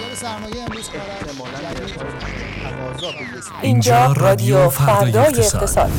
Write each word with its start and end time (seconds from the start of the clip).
بازار 0.00 0.14
سرمایه 0.14 0.62
امروز 0.62 0.90
اینجا 3.62 4.12
رادیو 4.12 4.68
فردای 4.68 5.40
اقتصاد. 5.40 5.90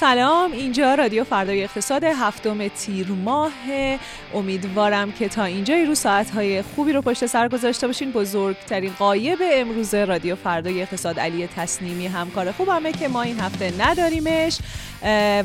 سلام. 0.00 0.52
اینجا 0.52 0.94
رادیو 0.94 1.24
فردای 1.24 1.64
اقتصاد 1.64 2.04
هفتم 2.04 2.68
تیر 2.68 3.06
ماه. 3.06 3.52
امیدوارم 4.34 5.12
که 5.12 5.28
تا 5.28 5.44
اینجای 5.44 5.84
رو 5.84 5.94
ساعتهای 5.94 6.62
خوبی 6.62 6.92
رو 6.92 7.02
پشت 7.02 7.26
سر 7.26 7.48
گذاشته 7.48 7.86
باشین. 7.86 8.12
بزرگترین 8.12 8.92
قایب 8.98 9.38
امروز 9.52 9.94
رادیو 9.94 10.36
فردای 10.36 10.82
اقتصاد 10.82 11.20
علی 11.20 11.46
تصنیمی 11.46 12.06
همکار 12.06 12.52
خوبمه 12.52 12.92
که 12.92 13.08
ما 13.08 13.22
این 13.22 13.40
هفته 13.40 13.72
نداریمش. 13.78 14.58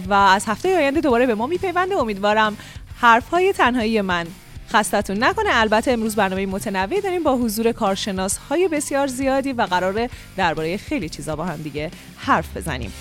و 0.08 0.13
از 0.13 0.45
هفته 0.48 0.77
آینده 0.77 1.02
دوباره 1.02 1.25
به 1.25 1.36
ما 1.36 1.47
میپیونده 1.47 1.95
امیدوارم 1.95 2.58
حرفهای 3.02 3.53
تنهایی 3.53 4.02
من 4.02 4.27
خستتون 4.70 5.23
نکنه. 5.23 5.49
البته 5.52 5.91
امروز 5.91 6.16
برنامه 6.16 6.45
متنوعی 6.45 7.02
داریم 7.02 7.23
با 7.23 7.36
حضور 7.36 7.72
کارشناس 7.72 8.38
های 8.38 8.67
بسیار 8.67 9.08
زیادی 9.08 9.53
و 9.53 9.61
قراره 9.61 10.09
درباره 10.38 10.77
خیلی 10.77 11.09
چیزا 11.09 11.36
با 11.36 11.45
هم 11.45 11.61
دیگه 11.61 11.91
حرف 12.17 12.58
بزنیم. 12.58 12.94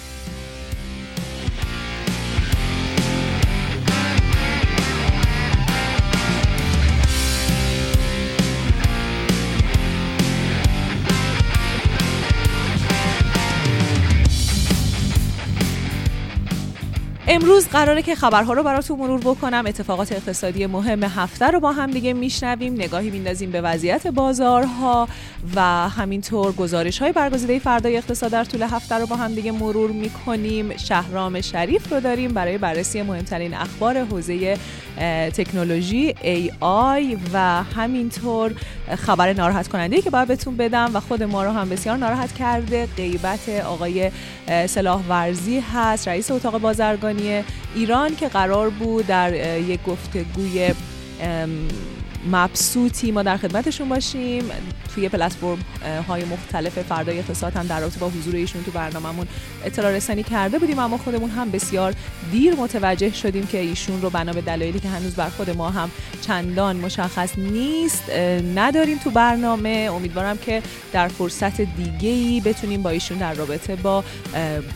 امروز 17.32 17.68
قراره 17.68 18.02
که 18.02 18.14
خبرها 18.14 18.52
رو 18.52 18.62
براتون 18.62 18.98
مرور 18.98 19.20
بکنم. 19.20 19.64
اتفاقات 19.66 20.12
اقتصادی 20.12 20.66
مهم 20.66 21.02
هفته 21.02 21.46
رو 21.46 21.60
با 21.60 21.72
هم 21.72 21.90
دیگه 21.90 22.12
میشنویم. 22.12 22.72
نگاهی 22.72 23.10
میندازیم 23.10 23.50
به 23.50 23.60
وضعیت 23.60 24.06
بازارها 24.06 25.08
و 25.54 25.60
همینطور 25.88 26.52
گزارش 26.52 26.98
های 26.98 27.12
برگزیده 27.12 27.58
فردای 27.58 27.96
اقتصاد 27.96 28.30
در 28.30 28.44
طول 28.44 28.62
هفته 28.62 28.94
رو 28.94 29.06
با 29.06 29.16
هم 29.16 29.34
دیگه 29.34 29.52
مرور 29.52 29.90
می‌کنیم. 29.90 30.76
شهرام 30.76 31.40
شریف 31.40 31.92
رو 31.92 32.00
داریم 32.00 32.32
برای 32.32 32.58
بررسی 32.58 33.02
مهمترین 33.02 33.54
اخبار 33.54 33.98
حوزه 33.98 34.58
تکنولوژی 35.36 36.14
AI 36.14 37.18
و 37.32 37.62
همینطور 37.62 38.54
خبر 38.96 39.32
ناراحت 39.32 39.68
کننده 39.68 40.02
که 40.02 40.10
باید 40.10 40.28
بهتون 40.28 40.56
بدم 40.56 40.90
و 40.94 41.00
خود 41.00 41.22
ما 41.22 41.44
رو 41.44 41.50
هم 41.50 41.68
بسیار 41.68 41.96
ناراحت 41.96 42.32
کرده. 42.32 42.88
غیبت 42.96 43.48
آقای 43.48 44.10
سلاح 44.66 45.02
ورزی 45.08 45.60
هست 45.74 46.08
رئیس 46.08 46.30
اتاق 46.30 46.58
بازرگانی 46.58 47.19
ایران 47.74 48.16
که 48.16 48.28
قرار 48.28 48.70
بود 48.70 49.06
در 49.06 49.60
یک 49.60 49.82
گفتگوی 49.82 50.74
مبسوطی 52.30 53.10
ما 53.10 53.22
در 53.22 53.36
خدمتشون 53.36 53.88
باشیم. 53.88 54.44
توی 54.94 55.08
پلتفرم 55.08 55.58
های 56.08 56.24
مختلف 56.24 56.78
فردای 56.78 57.18
اقتصاد 57.18 57.56
هم 57.56 57.66
در 57.66 57.80
رابطه 57.80 58.00
با 58.00 58.08
حضور 58.08 58.36
ایشون 58.36 58.62
تو 58.64 58.70
برنامهمون 58.70 59.26
اطلاع 59.64 59.92
رسانی 59.92 60.22
کرده 60.22 60.58
بودیم 60.58 60.78
اما 60.78 60.98
خودمون 60.98 61.30
هم 61.30 61.50
بسیار 61.50 61.94
دیر 62.32 62.54
متوجه 62.54 63.12
شدیم 63.12 63.46
که 63.46 63.58
ایشون 63.58 64.02
رو 64.02 64.10
بنا 64.10 64.32
به 64.32 64.40
دلایلی 64.40 64.80
که 64.80 64.88
هنوز 64.88 65.14
بر 65.14 65.28
خود 65.28 65.50
ما 65.50 65.70
هم 65.70 65.90
چندان 66.20 66.76
مشخص 66.76 67.38
نیست 67.38 68.10
نداریم 68.54 68.98
تو 68.98 69.10
برنامه. 69.10 69.90
امیدوارم 69.92 70.38
که 70.38 70.62
در 70.92 71.08
فرصت 71.08 71.60
دیگه 71.60 72.08
ای 72.08 72.40
بتونیم 72.40 72.82
با 72.82 72.90
ایشون 72.90 73.18
در 73.18 73.34
رابطه 73.34 73.76
با 73.76 74.04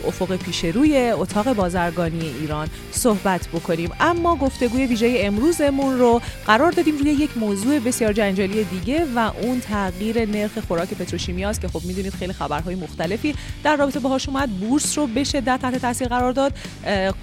افق 0.07 0.35
پیش 0.35 0.65
روی 0.65 0.97
اتاق 0.97 1.53
بازرگانی 1.53 2.33
ایران 2.39 2.67
صحبت 2.91 3.47
بکنیم. 3.47 3.91
اما 3.99 4.35
گفتگوی 4.35 4.85
ویژه 4.85 5.17
امروزمون 5.19 5.99
رو 5.99 6.21
قرار 6.47 6.71
دادیم 6.71 6.97
روی 6.97 7.11
یک 7.11 7.37
موضوع 7.37 7.79
بسیار 7.79 8.13
جنجالی 8.13 8.63
دیگه 8.63 9.05
و 9.15 9.31
اون 9.41 9.59
تغییر 9.59 10.04
نرخ 10.13 10.59
خوراک 10.67 10.93
پتروشیمی 10.93 11.45
است 11.45 11.61
که 11.61 11.67
خب 11.67 11.85
می‌دونید 11.85 12.13
خیلی 12.13 12.33
خبرهای 12.33 12.75
مختلفی 12.75 13.35
در 13.63 13.75
رابطه 13.75 13.99
باهاش 13.99 14.29
اومد. 14.29 14.49
بورس 14.49 14.97
رو 14.97 15.07
به 15.07 15.23
شدت 15.23 15.59
تحت 15.61 15.77
تاثیر 15.77 16.07
قرار 16.07 16.31
داد. 16.31 16.53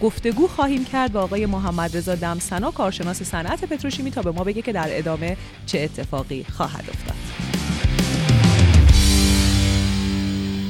گفتگو 0.03 0.49
خواهیم 0.49 0.85
کرد 0.85 1.13
با 1.13 1.23
آقای 1.23 1.47
محمد 1.47 1.97
رضا 1.97 2.15
دمسنا 2.15 2.71
کارشناس 2.71 3.23
صنعت 3.23 3.65
پتروشیمی 3.65 4.11
تا 4.11 4.23
به 4.23 4.31
ما 4.31 4.45
بگه 4.45 4.63
که 4.63 4.73
در 4.73 4.99
ادامه 4.99 5.37
چه 5.67 5.81
اتفاقی 5.81 6.45
خواهد 6.45 6.85
افتاد. 6.89 7.32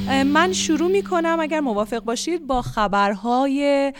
من 0.07 0.53
شروع 0.53 0.91
می 0.91 1.03
کنم 1.03 1.37
اگر 1.39 1.59
موافق 1.59 1.99
باشید 1.99 2.47
با 2.47 2.61
خبرهای 2.61 3.93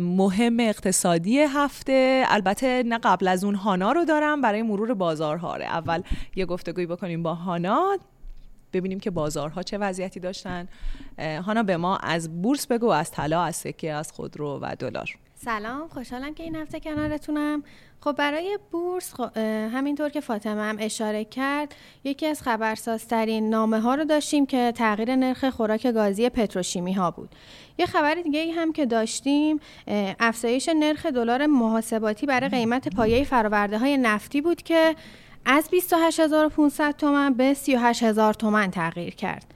مهم 0.00 0.60
اقتصادی 0.60 1.38
هفته. 1.38 2.24
البته 2.28 2.82
نه 2.86 2.98
قبل 2.98 3.28
از 3.28 3.44
اون 3.44 3.54
هانا 3.54 3.92
رو 3.92 4.04
دارم 4.04 4.40
برای 4.40 4.62
مرور 4.62 4.94
بازارها. 4.94 5.56
اول 5.56 6.02
یه 6.36 6.46
گفتگوی 6.46 6.86
بکنیم 6.86 7.22
با 7.22 7.34
هانا. 7.34 7.98
ببینیم 8.72 9.00
که 9.00 9.10
بازارها 9.10 9.62
چه 9.62 9.78
وضعیتی 9.78 10.20
داشتن. 10.20 10.68
هانا 11.18 11.62
به 11.62 11.76
ما 11.76 11.96
از 11.96 12.42
بورس 12.42 12.66
بگو 12.66 12.88
از 12.88 13.10
طلا 13.10 13.42
از 13.42 13.56
سکه 13.56 13.92
از 13.92 14.12
خودرو 14.12 14.58
و 14.62 14.76
دلار. 14.78 15.10
سلام 15.44 15.88
خوشحالم 15.88 16.34
که 16.34 16.42
این 16.42 16.56
هفته 16.56 16.80
کنارتونم. 16.80 17.62
خب 18.00 18.12
برای 18.12 18.58
بورس 18.70 19.14
خب 19.14 19.38
همینطور 19.72 20.08
که 20.08 20.20
فاطمه 20.20 20.62
هم 20.62 20.76
اشاره 20.80 21.24
کرد 21.24 21.74
یکی 22.04 22.26
از 22.26 22.42
خبرسازترین 22.42 23.50
نامه 23.50 23.80
ها 23.80 23.94
رو 23.94 24.04
داشتیم 24.04 24.46
که 24.46 24.72
تغییر 24.76 25.16
نرخ 25.16 25.44
خوراک 25.44 25.86
گازی 25.86 26.28
پتروشیمی 26.28 26.92
ها 26.92 27.10
بود. 27.10 27.28
یه 27.78 27.86
خبر 27.86 28.14
دیگه 28.14 28.40
ای 28.40 28.50
هم 28.50 28.72
که 28.72 28.86
داشتیم 28.86 29.60
افزایش 30.20 30.68
نرخ 30.68 31.06
دلار 31.06 31.46
محاسباتی 31.46 32.26
برای 32.26 32.48
قیمت 32.48 32.88
پایه 32.96 33.24
فراورده 33.24 33.78
های 33.78 33.96
نفتی 33.96 34.40
بود 34.40 34.62
که 34.62 34.96
از 35.44 35.68
28500 35.68 36.96
تومن 36.96 37.34
به 37.34 37.54
38000 37.54 38.34
تومن 38.34 38.70
تغییر 38.70 39.14
کرد. 39.14 39.54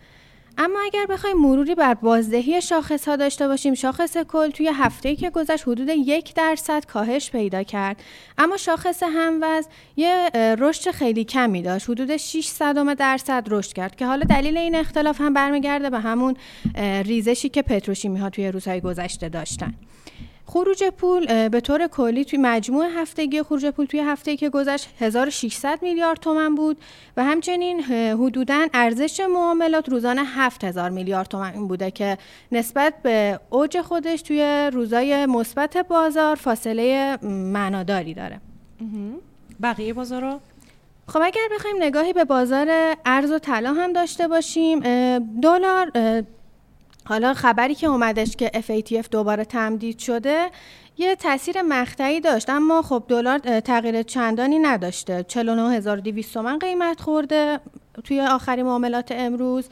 اما 0.58 0.78
اگر 0.84 1.06
بخوایم 1.06 1.36
مروری 1.36 1.74
بر 1.74 1.94
بازدهی 1.94 2.62
شاخص 2.62 3.08
ها 3.08 3.16
داشته 3.16 3.48
باشیم 3.48 3.74
شاخص 3.74 4.16
کل 4.16 4.50
توی 4.50 4.70
هفته 4.74 5.16
که 5.16 5.30
گذشت 5.30 5.68
حدود 5.68 5.88
یک 5.88 6.34
درصد 6.34 6.84
کاهش 6.86 7.30
پیدا 7.30 7.62
کرد. 7.62 8.02
اما 8.38 8.56
شاخص 8.56 9.02
هموز 9.02 9.66
یه 9.96 10.30
رشد 10.58 10.90
خیلی 10.90 11.24
کمی 11.24 11.62
داشت. 11.62 11.90
حدود 11.90 12.16
6 12.16 12.46
صدم 12.46 12.94
درصد 12.94 13.44
رشد 13.50 13.72
کرد 13.72 13.96
که 13.96 14.06
حالا 14.06 14.24
دلیل 14.24 14.56
این 14.56 14.74
اختلاف 14.74 15.20
هم 15.20 15.34
برمیگرده 15.34 15.90
به 15.90 15.98
همون 15.98 16.36
ریزشی 17.04 17.48
که 17.48 17.62
پتروشیمی 17.62 18.18
ها 18.18 18.30
توی 18.30 18.48
روزهای 18.48 18.80
گذشته 18.80 19.28
داشتن. 19.28 19.74
خروج 20.46 20.84
پول 20.84 21.48
به 21.48 21.60
طور 21.60 21.86
کلی 21.86 22.24
توی 22.24 22.38
مجموع 22.38 22.86
هفتگی 22.96 23.42
خروج 23.42 23.66
پول 23.66 23.86
توی 23.86 24.00
هفته 24.00 24.36
که 24.36 24.50
گذشت 24.50 24.88
1600 25.00 25.78
میلیارد 25.82 26.18
تومن 26.18 26.54
بود 26.54 26.78
و 27.16 27.24
همچنین 27.24 27.80
حدودا 28.12 28.66
ارزش 28.74 29.20
معاملات 29.20 29.88
روزانه 29.88 30.24
7000 30.24 30.90
میلیارد 30.90 31.28
تومن 31.28 31.68
بوده 31.68 31.90
که 31.90 32.18
نسبت 32.52 32.94
به 33.02 33.40
اوج 33.50 33.80
خودش 33.80 34.22
توی 34.22 34.70
روزای 34.72 35.26
مثبت 35.26 35.76
بازار 35.76 36.36
فاصله 36.36 37.18
معناداری 37.52 38.14
داره. 38.14 38.40
بقیه 39.62 39.92
بازارا 39.92 40.40
خب 41.08 41.20
اگر 41.22 41.48
بخوایم 41.54 41.76
نگاهی 41.80 42.12
به 42.12 42.24
بازار 42.24 42.96
ارز 43.06 43.30
و 43.30 43.38
طلا 43.38 43.72
هم 43.72 43.92
داشته 43.92 44.28
باشیم 44.28 44.80
دلار 45.40 45.90
حالا 47.08 47.34
خبری 47.34 47.74
که 47.74 47.86
اومدش 47.86 48.36
که 48.36 48.50
FATF 48.54 49.08
دوباره 49.10 49.44
تمدید 49.44 49.98
شده 49.98 50.50
یه 50.98 51.16
تاثیر 51.16 51.62
مقطعی 51.62 52.20
داشت 52.20 52.50
اما 52.50 52.82
خب 52.82 53.04
دلار 53.08 53.60
تغییر 53.60 54.02
چندانی 54.02 54.58
نداشته. 54.58 55.22
49200 55.22 56.34
تومن 56.34 56.58
قیمت 56.58 57.00
خورده 57.00 57.60
توی 58.04 58.20
آخرین 58.20 58.66
معاملات 58.66 59.12
امروز 59.12 59.68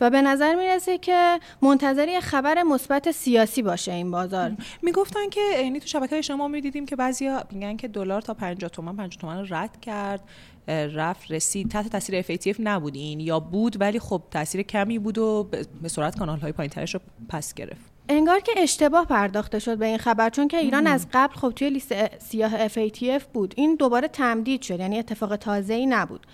و 0.00 0.10
به 0.10 0.22
نظر 0.22 0.54
می‌رسه 0.54 0.98
که 0.98 1.40
منتظری 1.62 2.20
خبر 2.20 2.62
مثبت 2.62 3.10
سیاسی 3.10 3.62
باشه 3.62 3.92
این 3.92 4.10
بازار. 4.10 4.52
می‌گفتن 4.82 5.28
که 5.30 5.40
یعنی 5.62 5.80
تو 5.80 5.86
شبکه 5.86 6.22
شما 6.22 6.48
می‌دیدیم 6.48 6.86
که 6.86 6.96
بعضیا 6.96 7.44
میگن 7.50 7.76
که 7.76 7.88
دلار 7.88 8.20
تا 8.20 8.34
50 8.34 8.70
تومن 8.70 8.96
50 8.96 9.08
تومن 9.08 9.46
رد 9.50 9.80
کرد. 9.80 10.20
رفت 10.68 11.30
رسید. 11.30 11.70
تحت 11.70 11.88
تاثیر 11.88 12.22
FATF 12.22 12.56
نبود 12.58 12.94
این 12.94 13.20
یا 13.20 13.40
بود 13.40 13.80
ولی 13.80 13.98
خب 13.98 14.22
تاثیر 14.30 14.62
کمی 14.62 14.98
بود 14.98 15.18
و 15.18 15.48
به 15.82 15.88
سرعت 15.88 16.18
کانال 16.18 16.38
های 16.38 16.52
پایین 16.52 16.72
رو 16.92 17.00
پس 17.28 17.54
گرفت. 17.54 17.96
انگار 18.08 18.40
که 18.40 18.52
اشتباه 18.56 19.06
پرداخته 19.06 19.58
شد 19.58 19.78
به 19.78 19.86
این 19.86 19.98
خبر 19.98 20.30
چون 20.30 20.48
که 20.48 20.56
ایران 20.56 20.86
از 20.86 21.06
قبل 21.12 21.34
خب 21.34 21.50
توی 21.56 21.70
لیست 21.70 22.18
سیاه 22.18 22.68
FATF 22.68 23.22
بود. 23.32 23.54
این 23.56 23.74
دوباره 23.74 24.08
تمدید 24.08 24.62
شد 24.62 24.80
یعنی 24.80 24.98
اتفاق 24.98 25.36
تازه 25.36 25.74
ای 25.74 25.86
نبود 25.86 26.26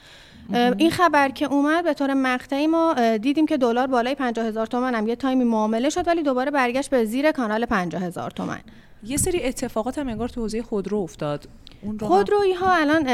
این 0.79 0.91
خبر 0.91 1.29
که 1.29 1.45
اومد 1.45 1.85
به 1.85 1.95
طور 1.95 2.15
مقطعی 2.15 2.67
ما 2.67 3.17
دیدیم 3.17 3.47
که 3.47 3.57
دلار 3.57 3.87
بالای 3.87 4.15
50 4.15 4.47
هزار 4.47 4.67
تومن 4.67 4.95
هم 4.95 5.09
یه 5.09 5.17
تایمی 5.17 5.45
معامله 5.45 5.91
شد 5.91 6.09
ولی 6.09 6.23
دوباره 6.23 6.51
برگشت 6.51 6.91
به 6.91 7.05
زیر 7.05 7.33
کانال 7.33 7.67
50 7.67 8.03
هزار 8.03 8.31
تومن. 8.31 8.61
یه 9.05 9.17
سری 9.17 9.43
اتفاقات 9.43 9.99
هم 9.99 10.09
انگار 10.09 10.29
تو 10.29 10.41
حوزه 10.41 10.63
خودرو 10.63 10.99
افتاد. 10.99 11.49
خودرویی 12.01 12.53
ها 12.53 12.75
الان 12.75 13.07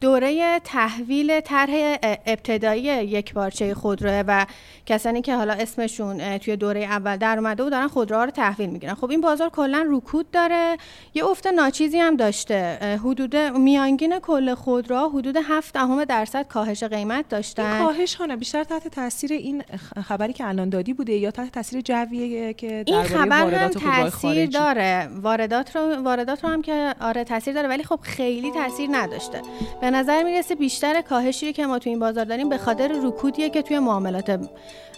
دوره 0.00 0.60
تحویل 0.64 1.40
طرح 1.40 1.98
ابتدایی 2.26 2.82
یک 2.82 3.34
بارچه 3.34 3.74
خودروه 3.74 4.22
و 4.26 4.46
کسانی 4.86 5.22
که 5.22 5.36
حالا 5.36 5.52
اسمشون 5.52 6.38
توی 6.38 6.56
دوره 6.56 6.80
اول 6.80 7.16
در 7.16 7.38
اومده 7.38 7.64
و 7.64 7.70
دارن 7.70 7.88
خودروها 7.88 8.24
رو 8.24 8.30
تحویل 8.30 8.70
می‌گیرن. 8.70 8.94
خب 8.94 9.10
این 9.10 9.20
بازار 9.20 9.50
کلا 9.50 9.86
رکود 9.88 10.30
داره. 10.30 10.76
یه 11.14 11.24
افت 11.26 11.46
ناچیزی 11.46 11.98
هم 11.98 12.16
داشته. 12.16 12.98
حدود 13.04 13.36
میانگین 13.36 14.18
کل 14.18 14.54
خودروها 14.54 15.08
حدود 15.08 15.36
7 15.48 15.74
دهم 15.74 16.04
درصد 16.04 16.48
کاهش 16.48 16.84
قیمت 16.84 17.28
داشتن. 17.28 17.72
این 17.72 17.86
کاهش 17.86 18.14
ها 18.14 18.36
بیشتر 18.36 18.64
تحت 18.64 18.88
تاثیر 18.88 19.32
این 19.32 19.62
خبری 20.08 20.32
که 20.32 20.48
الان 20.48 20.68
دادی 20.68 20.92
بوده 20.92 21.12
یا 21.12 21.30
تحت 21.30 21.52
تاثیر 21.52 21.80
جویه 21.80 22.54
که 22.54 22.84
این 22.86 23.02
خبر 23.02 23.54
هم 23.54 23.68
تاثیر 23.68 24.46
داره. 24.46 25.08
واردات 25.22 25.76
رو 25.76 26.02
واردات 26.02 26.44
رو 26.44 26.50
هم 26.50 26.62
که 26.62 26.94
آره 27.00 27.24
تاثیر 27.24 27.54
داره. 27.54 27.68
ولی 27.68 27.84
خب 27.84 27.98
خیلی 28.02 28.50
تاثیر 28.50 28.88
نداشته. 28.92 29.42
به 29.86 29.90
نظر 29.90 30.22
می‌رسه 30.22 30.54
بیشتر 30.54 31.00
کاهشی 31.00 31.52
که 31.52 31.66
ما 31.66 31.78
تو 31.78 31.90
این 31.90 31.98
بازار 31.98 32.24
داریم 32.24 32.48
به 32.48 32.58
خاطر 32.58 33.00
رکودیه 33.04 33.50
که 33.50 33.62
توی 33.62 33.78
معاملات 33.78 34.48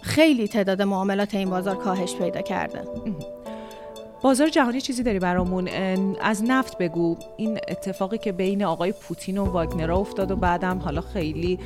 خیلی 0.02 0.48
تعداد 0.48 0.82
معاملات 0.82 1.34
این 1.34 1.50
بازار 1.50 1.76
کاهش 1.76 2.14
پیدا 2.14 2.40
کرده. 2.40 2.82
بازار 4.22 4.48
جهانی 4.48 4.80
چیزی 4.80 5.02
داری 5.02 5.18
برامون؟ 5.18 5.68
از 6.20 6.44
نفت 6.44 6.78
بگو. 6.78 7.16
این 7.36 7.58
اتفاقی 7.68 8.18
که 8.18 8.32
بین 8.32 8.64
آقای 8.64 8.92
پوتین 8.92 9.38
و 9.38 9.44
واگنرا 9.44 9.96
افتاد 9.96 10.30
و 10.30 10.36
بعدم 10.36 10.78
حالا 10.78 11.00
خیلی 11.00 11.58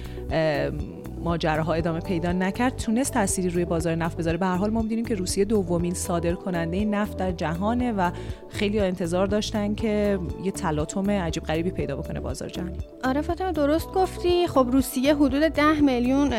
ماجراها 1.25 1.75
ادامه 1.75 2.01
پیدا 2.01 2.33
نکرد 2.33 2.77
تونست 2.77 3.13
تأثیری 3.13 3.49
روی 3.49 3.65
بازار 3.65 3.95
نفت 3.95 4.17
بذاره. 4.17 4.37
به 4.37 4.47
هر 4.47 4.57
حال 4.57 4.71
ما 4.71 4.83
می‌دونیم 4.83 5.05
که 5.05 5.15
روسیه 5.15 5.45
دومین 5.45 5.95
صادر 5.95 6.33
کننده 6.33 6.85
نفت 6.85 7.17
در 7.17 7.33
جهانه 7.33 7.93
و 7.93 8.11
خیلی 8.49 8.81
انتظار 8.81 9.27
داشتن 9.27 9.75
که 9.75 10.19
یه 10.45 10.51
تلاطم 10.51 11.11
عجیب 11.11 11.43
غریبی 11.43 11.71
پیدا 11.71 11.97
بکنه 11.97 12.21
بازار 12.21 12.49
جهانی. 12.49 12.79
آره 13.05 13.21
فاطمه 13.21 13.53
درست 13.53 13.89
گفتی. 13.89 14.47
خب 14.47 14.69
روسیه 14.73 15.15
حدود 15.15 15.43
10 15.43 15.81
میلیون 15.81 16.31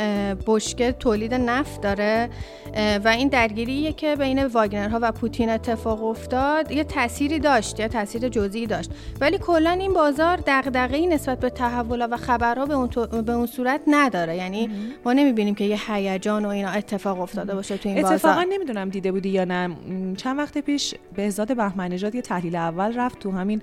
بشکه 0.48 0.92
تولید 0.92 1.34
نفت 1.34 1.82
داره 1.82 2.30
و 3.06 3.08
این 3.08 3.28
درگیریه 3.28 3.94
که 3.94 4.16
بین 4.16 4.46
واگنرها 4.46 5.00
و 5.02 5.12
پوتین 5.12 5.50
اتفاق 5.50 6.04
افتاد. 6.04 6.72
یه 6.72 6.84
تأثیری 6.84 7.40
داشت 7.40 7.80
یا 7.80 7.88
تاثیر 7.88 8.30
جزئی 8.30 8.68
داشت. 8.68 8.92
ولی 9.22 9.38
کلا 9.38 9.70
این 9.70 9.94
بازار 9.94 10.40
دغدغه‌ای 10.48 11.08
نسبت 11.08 11.40
به 11.40 11.50
تحول 11.50 12.08
و 12.12 12.18
خبرها 12.18 12.66
به 12.66 12.74
اون, 12.74 12.90
به 13.26 13.32
اون 13.32 13.46
صورت 13.46 13.82
نداره. 13.88 14.38
یعنی 14.38 14.70
ما 15.06 15.14
نمی‌بینیم 15.14 15.56
که 15.56 15.64
یه 15.64 15.92
هیجان 15.92 16.46
و 16.46 16.50
اینا 16.50 16.70
اتفاق 16.70 17.22
افتاده 17.22 17.56
باشه 17.56 17.78
تو 17.78 17.90
این 17.90 18.02
بازار. 18.02 18.14
اتفاقا 18.14 18.44
نمی‌دونم 18.44 18.90
دیده 18.90 19.12
بودی 19.12 19.30
یا 19.30 19.46
نه. 19.46 19.76
چند 20.18 20.38
وقت 20.38 20.58
پیش 20.58 20.96
بهزاد 21.16 21.58
بهمن 21.58 21.92
نژاد 21.92 22.16
یه 22.16 22.22
تحلیل 22.22 22.56
اول 22.56 22.98
رفت 22.98 23.20
تو 23.20 23.32
همین 23.32 23.62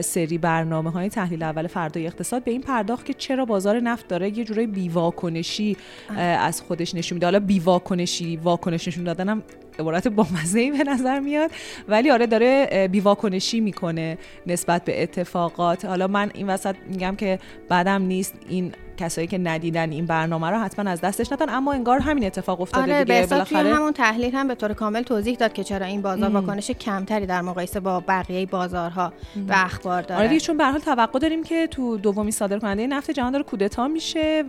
سری 0.00 0.38
برنامه 0.38 0.90
های 0.90 1.08
تحلیل 1.08 1.42
اول 1.42 1.66
فردای 1.66 2.06
اقتصاد 2.06 2.44
به 2.44 2.50
این 2.50 2.60
پرداخت 2.60 3.06
که 3.06 3.14
چرا 3.14 3.44
بازار 3.44 3.80
نفت 3.80 4.08
داره 4.08 4.38
یه 4.38 4.44
جورای 4.44 4.66
بیواکنشی 4.66 5.76
از 6.16 6.62
خودش 6.62 6.94
نشون 6.94 7.16
میده. 7.16 7.26
حالا 7.26 7.40
بیواکنشی 7.40 8.36
واکنش 8.36 8.88
نشون 8.88 9.04
دادنم 9.04 9.42
عبارت 9.78 10.08
با 10.08 10.26
ای 10.54 10.70
به 10.70 10.84
نظر 10.84 11.20
میاد. 11.20 11.50
ولی 11.88 12.10
آره 12.10 12.26
داره 12.26 12.88
بیواکنشی 12.92 13.60
می‌کنه 13.60 14.18
نسبت 14.46 14.84
به 14.84 15.02
اتفاقات. 15.02 15.84
حالا 15.84 16.06
من 16.06 16.30
این 16.34 16.46
وسط 16.46 16.76
میگم 16.88 17.16
که 17.16 17.38
بعدم 17.68 18.02
نیست. 18.02 18.34
این 18.48 18.72
کسایی 18.96 19.26
که 19.26 19.38
ندیدن 19.38 19.92
این 19.92 20.06
برنامه 20.06 20.50
رو 20.50 20.58
حتما 20.58 20.90
از 20.90 21.00
دستش 21.00 21.32
ندن 21.32 21.48
اما 21.48 21.72
انگار 21.72 21.98
همین 21.98 22.26
اتفاق 22.26 22.60
افتاده 22.60 22.94
آره 22.94 23.04
دیگه. 23.04 23.26
بالاخره 23.26 23.62
توی 23.62 23.70
همون 23.70 23.92
تحلیل 23.92 24.34
هم 24.34 24.48
به 24.48 24.54
طور 24.54 24.72
کامل 24.74 25.02
توضیح 25.02 25.36
داد 25.36 25.52
که 25.52 25.64
چرا 25.64 25.86
این 25.86 26.02
بازار 26.02 26.30
واکنش 26.30 26.70
کمتری 26.70 27.26
در 27.26 27.40
مقایسه 27.40 27.80
با 27.80 28.00
بقیه 28.08 28.46
بازارها 28.46 29.12
و 29.48 29.52
اخبار 29.56 30.02
داره. 30.02 30.20
آره 30.20 30.28
دیگه 30.28 30.40
چون 30.40 30.56
به 30.56 30.64
حال 30.64 30.80
توقع 30.80 31.18
داریم 31.18 31.42
که 31.44 31.66
تو 31.66 31.96
دومی 31.96 32.32
صادر 32.32 32.58
کننده 32.58 32.86
نفت 32.86 33.10
جهان 33.10 33.32
داره 33.32 33.44
کودتا 33.44 33.88
میشه. 33.88 34.44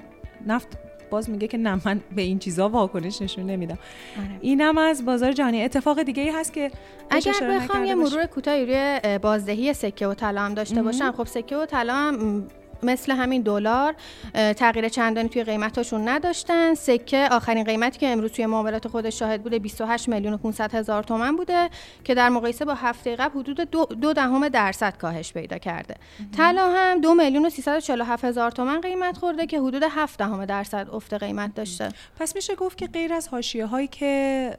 نفت 0.47 0.67
باز 1.09 1.29
میگه 1.29 1.47
که 1.47 1.57
نه 1.57 1.81
من 1.85 2.01
به 2.15 2.21
این 2.21 2.39
چیزا 2.39 2.69
واکنش 2.69 3.21
نشون 3.21 3.45
نمیدم. 3.45 3.77
آره. 4.17 4.27
اینم 4.41 4.77
از 4.77 5.05
بازار 5.05 5.31
جهانی. 5.31 5.63
اتفاق 5.63 6.03
دیگه 6.03 6.23
ای 6.23 6.29
هست 6.29 6.53
که 6.53 6.71
اگر 7.09 7.33
بخوام 7.51 7.85
یه 7.85 7.95
مرور 7.95 8.25
کوتاهی 8.25 8.65
روی 8.65 9.17
بازدهی 9.17 9.73
سکه 9.73 10.07
و 10.07 10.13
طلا 10.13 10.41
هم 10.41 10.53
داشته 10.53 10.83
باشم. 10.83 11.11
خب 11.11 11.27
سکه 11.27 11.57
و 11.57 11.65
طلا 11.65 11.93
هم 11.95 12.47
مثل 12.83 13.11
همین 13.11 13.41
دلار 13.41 13.95
تغییر 14.33 14.89
چندانی 14.89 15.29
توی 15.29 15.43
قیمتاشون 15.43 16.07
نداشتن. 16.07 16.73
سکه 16.73 17.27
آخرین 17.31 17.63
قیمتی 17.63 17.99
که 17.99 18.07
امروز 18.07 18.31
توی 18.31 18.45
معاملات 18.45 18.87
خودش 18.87 19.19
شاهد 19.19 19.43
بوده 19.43 19.59
28 19.59 20.09
میلیون 20.09 20.33
و 20.33 20.37
500 20.37 20.75
هزار 20.75 21.03
تومن 21.03 21.35
بوده 21.35 21.69
که 22.03 22.15
در 22.15 22.29
مقایسه 22.29 22.65
با 22.65 22.73
هفته 22.73 23.15
قبل 23.15 23.39
حدود 23.39 23.61
دو, 23.61 23.85
دو 23.85 24.13
دهم 24.13 24.49
درصد 24.49 24.97
کاهش 24.97 25.33
پیدا 25.33 25.57
کرده. 25.57 25.95
طلا 26.37 26.69
هم 26.75 27.01
دو 27.01 27.13
میلیون 27.13 27.45
و 27.45 27.49
347 27.49 28.25
هزار 28.25 28.51
تومن 28.51 28.81
قیمت 28.81 29.17
خورده 29.17 29.45
که 29.45 29.59
حدود 29.59 29.83
7 29.89 30.19
دهم 30.19 30.45
درصد 30.45 30.87
افت 30.91 31.13
قیمت 31.13 31.55
داشته. 31.55 31.89
پس 32.19 32.35
میشه 32.35 32.55
گفت 32.55 32.77
که 32.77 32.87
غیر 32.87 33.13
از 33.13 33.27
حاشیه 33.27 33.65
هایی 33.65 33.87
که 33.87 34.57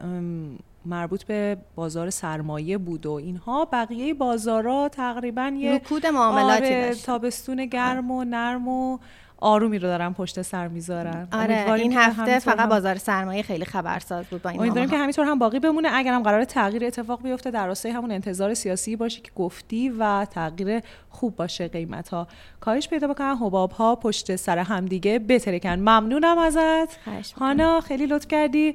مربوط 0.89 1.25
به 1.25 1.57
بازار 1.75 2.11
سرمایه 2.11 2.79
بود 2.79 3.07
و 3.07 3.13
اینها. 3.13 3.65
بقیه 3.65 4.15
بازارها 4.15 4.89
تقریبا 4.89 5.53
یه 5.57 5.75
رکود 5.75 6.07
معاملاتی 6.07 6.65
آره 6.75 6.95
تابستون 6.95 7.67
گرم 7.67 8.11
و 8.11 8.25
نرم 8.25 8.69
و 8.69 8.99
آرومی 9.41 9.79
رو 9.79 9.89
دارن 9.89 10.13
پشت 10.13 10.43
سر 10.43 10.69
می‌ذارن. 10.69 11.29
آره 11.33 11.73
این 11.73 11.93
هفته 11.97 12.39
فقط 12.39 12.69
بازار 12.69 12.99
سرمایه 12.99 13.43
خیلی 13.43 13.65
خبرساز 13.65 14.27
بود 14.27 14.43
با 14.43 14.51
این 14.51 14.61
امیدواریم 14.61 14.91
که 14.91 14.99
همینطور 14.99 15.25
هم 15.27 15.39
باقی 15.39 15.61
بمونه. 15.61 15.89
اگرم 15.93 16.23
قرار 16.23 16.45
تغییر 16.45 16.85
اتفاق 16.85 17.23
بیفته 17.23 17.51
در 17.51 17.67
راستای 17.67 17.93
همون 17.93 18.11
انتظار 18.11 18.55
سیاسی 18.55 18.97
باشه 18.97 19.21
که 19.21 19.31
گفتی 19.37 19.89
و 19.89 20.25
تغییر 20.25 20.83
خوب 21.11 21.37
باشه 21.37 21.69
قیمت 21.69 22.09
ها 22.09 22.29
کاهش 22.61 22.89
پیدا 22.89 23.07
بکنن 23.07 23.37
حباب 23.37 23.71
ها 23.71 23.97
پشت 23.97 24.37
سر 24.37 24.59
هم 24.59 24.87
دیگه 24.87 25.19
بترکن. 25.19 25.75
ممنونم 25.75 26.39
ازت. 26.39 26.99
هانا 27.41 27.81
خیلی 27.81 28.07
لطف 28.07 28.29
کردی. 28.29 28.75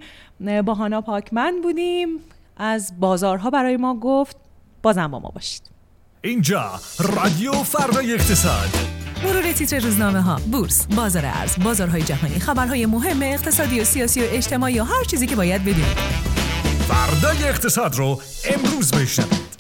با 0.66 0.74
هانا 0.74 1.02
پاکمن 1.02 1.62
بودیم. 1.64 2.10
از 2.58 3.00
بازارها 3.00 3.50
برای 3.50 3.78
ما 3.78 4.00
گفت 4.00 4.38
بازم 4.84 5.08
با 5.08 5.20
ما 5.20 5.30
باشید. 5.30 5.62
اینجا 6.22 6.72
رادیو 7.00 7.52
فردای 7.52 8.14
اقتصاد. 8.14 9.03
مرور 9.24 9.52
تیتر 9.52 9.80
روزنامه 9.80 10.22
ها 10.22 10.42
بورس 10.52 10.86
بازار 10.96 11.26
ارز 11.26 11.60
بازارهای 11.64 12.02
جهانی 12.02 12.40
خبرهای 12.40 12.86
مهم 12.86 13.24
اقتصادی 13.24 13.80
و 13.80 13.84
سیاسی 13.84 14.22
و 14.22 14.26
اجتماعی 14.30 14.80
و 14.80 14.84
هر 14.84 15.04
چیزی 15.04 15.28
که 15.28 15.36
باید 15.36 15.62
بدونید. 15.62 15.98
فردای 16.88 17.44
اقتصاد 17.44 17.96
رو 17.96 18.22
امروز 18.46 18.92
بشنوید. 18.92 19.54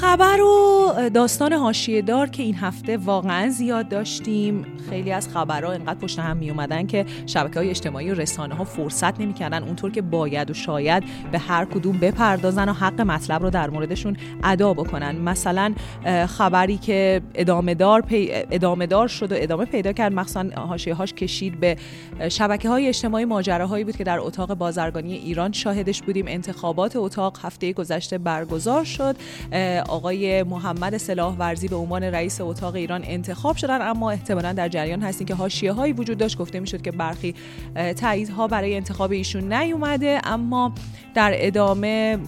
خبر 0.00 0.40
و 0.40 0.67
داستان 0.98 1.52
حاشیه 1.52 2.02
دار 2.02 2.28
که 2.28 2.42
این 2.42 2.54
هفته 2.54 2.96
واقعا 2.96 3.48
زیاد 3.48 3.88
داشتیم. 3.88 4.66
خیلی 4.90 5.12
از 5.12 5.28
خبرها 5.28 5.72
انقدر 5.72 5.98
پشت 5.98 6.18
هم 6.18 6.36
می 6.36 6.50
اومدن 6.50 6.86
که 6.86 7.06
شبکه 7.26 7.58
های 7.58 7.70
اجتماعی 7.70 8.10
و 8.10 8.14
رسانه 8.14 8.54
ها 8.54 8.64
فرصت 8.64 9.20
نمی‌کردن 9.20 9.62
اونطور 9.62 9.90
که 9.90 10.02
باید 10.02 10.50
و 10.50 10.54
شاید 10.54 11.04
به 11.32 11.38
هر 11.38 11.64
کدوم 11.64 11.98
بپردازن 11.98 12.68
و 12.68 12.72
حق 12.72 13.00
مطلب 13.00 13.42
رو 13.42 13.50
در 13.50 13.70
موردشون 13.70 14.16
ادا 14.44 14.74
بکنن. 14.74 15.16
مثلا 15.16 15.74
خبری 16.26 16.76
که 16.76 17.22
ادامه 17.34 17.74
دار, 17.74 18.00
پی 18.00 18.30
ادامه 18.32 18.86
دار 18.86 19.08
شد 19.08 19.32
و 19.32 19.34
ادامه 19.38 19.64
پیدا 19.64 19.92
کرد. 19.92 20.12
مخصوصا 20.12 20.44
حاشیه 20.56 20.94
هاش 20.94 21.12
کشید 21.12 21.60
به 21.60 21.76
شبکه 22.28 22.68
های 22.68 22.88
اجتماعی 22.88 23.24
ماجراهایی 23.24 23.84
بود 23.84 23.96
که 23.96 24.04
در 24.04 24.18
اتاق 24.20 24.54
بازرگانی 24.54 25.14
ایران 25.14 25.52
شاهدش 25.52 26.02
بودیم. 26.02 26.24
انتخابات 26.28 26.96
اتاق 26.96 27.38
هفته 27.42 27.72
گذشته 27.72 28.18
برگزار 28.18 28.84
شد. 28.84 29.16
آقای 29.88 30.42
محمد 30.42 30.87
سلاح 30.96 31.36
ورزی 31.36 31.68
به 31.68 31.76
عنوان 31.76 32.02
رئیس 32.02 32.40
اتاق 32.40 32.74
ایران 32.74 33.04
انتخاب 33.04 33.56
شدن 33.56 33.82
اما 33.82 34.10
احتمالا 34.10 34.52
در 34.52 34.68
جریان 34.68 35.02
هستیم 35.02 35.26
که 35.26 35.34
حاشیه 35.34 35.72
هایی 35.72 35.92
وجود 35.92 36.18
داشت. 36.18 36.38
گفته 36.38 36.60
می‌شد 36.60 36.82
که 36.82 36.92
برخی 36.92 37.34
تاییدها 37.96 38.48
برای 38.48 38.76
انتخاب 38.76 39.12
ایشون 39.12 39.52
نیومده 39.52 40.20
اما 40.24 40.72
در 41.14 41.32
ادامه 41.34 42.18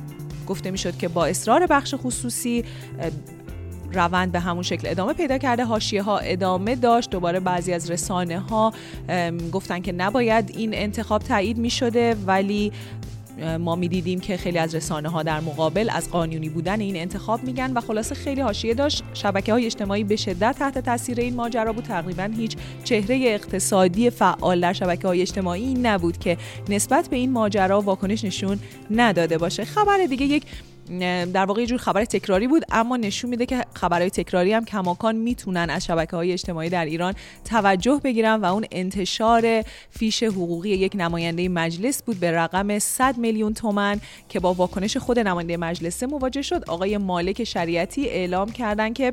گفته 0.47 0.71
می‌شد 0.71 0.97
که 0.97 1.09
با 1.09 1.27
اصرار 1.27 1.67
بخش 1.67 1.95
خصوصی 1.95 2.65
روند 3.93 4.33
به 4.33 4.41
همون 4.41 4.63
شکل 4.63 4.89
ادامه 4.91 5.13
پیدا 5.13 5.39
کرده. 5.39 5.65
حاشیه 5.65 6.03
ها 6.03 6.19
ادامه 6.19 6.75
داشت. 6.75 7.11
دوباره 7.11 7.41
بعضی 7.41 7.73
از 7.73 7.91
رسانه 7.91 8.39
ها 8.39 8.73
گفتن 9.53 9.81
که 9.81 9.93
نباید 9.93 10.51
این 10.57 10.75
انتخاب 10.75 11.23
تایید 11.23 11.59
می 11.59 11.71
شده 11.71 12.17
ولی 12.27 12.73
ما 13.61 13.77
می‌دیدیم 13.77 14.21
که 14.21 14.37
خیلی 14.37 14.59
از 14.59 14.75
رسانه 14.75 15.09
ها 15.09 15.23
در 15.23 15.41
مقابل 15.41 15.91
از 15.93 16.11
قانونی 16.11 16.49
بودن 16.49 16.81
این 16.81 16.97
انتخاب 16.97 17.45
میگن 17.45 17.73
و 17.73 17.81
خلاصه 17.81 18.15
خیلی 18.15 18.41
حاشیه 18.41 18.75
داشت. 18.75 19.03
شبکه 19.15 19.53
های 19.53 19.67
اجتماعی 19.67 20.05
به 20.05 20.17
شدت 20.17 20.57
تحت 20.59 20.79
تاثیر 20.79 21.21
این 21.21 21.37
ماجرا 21.37 21.73
بود. 21.73 21.85
تقریبا 21.85 22.31
هیچ 22.37 22.57
چهره 22.85 23.21
اقتصادی 23.27 24.11
فعال 24.11 24.61
در 24.61 24.73
شبکه 24.73 25.09
های 25.09 25.21
اجتماعی 25.23 25.75
نبود 25.75 26.19
که 26.19 26.37
نسبت 26.69 27.09
به 27.09 27.17
این 27.17 27.33
ماجرا 27.33 27.81
واکنش 27.81 28.25
نشون 28.25 28.59
نداده 28.91 29.39
باشه. 29.39 29.65
خبر 29.65 29.99
دیگه 30.09 30.27
یک 30.27 30.43
در 31.33 31.45
واقع 31.45 31.61
یه 31.61 31.67
جور 31.67 31.79
خبر 31.79 32.05
تکراری 32.05 32.49
بود 32.49 32.63
اما 32.71 32.97
نشون 32.97 33.31
میده 33.31 33.47
که 33.47 33.65
خبرهای 33.75 34.11
تکراری 34.11 34.53
هم 34.53 34.65
کماکان 34.65 35.17
می‌تونن 35.17 35.71
از 35.71 35.85
شبکه 35.85 36.17
های 36.17 36.33
اجتماعی 36.33 36.71
در 36.71 36.85
ایران 36.85 37.15
توجه 37.45 38.01
بگیرن 38.05 38.35
و 38.35 38.45
اون 38.45 38.65
انتشار 38.73 39.65
فیش 39.91 40.23
حقوقی 40.23 40.69
یک 40.69 40.93
نماینده 40.95 41.49
مجلس 41.49 42.03
بود 42.03 42.21
به 42.21 42.33
رقم 42.33 42.79
100 42.79 43.17
میلیون 43.19 43.55
تومن 43.55 44.01
که 44.29 44.41
با 44.41 44.55
واکنش 44.55 44.97
خود 44.97 45.19
نماینده 45.19 45.57
مجلس 45.57 46.03
مواجه 46.03 46.43
شد. 46.43 46.65
آقای 46.69 46.99
مالک 46.99 47.45
شریعتی 47.45 48.09
اعلام 48.09 48.53
کردن 48.53 48.93
که 48.93 49.13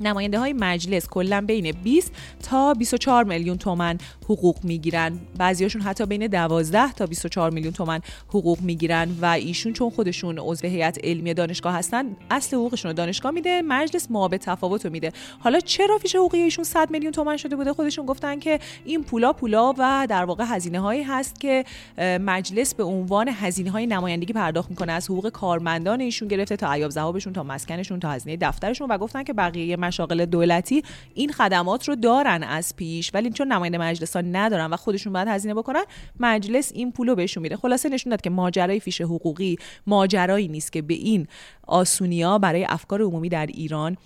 نماینده 0.00 0.38
های 0.38 0.52
مجلس 0.52 1.08
کلا 1.08 1.40
بین 1.40 1.72
20 1.72 2.12
تا 2.42 2.74
24 2.74 3.24
میلیون 3.24 3.58
تومن 3.58 3.98
حقوق 4.24 4.56
می‌گیرن. 4.62 5.18
بعضیاشون 5.38 5.82
حتی 5.82 6.06
بین 6.06 6.26
12 6.26 6.92
تا 6.92 7.06
24 7.06 7.50
میلیون 7.50 7.72
تومن 7.72 8.00
حقوق 8.28 8.60
می‌گیرن 8.60 9.08
و 9.20 9.26
ایشون 9.26 9.72
چون 9.72 9.90
خودشون 9.90 10.38
عضو 10.38 10.66
هیئت 10.68 10.98
علمی 11.04 11.34
دانشگاه 11.34 11.74
هستن 11.74 12.16
اصل 12.30 12.56
حقوقشون 12.56 12.90
رو 12.90 12.96
دانشگاه 12.96 13.32
میده 13.32 13.62
مجلس 13.62 14.10
ما 14.10 14.28
به 14.28 14.38
تفاوت 14.38 14.84
رو 14.86 14.92
میده. 14.92 15.12
حالا 15.38 15.60
چرا 15.60 15.98
فیش 15.98 16.16
حقوقی 16.16 16.38
ایشون 16.38 16.64
100 16.64 16.90
میلیون 16.90 17.12
تومن 17.12 17.36
شده 17.36 17.56
بوده؟ 17.56 17.72
خودشون 17.72 18.06
گفتن 18.06 18.38
که 18.38 18.60
این 18.84 19.04
پولا 19.04 19.32
پولا 19.32 19.74
و 19.78 20.06
در 20.10 20.24
واقع 20.24 20.44
هزینه 20.48 20.80
هایی 20.80 21.02
هست 21.02 21.40
که 21.40 21.64
مجلس 21.98 22.74
به 22.74 22.84
عنوان 22.84 23.28
هزینه 23.28 23.70
های 23.70 23.86
نمایندگی 23.86 24.32
پرداخت 24.32 24.70
می‌کنه. 24.70 24.92
از 24.92 25.10
حقوق 25.10 25.28
کارمندان 25.28 26.00
ایشون 26.00 26.28
گرفته 26.28 26.56
تا 26.56 26.72
عیاب 26.72 26.90
ذهابشون 26.90 27.32
تا 27.32 27.42
مسکنشون 27.42 28.00
تا 28.00 28.10
هزینه 28.10 28.36
دفترشون 28.36 28.88
و 28.88 28.98
گفتن 28.98 29.22
که 29.22 29.32
بقیه 29.32 29.76
مشاغل 29.86 30.24
دولتی 30.24 30.82
این 31.14 31.32
خدمات 31.32 31.88
رو 31.88 31.96
دارن 31.96 32.42
از 32.42 32.76
پیش 32.76 33.10
ولی 33.14 33.30
چون 33.30 33.52
نماینده 33.52 33.78
مجلس 33.78 34.16
ها 34.16 34.22
ندارن 34.22 34.66
و 34.66 34.76
خودشون 34.76 35.12
باید 35.12 35.28
هزینه 35.28 35.54
بکنن 35.54 35.84
مجلس 36.20 36.72
این 36.74 36.92
پولو 36.92 37.14
بهشون 37.14 37.42
میده. 37.42 37.56
خلاصه 37.56 37.88
نشون 37.88 38.10
داد 38.10 38.20
که 38.20 38.30
ماجرای 38.30 38.80
فیش 38.80 39.00
حقوقی 39.00 39.56
ماجرایی 39.86 40.48
نیست 40.48 40.72
که 40.72 40.82
به 40.82 40.94
این 40.94 41.26
آسونیا 41.66 42.38
برای 42.38 42.64
افکار 42.64 43.02
عمومی 43.02 43.28
در 43.28 43.46
ایران 43.46 43.96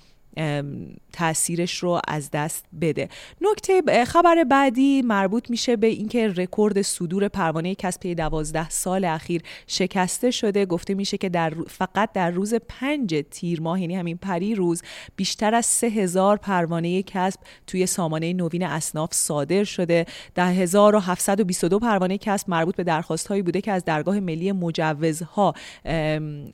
تاثیرش 1.12 1.78
رو 1.78 2.00
از 2.08 2.30
دست 2.30 2.64
بده. 2.80 3.08
نکته 3.40 4.04
خبر 4.04 4.44
بعدی 4.44 5.02
مربوط 5.02 5.50
میشه 5.50 5.76
به 5.76 5.86
اینکه 5.86 6.28
رکورد 6.28 6.82
صدور 6.82 7.28
پروانه 7.28 7.74
کسب 7.74 8.12
12 8.12 8.70
سال 8.70 9.04
اخیر 9.04 9.42
شکسته 9.66 10.30
شده. 10.30 10.66
گفته 10.66 10.94
میشه 10.94 11.18
که 11.18 11.28
در 11.28 11.52
فقط 11.68 12.12
در 12.12 12.30
روز 12.30 12.54
5 12.68 13.24
تیر 13.30 13.60
ماه 13.60 13.80
یعنی 13.80 13.96
همین 13.96 14.16
پری 14.16 14.54
روز 14.54 14.82
بیشتر 15.16 15.54
از 15.54 15.66
3000 15.66 16.36
پروانه 16.36 17.02
کسب 17.02 17.40
توی 17.66 17.86
سامانه 17.86 18.32
نوین 18.32 18.62
اسناف 18.62 19.14
صادر 19.14 19.64
شده. 19.64 20.06
در 20.34 20.52
1722 20.52 21.78
پروانه 21.78 22.18
کسب 22.18 22.50
مربوط 22.50 22.76
به 22.76 22.84
درخواست 22.84 23.26
هایی 23.26 23.42
بوده 23.42 23.60
که 23.60 23.72
از 23.72 23.84
درگاه 23.84 24.20
ملی 24.20 24.52
مجوزها 24.52 25.54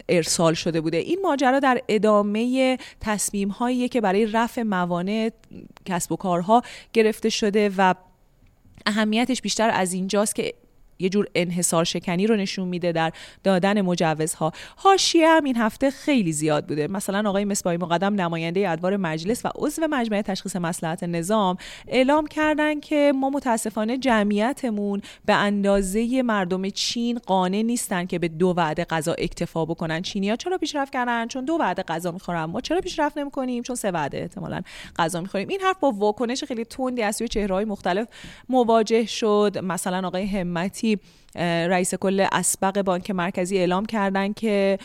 ارسال 0.09 0.55
شده 0.55 0.81
بوده. 0.81 0.97
این 0.97 1.19
ماجرا 1.23 1.61
در 1.61 1.81
ادامه 1.89 2.79
تصمیم 3.01 3.51
هایی 3.67 3.89
که 3.89 4.01
برای 4.01 4.27
رفع 4.27 4.63
موانع 4.63 5.31
کسب 5.85 6.13
و 6.13 6.17
کارها 6.17 6.63
گرفته 6.93 7.29
شده 7.29 7.71
و 7.77 7.95
اهمیتش 8.87 9.43
بیشتر 9.43 9.71
از 9.71 9.93
اینجاست 9.93 10.35
که 10.35 10.55
یه 10.99 11.09
جور 11.09 11.27
انحصار 11.35 11.85
شکنی 11.85 12.27
رو 12.27 12.37
نشون 12.37 12.69
میده 12.69 12.93
در 12.93 13.13
دادن 13.45 13.81
مجوزها. 13.81 14.53
حاشیه 14.77 15.29
هم 15.29 15.45
این 15.45 15.57
هفته 15.57 15.91
خیلی 15.91 16.33
زیاد 16.33 16.67
بوده. 16.67 16.89
مثلا 16.89 17.29
آقای 17.29 17.45
مصباحی 17.45 17.77
مقدم 17.77 18.21
نماینده 18.21 18.71
ادوار 18.71 18.97
مجلس 18.97 19.45
و 19.45 19.49
عضو 19.55 19.87
مجمع 19.91 20.23
تشخیص 20.23 20.57
مصلحت 20.57 21.03
نظام 21.03 21.57
اعلام 21.89 22.27
کردن 22.27 22.81
که 22.81 23.13
ما 23.17 23.31
متاسفانه 23.31 23.99
جمعیتمون 23.99 25.03
به 25.25 25.35
اندازه 25.35 26.23
مردم 26.23 26.71
چین 26.71 27.19
قانع 27.27 27.63
نیستن 27.63 28.07
که 28.07 28.19
به 28.19 28.29
دو 28.29 28.55
وعده 28.57 28.85
غذا 28.85 29.13
اکتفا 29.13 29.65
بکنن. 29.65 30.03
چینیا 30.03 30.37
چرا 30.37 30.59
پیشرفت 30.59 30.93
کردن؟ 30.93 31.29
چون 31.29 31.45
دو 31.45 31.53
وعده 31.61 31.83
غذا 31.83 32.13
می‌خورن 32.13 32.45
ما 32.45 32.61
چرا 32.61 32.81
پیشرفت 32.81 33.19
نمی‌کنیم؟ 33.19 33.63
چون 33.63 33.77
سه 33.77 33.91
وعده 33.91 34.19
احتمالا 34.19 34.63
غذا 34.99 35.21
می‌خوریم. 35.21 35.49
این 35.49 35.61
حرف 35.61 35.77
با 35.81 35.91
واکنش 35.91 36.45
خیلی 36.45 36.65
تندی 36.65 37.03
از 37.03 37.17
سوی 37.17 37.29
چهرههای 37.29 37.65
مختلف 37.65 38.09
مواجه 38.49 39.07
شد. 39.07 39.59
مثلا 39.63 40.07
آقای 40.09 40.27
همتی 40.27 40.86
رئیس 41.69 41.95
کل 41.95 42.27
اسبق 42.33 42.83
بانک 42.83 43.11
مرکزی 43.11 43.59
اعلام 43.59 43.87
کردن 43.87 44.33
که 44.33 44.79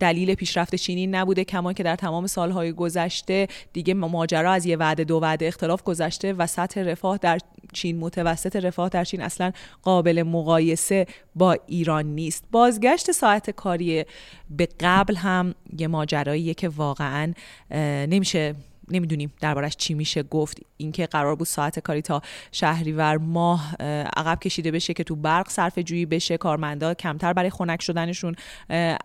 دلیل 0.00 0.34
پیشرفت 0.34 0.74
چینی 0.74 1.06
نبوده 1.06 1.44
کمان 1.44 1.74
که 1.74 1.82
در 1.82 1.96
تمام 1.96 2.26
سالهای 2.26 2.72
گذشته 2.72 3.48
دیگه 3.72 3.94
ماجرا 3.94 4.52
از 4.52 4.66
یه 4.66 4.76
وعده 4.76 5.04
دو 5.04 5.16
وعده 5.16 5.46
اختلاف 5.46 5.82
گذشته 5.82 6.32
و 6.32 6.46
سطح 6.46 6.80
رفاه 6.80 7.18
در 7.18 7.38
چین 7.72 7.98
متوسط 7.98 8.56
رفاه 8.56 8.88
در 8.88 9.04
چین 9.04 9.20
اصلا 9.20 9.52
قابل 9.82 10.22
مقایسه 10.22 11.06
با 11.34 11.56
ایران 11.66 12.06
نیست. 12.06 12.44
بازگشت 12.50 13.12
ساعت 13.12 13.50
کاری 13.50 14.04
به 14.50 14.68
قبل 14.80 15.16
هم 15.16 15.54
یه 15.78 15.86
ماجراییه 15.86 16.54
که 16.54 16.68
واقعا 16.68 17.32
نمیشه 18.10 18.54
نمی‌دونیم 18.90 19.32
دربارش 19.40 19.76
چی 19.76 19.94
میشه 19.94 20.22
گفت. 20.22 20.60
اینکه 20.76 21.06
قرار 21.06 21.36
بود 21.36 21.46
ساعت 21.46 21.78
کاری 21.78 22.02
تا 22.02 22.22
شهریور 22.52 23.16
ماه 23.16 23.74
عقب 24.16 24.38
کشیده 24.38 24.70
بشه 24.70 24.94
که 24.94 25.04
تو 25.04 25.16
برق 25.16 25.50
صرف 25.50 25.78
جویی 25.78 26.06
بشه 26.06 26.36
کارمندا 26.36 26.94
کمتر 26.94 27.32
برای 27.32 27.50
خنک 27.50 27.82
شدنشون 27.82 28.36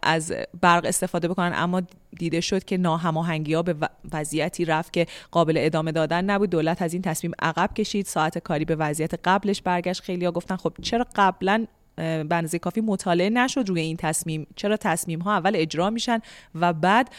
از 0.04 0.34
برق 0.62 0.86
استفاده 0.86 1.28
بکنن. 1.28 1.52
اما 1.56 1.82
دیده 2.18 2.42
شد 2.42 2.64
که 2.64 2.78
ناهماهنگی 2.78 3.54
ها 3.54 3.64
به 3.64 3.90
وضعیتی 4.14 4.66
رفت 4.66 4.94
که 4.94 5.06
قابل 5.32 5.56
ادامه 5.58 5.92
دادن 5.92 6.26
نبود. 6.26 6.50
دولت 6.50 6.82
از 6.82 6.94
این 6.94 7.02
تصمیم 7.02 7.34
عقب 7.40 7.74
کشید. 7.74 8.06
ساعت 8.06 8.38
کاری 8.38 8.66
به 8.66 8.76
وضعیت 8.76 9.14
قبلش 9.24 9.62
برگشت. 9.62 10.02
خیلی 10.02 10.26
ها 10.26 10.32
گفتن 10.32 10.56
خب 10.56 10.74
چرا 10.82 11.08
قبلا 11.16 11.66
به 11.96 12.60
کافی 12.62 12.82
مطالعه 12.82 13.30
نشد 13.30 13.70
روی 13.70 13.82
این 13.82 13.98
تصمیم. 13.98 14.48
چرا 14.56 14.78
تصمیم 14.78 15.20
ها 15.20 15.34
اول 15.34 15.52
اجرا 15.56 15.90
میشن 15.90 16.20
و 16.56 16.74
بعد 16.74 17.10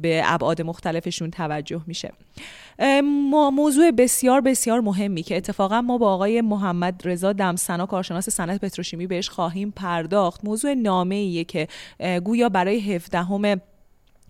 به 0.00 0.22
ابعاد 0.24 0.62
مختلفشون 0.62 1.30
توجه 1.30 1.82
میشه؟ 1.86 2.12
موضوع 3.52 3.90
بسیار 3.90 4.40
بسیار 4.40 4.80
مهمی 4.80 5.22
که 5.22 5.36
اتفاقا 5.36 5.80
ما 5.80 5.98
با 5.98 6.14
آقای 6.14 6.40
محمد 6.40 7.02
رضا 7.04 7.32
دمسنا 7.32 7.86
کارشناس 7.86 8.28
صنعت 8.28 8.60
پتروشیمی 8.60 9.06
بهش 9.06 9.28
خواهیم 9.28 9.70
پرداخت. 9.76 10.44
موضوع 10.44 10.74
نامه 10.74 11.14
ایه 11.14 11.44
که 11.44 11.68
گویا 12.24 12.48
برای 12.48 12.94
17 12.94 13.18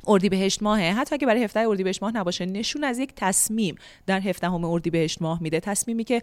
اردیبهشت 0.06 0.62
ماهه. 0.62 0.94
حتی 0.98 1.14
اگه 1.14 1.26
برای 1.26 1.44
17 1.44 1.68
اردیبهشت 1.68 2.02
ماه 2.02 2.16
نباشه 2.16 2.46
نشون 2.46 2.84
از 2.84 2.98
یک 2.98 3.12
تصمیم 3.16 3.74
در 4.06 4.20
17 4.20 4.52
اردیبهشت 4.52 5.22
ماه 5.22 5.42
میده. 5.42 5.60
تصمیمی 5.60 6.04
که 6.04 6.22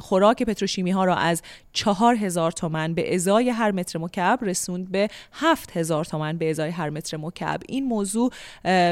خوراک 0.00 0.42
پتروشیمی 0.42 0.90
ها 0.90 1.04
را 1.04 1.14
از 1.16 1.42
4000 1.72 2.52
تومن 2.52 2.94
به 2.94 3.14
ازای 3.14 3.50
هر 3.50 3.70
متر 3.70 3.98
مکعب 3.98 4.44
رسوند 4.44 4.90
به 4.90 5.08
7000 5.32 6.04
تومن 6.04 6.38
به 6.38 6.50
ازای 6.50 6.70
هر 6.70 6.90
متر 6.90 7.16
مکعب. 7.16 7.60
این 7.68 7.84
موضوع 7.84 8.32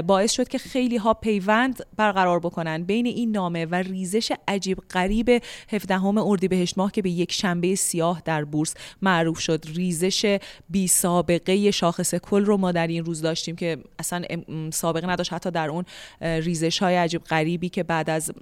باعث 0.07 0.33
شد 0.33 0.49
که 0.49 0.59
خیلی 0.59 0.97
ها 0.97 1.15
پیوند 1.15 1.87
برقرار 1.97 2.41
بکنن 2.41 2.83
بین 2.83 3.07
این 3.07 3.31
نامه 3.31 3.67
و 3.67 3.75
ریزش 3.75 4.33
عجیب 4.49 4.79
غریب 4.91 5.43
17 5.73 6.05
اردیبهشت 6.05 6.79
ماه 6.79 6.93
که 6.93 7.03
به 7.03 7.11
یک 7.11 7.33
شنبه 7.33 7.75
سیاه 7.75 8.23
در 8.25 8.45
بورس 8.45 8.75
معروف 9.03 9.39
شد. 9.39 9.65
ریزش 9.75 10.39
بی 10.71 10.89
سابقه 10.89 11.71
شاخص 11.71 12.15
کل 12.15 12.45
رو 12.45 12.57
ما 12.57 12.73
در 12.73 12.87
این 12.87 13.05
روز 13.05 13.23
داشتیم 13.23 13.57
که 13.57 13.79
اصلا 13.99 14.23
سابقه 14.73 15.07
نداشت 15.07 15.33
حتی 15.33 15.51
در 15.51 15.69
اون 15.69 15.85
ریزش 16.21 16.79
های 16.83 16.97
عجیب 16.97 17.25
غریبی 17.25 17.69
که 17.69 17.83
بعد 17.83 18.11
از 18.11 18.33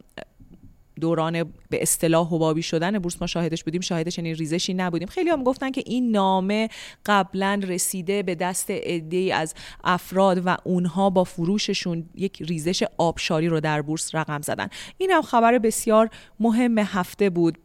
دوران 1.00 1.42
به 1.70 1.82
اصطلاح 1.82 2.34
حبابی 2.34 2.62
شدن 2.62 2.98
بورس 2.98 3.16
ما 3.20 3.26
شاهدش 3.26 3.64
بودیم 3.64 3.80
شاهد 3.80 4.08
چنین 4.08 4.34
ریزشی 4.34 4.74
نبودیم. 4.74 5.08
خیلی 5.08 5.30
هم 5.30 5.44
گفتن 5.44 5.70
که 5.70 5.82
این 5.86 6.10
نامه 6.10 6.68
قبلا 7.06 7.60
رسیده 7.64 8.22
به 8.22 8.34
دست 8.34 8.70
عده 8.70 9.34
از 9.34 9.54
افراد 9.84 10.42
و 10.46 10.56
اونها 10.64 11.10
با 11.10 11.24
فروششون 11.24 12.08
یک 12.14 12.42
ریزش 12.42 12.84
آبشاری 12.98 13.48
رو 13.48 13.60
در 13.60 13.82
بورس 13.82 14.14
رقم 14.14 14.42
زدن. 14.42 14.68
این 14.98 15.10
هم 15.10 15.22
خبر 15.22 15.58
بسیار 15.58 16.10
مهم 16.40 16.78
هفته 16.78 17.30
بود. 17.30 17.58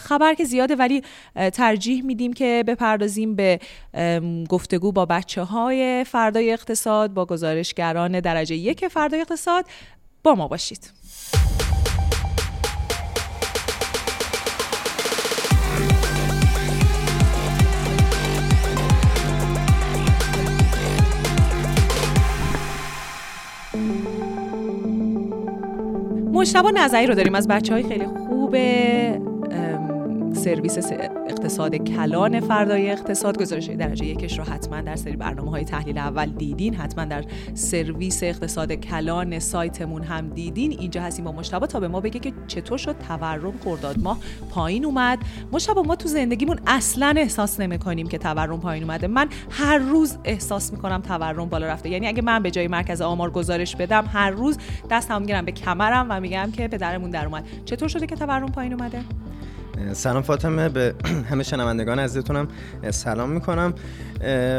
خبر 0.00 0.34
که 0.34 0.44
زیاده 0.44 0.76
ولی 0.76 1.02
ترجیح 1.52 2.04
میدیم 2.04 2.32
که 2.32 2.64
بپردازیم 2.66 3.34
به 3.34 3.60
گفتگو 4.48 4.92
با 4.92 5.06
بچه 5.06 5.42
های 5.42 6.04
فردای 6.04 6.52
اقتصاد 6.52 7.14
با 7.14 7.26
گزارشگران 7.26 8.20
درجه 8.20 8.54
یک 8.54 8.88
فردای 8.88 9.20
اقتصاد. 9.20 9.64
با 10.22 10.34
ما 10.34 10.48
باشید. 10.48 10.99
مشتبه 26.40 26.70
نظری 26.70 27.06
رو 27.06 27.14
داریم. 27.14 27.34
از 27.34 27.48
بچه 27.48 27.72
های 27.72 27.82
خیلی 27.82 28.06
خوب 28.06 28.56
سرویس 30.32 30.92
اقتصاد 31.28 31.74
کلان 31.74 32.40
فردای 32.40 32.90
اقتصاد 32.90 33.38
گزارش 33.38 33.66
درجه 33.66 34.06
یکش 34.06 34.38
رو 34.38 34.44
حتما 34.44 34.80
در 34.80 34.96
سری 34.96 35.16
برنامه 35.16 35.50
های 35.50 35.64
تحلیل 35.64 35.98
اول 35.98 36.26
دیدین 36.26 36.74
حتما 36.74 37.04
در 37.04 37.24
سرویس 37.54 38.22
اقتصاد 38.22 38.72
کلان 38.72 39.38
سایتمون 39.38 40.02
هم 40.02 40.28
دیدین. 40.28 40.70
اینجا 40.70 41.02
هستیم 41.02 41.24
با 41.24 41.32
مشتبه 41.32 41.66
تا 41.66 41.80
به 41.80 41.88
ما 41.88 42.00
بگه 42.00 42.20
که 42.20 42.32
چطور 42.46 42.78
شد 42.78 42.96
تورم 43.08 43.54
خرداد 43.64 43.98
ماه 43.98 44.18
پایین 44.50 44.84
اومد. 44.84 45.18
مشتبه 45.52 45.82
ما 45.82 45.96
تو 45.96 46.08
زندگیمون 46.08 46.58
اصلا 46.66 47.14
احساس 47.16 47.60
نمی‌کنیم 47.60 48.08
که 48.08 48.18
تورم 48.18 48.60
پایین 48.60 48.82
اومده. 48.84 49.06
من 49.06 49.28
هر 49.50 49.78
روز 49.78 50.18
احساس 50.24 50.72
می‌کنم 50.72 51.00
تورم 51.00 51.48
بالا 51.48 51.66
رفته. 51.66 51.88
یعنی 51.88 52.08
اگه 52.08 52.22
من 52.22 52.42
به 52.42 52.50
جای 52.50 52.68
مرکز 52.68 53.00
آمار 53.00 53.30
گزارش 53.30 53.76
بدم 53.76 54.04
هر 54.12 54.30
روز 54.30 54.58
دستم 54.90 55.20
می‌گیرم 55.20 55.44
به 55.44 55.52
کمرم 55.52 56.06
و 56.10 56.20
میگم 56.20 56.50
که 56.52 56.68
پدرمون 56.68 57.10
در 57.10 57.26
اومد. 57.26 57.44
چطور 57.64 57.88
شده 57.88 58.06
که 58.06 58.16
تورم 58.16 58.52
پایین 58.52 58.72
اومده؟ 58.72 59.00
سلام 59.92 60.22
فاطمه 60.22 60.68
به 60.68 60.94
همه 61.30 61.42
شنوندگان 61.42 61.98
عزیزتونم 61.98 62.48
سلام 62.90 63.30
می‌کنم. 63.30 63.74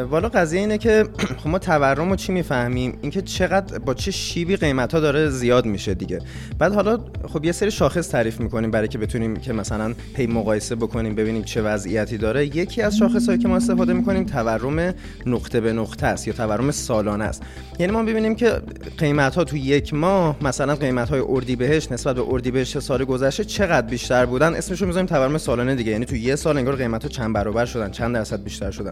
والا 0.10 0.30
قضیه 0.30 0.60
اینه 0.60 0.78
که 0.78 1.06
خب 1.44 1.50
ما 1.50 1.60
تورم 1.60 2.10
رو 2.10 2.16
چی 2.16 2.32
می‌فهمیم؟ 2.32 2.98
اینکه 3.02 3.22
چقدر 3.22 3.80
با 3.80 3.94
چه 3.94 4.12
شیبی 4.12 4.56
قیمت 4.56 4.94
ها 4.94 5.00
داره 5.00 5.30
زیاد 5.30 5.66
میشه 5.66 5.94
دیگه. 5.94 6.20
بعد 6.60 6.74
حالا 6.74 7.00
خب 7.28 7.46
یه 7.46 7.52
سری 7.52 7.72
شاخص 7.72 8.10
تعریف 8.10 8.40
می‌کنیم 8.40 8.72
برای 8.72 8.88
که 8.88 8.98
بتونیم 8.98 9.36
که 9.36 9.54
مثلا 9.54 9.94
پی 10.14 10.28
مقایسه 10.28 10.76
بکنیم 10.76 11.16
ببینیم 11.16 11.44
چه 11.44 11.62
وضعیتی 11.62 12.18
داره. 12.18 12.46
یکی 12.46 12.82
از 12.82 12.98
شاخص 12.98 13.26
هایی 13.28 13.40
که 13.40 13.48
ما 13.48 13.56
استفاده 13.56 13.94
می‌کنیم 13.94 14.24
تورم 14.24 14.94
نقطه 15.26 15.62
به 15.62 15.74
نقطه 15.74 16.08
است 16.08 16.28
یا 16.28 16.34
تورم 16.34 16.72
سالانه 16.72 17.24
است. 17.24 17.44
یعنی 17.80 17.92
ما 17.92 18.04
ببینیم 18.04 18.36
که 18.36 18.62
قیمت 18.98 19.36
ها 19.36 19.44
تو 19.44 19.58
یک 19.58 19.94
ماه 19.94 20.36
مثلا 20.42 20.76
قیمت 20.76 21.10
های 21.10 21.22
اردیبهشت 21.30 21.92
نسبت 21.92 22.16
به 22.16 22.24
اردیبهشت 22.30 22.80
سال 22.80 23.04
گذشته 23.06 23.44
چقدر 23.44 23.88
بیشتر 23.88 24.26
بودن؟ 24.26 24.54
اسمش 24.54 24.82
رو 24.82 24.88
می‌ذاریم 24.88 25.08
تورم 25.12 25.38
سالانه 25.38 25.76
دیگه. 25.76 25.92
یعنی 25.92 26.06
تو 26.06 26.16
یه 26.16 26.36
سال 26.36 26.58
انگار 26.58 26.76
قیمت 26.76 27.04
ها 27.04 27.10
چند 27.10 27.34
برابر 27.34 27.66
شدن 27.66 27.92
چند 27.92 28.16
درصد 28.16 28.44
بیشتر 28.44 28.72
شدن. 28.72 28.92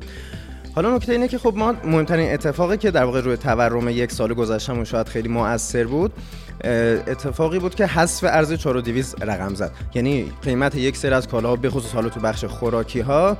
حالا 0.75 0.95
نکته 0.95 1.11
اینه 1.11 1.27
که 1.27 1.37
خب 1.37 1.53
ما 1.55 1.75
مهمترین 1.83 2.33
اتفاقی 2.33 2.77
که 2.77 2.91
در 2.91 3.03
واقع 3.03 3.21
روی 3.21 3.37
تورم 3.37 3.89
یک 3.89 4.11
سال 4.11 4.33
گذشتهمون 4.33 4.83
شاید 4.83 5.07
خیلی 5.07 5.29
مؤثر 5.29 5.83
بود 5.83 6.11
اتفاقی 6.63 7.59
بود 7.59 7.75
که 7.75 7.85
حذف 7.85 8.23
ارز 8.23 8.53
4200 8.53 9.23
رقم 9.23 9.55
زد. 9.55 9.71
یعنی 9.93 10.31
قیمت 10.41 10.75
یک 10.75 10.97
سری 10.97 11.13
از 11.13 11.27
کالاها 11.27 11.55
به 11.55 11.69
خصوص 11.69 11.93
حالا 11.93 12.09
تو 12.09 12.19
بخش 12.19 12.45
خوراکی 12.45 12.99
ها 12.99 13.37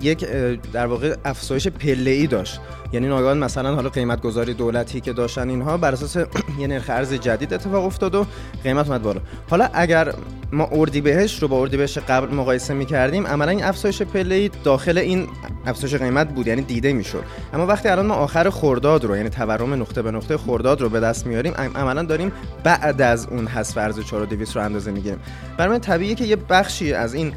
یک 0.00 0.26
در 0.72 0.86
واقع 0.86 1.16
افزایش 1.24 1.68
پله 1.68 2.10
ای 2.10 2.26
داشت. 2.26 2.60
یعنی 2.92 3.08
ناگهان 3.08 3.38
مثلا 3.38 3.74
حالا 3.74 3.88
قیمت 3.88 4.20
گذاری 4.22 4.54
دولتی 4.54 5.00
که 5.00 5.12
داشتن 5.12 5.48
اینها 5.48 5.76
بر 5.76 5.92
اساس 5.92 6.16
یه 6.60 6.66
نرخ 6.66 6.84
ارز 6.88 7.12
جدید 7.12 7.54
اتفاق 7.54 7.84
افتاد 7.84 8.14
و 8.14 8.26
قیمت 8.64 8.86
اومد 8.86 9.02
بالا. 9.02 9.20
حالا 9.50 9.68
اگر 9.72 10.14
ما 10.52 10.68
اردی 10.72 11.00
بهش 11.00 11.42
رو 11.42 11.48
با 11.48 11.60
اردی 11.60 11.76
بهش 11.76 11.98
قبل 11.98 12.34
مقایسه 12.34 12.74
می‌کردیم 12.74 13.26
عملا 13.26 13.50
این 13.50 13.64
افزایش 13.64 14.02
پله 14.02 14.50
داخل 14.64 14.98
این 14.98 15.28
افزایش 15.66 15.94
قیمت 15.94 16.28
بود 16.28 16.46
یعنی 16.46 16.62
دیده 16.62 16.92
می‌شد. 16.92 17.22
اما 17.54 17.66
وقتی 17.66 17.88
الان 17.88 18.06
ما 18.06 18.14
آخر 18.14 18.50
خرداد 18.50 19.04
رو 19.04 19.16
یعنی 19.16 19.28
تورم 19.28 19.74
نقطه 19.74 20.02
به 20.02 20.10
نقطه 20.10 20.36
خرداد 20.36 20.80
رو 20.80 20.88
به 20.88 21.00
دست 21.00 21.26
میاریم 21.26 21.52
عملا 21.96 22.08
داریم 22.08 22.32
بعد 22.64 23.02
از 23.02 23.26
اون 23.26 23.46
حذف 23.46 23.78
ارز 23.78 24.00
4200 24.00 24.56
رو 24.56 24.62
اندازه 24.62 24.90
می‌گیریم. 24.90 25.18
برای 25.58 25.78
طبیعیه 25.78 26.14
که 26.14 26.24
یه 26.24 26.36
بخشی 26.36 26.92
از 26.92 27.14
این 27.14 27.32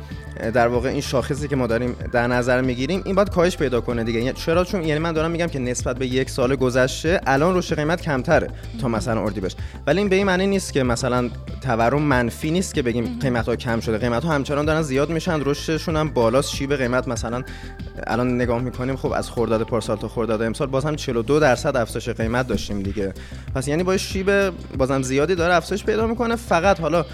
در 0.53 0.67
واقع 0.67 0.89
این 0.89 1.01
شاخصی 1.01 1.47
که 1.47 1.55
ما 1.55 1.67
داریم 1.67 1.95
در 2.11 2.27
نظر 2.27 2.61
می‌گیریم 2.61 3.01
این 3.05 3.15
باید 3.15 3.29
کاهش 3.29 3.57
پیدا 3.57 3.81
کنه 3.81 4.03
دیگه. 4.03 4.19
یعنی 4.19 4.33
چرا؟ 4.33 4.63
چون 4.63 4.83
یعنی 4.83 4.99
من 4.99 5.11
دارم 5.11 5.31
میگم 5.31 5.47
که 5.47 5.59
نسبت 5.59 5.97
به 5.97 6.07
یک 6.07 6.29
سال 6.29 6.55
گذشته 6.55 7.21
الان 7.27 7.57
رشد 7.57 7.75
قیمت 7.75 8.01
کمتره 8.01 8.47
تا 8.81 8.87
مثلا 8.87 9.23
اردیبهشت 9.23 9.57
ولی 9.87 9.99
این 9.99 10.09
به 10.09 10.15
این 10.15 10.25
معنی 10.25 10.47
نیست 10.47 10.73
که 10.73 10.83
مثلا 10.83 11.29
تورم 11.61 12.01
منفی 12.01 12.51
نیست 12.51 12.73
که 12.73 12.81
بگیم 12.81 13.19
قیمت 13.21 13.49
ها 13.49 13.55
کم 13.55 13.79
شده. 13.79 13.97
قیمت 13.97 14.23
ها 14.23 14.31
همچنان 14.31 14.65
دارن 14.65 14.81
زیاد 14.81 15.09
میشن 15.09 15.41
رشدشون 15.45 15.95
هم 15.95 16.09
بالاست. 16.09 16.55
شیب 16.55 16.75
قیمت 16.75 17.07
مثلا 17.07 17.43
الان 18.07 18.35
نگاه 18.35 18.61
می‌کنیم 18.61 18.95
خب 18.95 19.11
از 19.11 19.31
خرداد 19.31 19.61
پارسال 19.63 19.97
تا 19.97 20.07
خرداد 20.07 20.41
امسال 20.41 20.67
باز 20.67 20.85
هم 20.85 20.95
42 20.95 21.39
درصد 21.39 21.77
افزایش 21.77 22.09
قیمت 22.09 22.47
داشتیم 22.47 22.81
دیگه. 22.81 23.13
پس 23.55 23.67
یعنی 23.67 23.83
با 23.83 23.97
شیب 23.97 24.49
بازم 24.77 25.01
زیادی 25.01 25.35
داره 25.35 25.53
افزایش 25.53 25.83
پیدا 25.83 26.07
می‌کنه. 26.07 26.35
فقط 26.35 26.79
حالا 26.79 27.05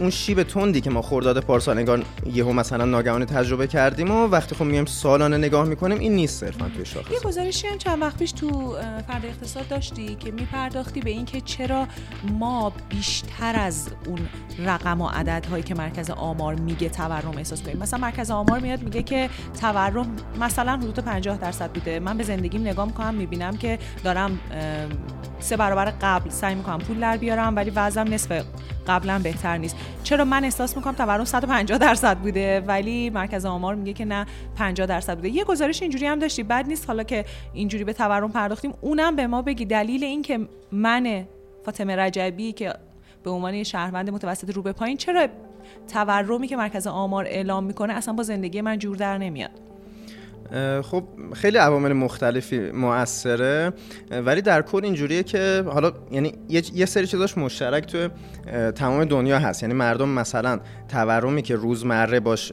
اون 0.00 0.10
شیب 0.10 0.42
تندی 0.42 0.80
که 0.80 0.90
ما 0.90 1.02
خورداد 1.02 1.40
پارسال 1.40 1.78
انگار 1.78 2.04
یهو 2.32 2.52
مثلا 2.52 2.84
ناگهانی 2.84 3.24
تجربه 3.24 3.66
کردیم 3.66 4.10
و 4.10 4.26
وقتی 4.26 4.54
خب 4.54 4.64
میایم 4.64 4.84
سالانه 4.84 5.36
نگاه 5.36 5.64
می‌کنیم 5.64 5.98
این 5.98 6.12
نیست 6.12 6.40
صرفا 6.40 6.70
توی 6.74 6.84
شاخص. 6.84 7.12
یه 7.12 7.20
گزارشی 7.20 7.66
هم 7.66 7.78
چند 7.78 8.02
وقت 8.02 8.18
پیش 8.18 8.32
تو 8.32 8.76
فرد 9.08 9.24
اقتصاد 9.24 9.68
داشتی 9.68 10.14
که 10.14 10.30
میپرداختی 10.30 11.00
به 11.00 11.10
اینکه 11.10 11.40
چرا 11.40 11.86
ما 12.30 12.72
بیشتر 12.88 13.56
از 13.56 13.88
اون 14.06 14.18
رقم 14.58 15.00
و 15.00 15.08
عدد 15.08 15.46
هایی 15.50 15.62
که 15.62 15.74
مرکز 15.74 16.10
آمار 16.10 16.54
میگه 16.54 16.88
تورم 16.88 17.34
احساس 17.38 17.62
کنیم. 17.62 17.78
مثلا 17.78 18.00
مرکز 18.00 18.30
آمار 18.30 18.58
میاد 18.60 18.82
میگه 18.82 19.02
که 19.02 19.30
تورم 19.60 20.16
مثلا 20.40 20.76
حدود 20.76 20.98
50 20.98 21.38
درصد 21.38 21.70
بوده. 21.70 22.00
من 22.00 22.16
به 22.16 22.24
زندگیم 22.24 22.60
نگاه 22.60 22.86
می‌کنم 22.86 23.14
می‌بینم 23.14 23.56
که 23.56 23.78
دارم 24.04 24.38
سه 25.40 25.56
برابر 25.56 25.92
قبل 26.02 26.30
سعی 26.30 26.54
می‌کنم 26.54 26.78
پول 26.78 27.00
در 27.00 27.16
بیارم 27.16 27.56
ولی 27.56 27.70
وضعم 27.70 28.14
نصف 28.14 28.42
قبلا 28.88 29.18
بهتر 29.18 29.56
نیست. 29.56 29.76
چرا 30.02 30.24
من 30.24 30.44
احساس 30.44 30.76
می‌کنم 30.76 30.94
تورم 30.94 31.24
150 31.24 31.78
درصد 31.78 32.18
بوده؟ 32.18 32.60
ولی 32.60 33.10
مرکز 33.10 33.44
آمار 33.44 33.74
میگه 33.74 33.92
که 33.92 34.04
نه 34.04 34.26
50 34.56 34.86
درصد 34.86 35.14
بوده. 35.14 35.28
یه 35.28 35.44
گزارش 35.44 35.82
اینجوری 35.82 36.06
هم 36.06 36.18
داشتی. 36.18 36.42
بد 36.42 36.66
نیست 36.68 36.86
حالا 36.86 37.02
که 37.02 37.24
اینجوری 37.52 37.84
به 37.84 37.92
تورم 37.92 38.32
پرداختیم. 38.32 38.74
اونم 38.80 39.16
به 39.16 39.26
ما 39.26 39.42
بگی 39.42 39.64
دلیل 39.64 40.04
این 40.04 40.22
که 40.22 40.40
من 40.72 41.26
فاطمه 41.64 41.96
رجبی 41.96 42.52
که 42.52 42.74
به 43.22 43.30
عنوان 43.30 43.62
شهروند 43.62 44.10
متوسط 44.10 44.50
رو 44.50 44.62
به 44.62 44.72
پایین 44.72 44.96
چرا 44.96 45.26
تورمی 45.92 46.48
که 46.48 46.56
مرکز 46.56 46.86
آمار 46.86 47.24
اعلام 47.24 47.64
می‌کنه 47.64 47.92
اصلا 47.92 48.14
با 48.14 48.22
زندگی 48.22 48.60
من 48.60 48.78
جور 48.78 48.96
در 48.96 49.18
نمیاد؟ 49.18 49.67
خب 50.82 51.04
خیلی 51.34 51.58
عوامل 51.58 51.92
مختلفی 51.92 52.70
موثره 52.70 53.72
ولی 54.10 54.42
در 54.42 54.62
کل 54.62 54.84
اینجوریه 54.84 55.22
که 55.22 55.64
حالا 55.66 55.92
یعنی 56.10 56.32
یه 56.74 56.86
سری 56.86 57.06
چیزاش 57.06 57.38
مشترک 57.38 57.86
تو 57.86 58.08
تمام 58.70 59.04
دنیا 59.04 59.38
هست. 59.38 59.62
یعنی 59.62 59.74
مردم 59.74 60.08
مثلا 60.08 60.60
تورمی 60.88 61.42
که 61.42 61.56
روزمره 61.56 62.20
باش 62.20 62.52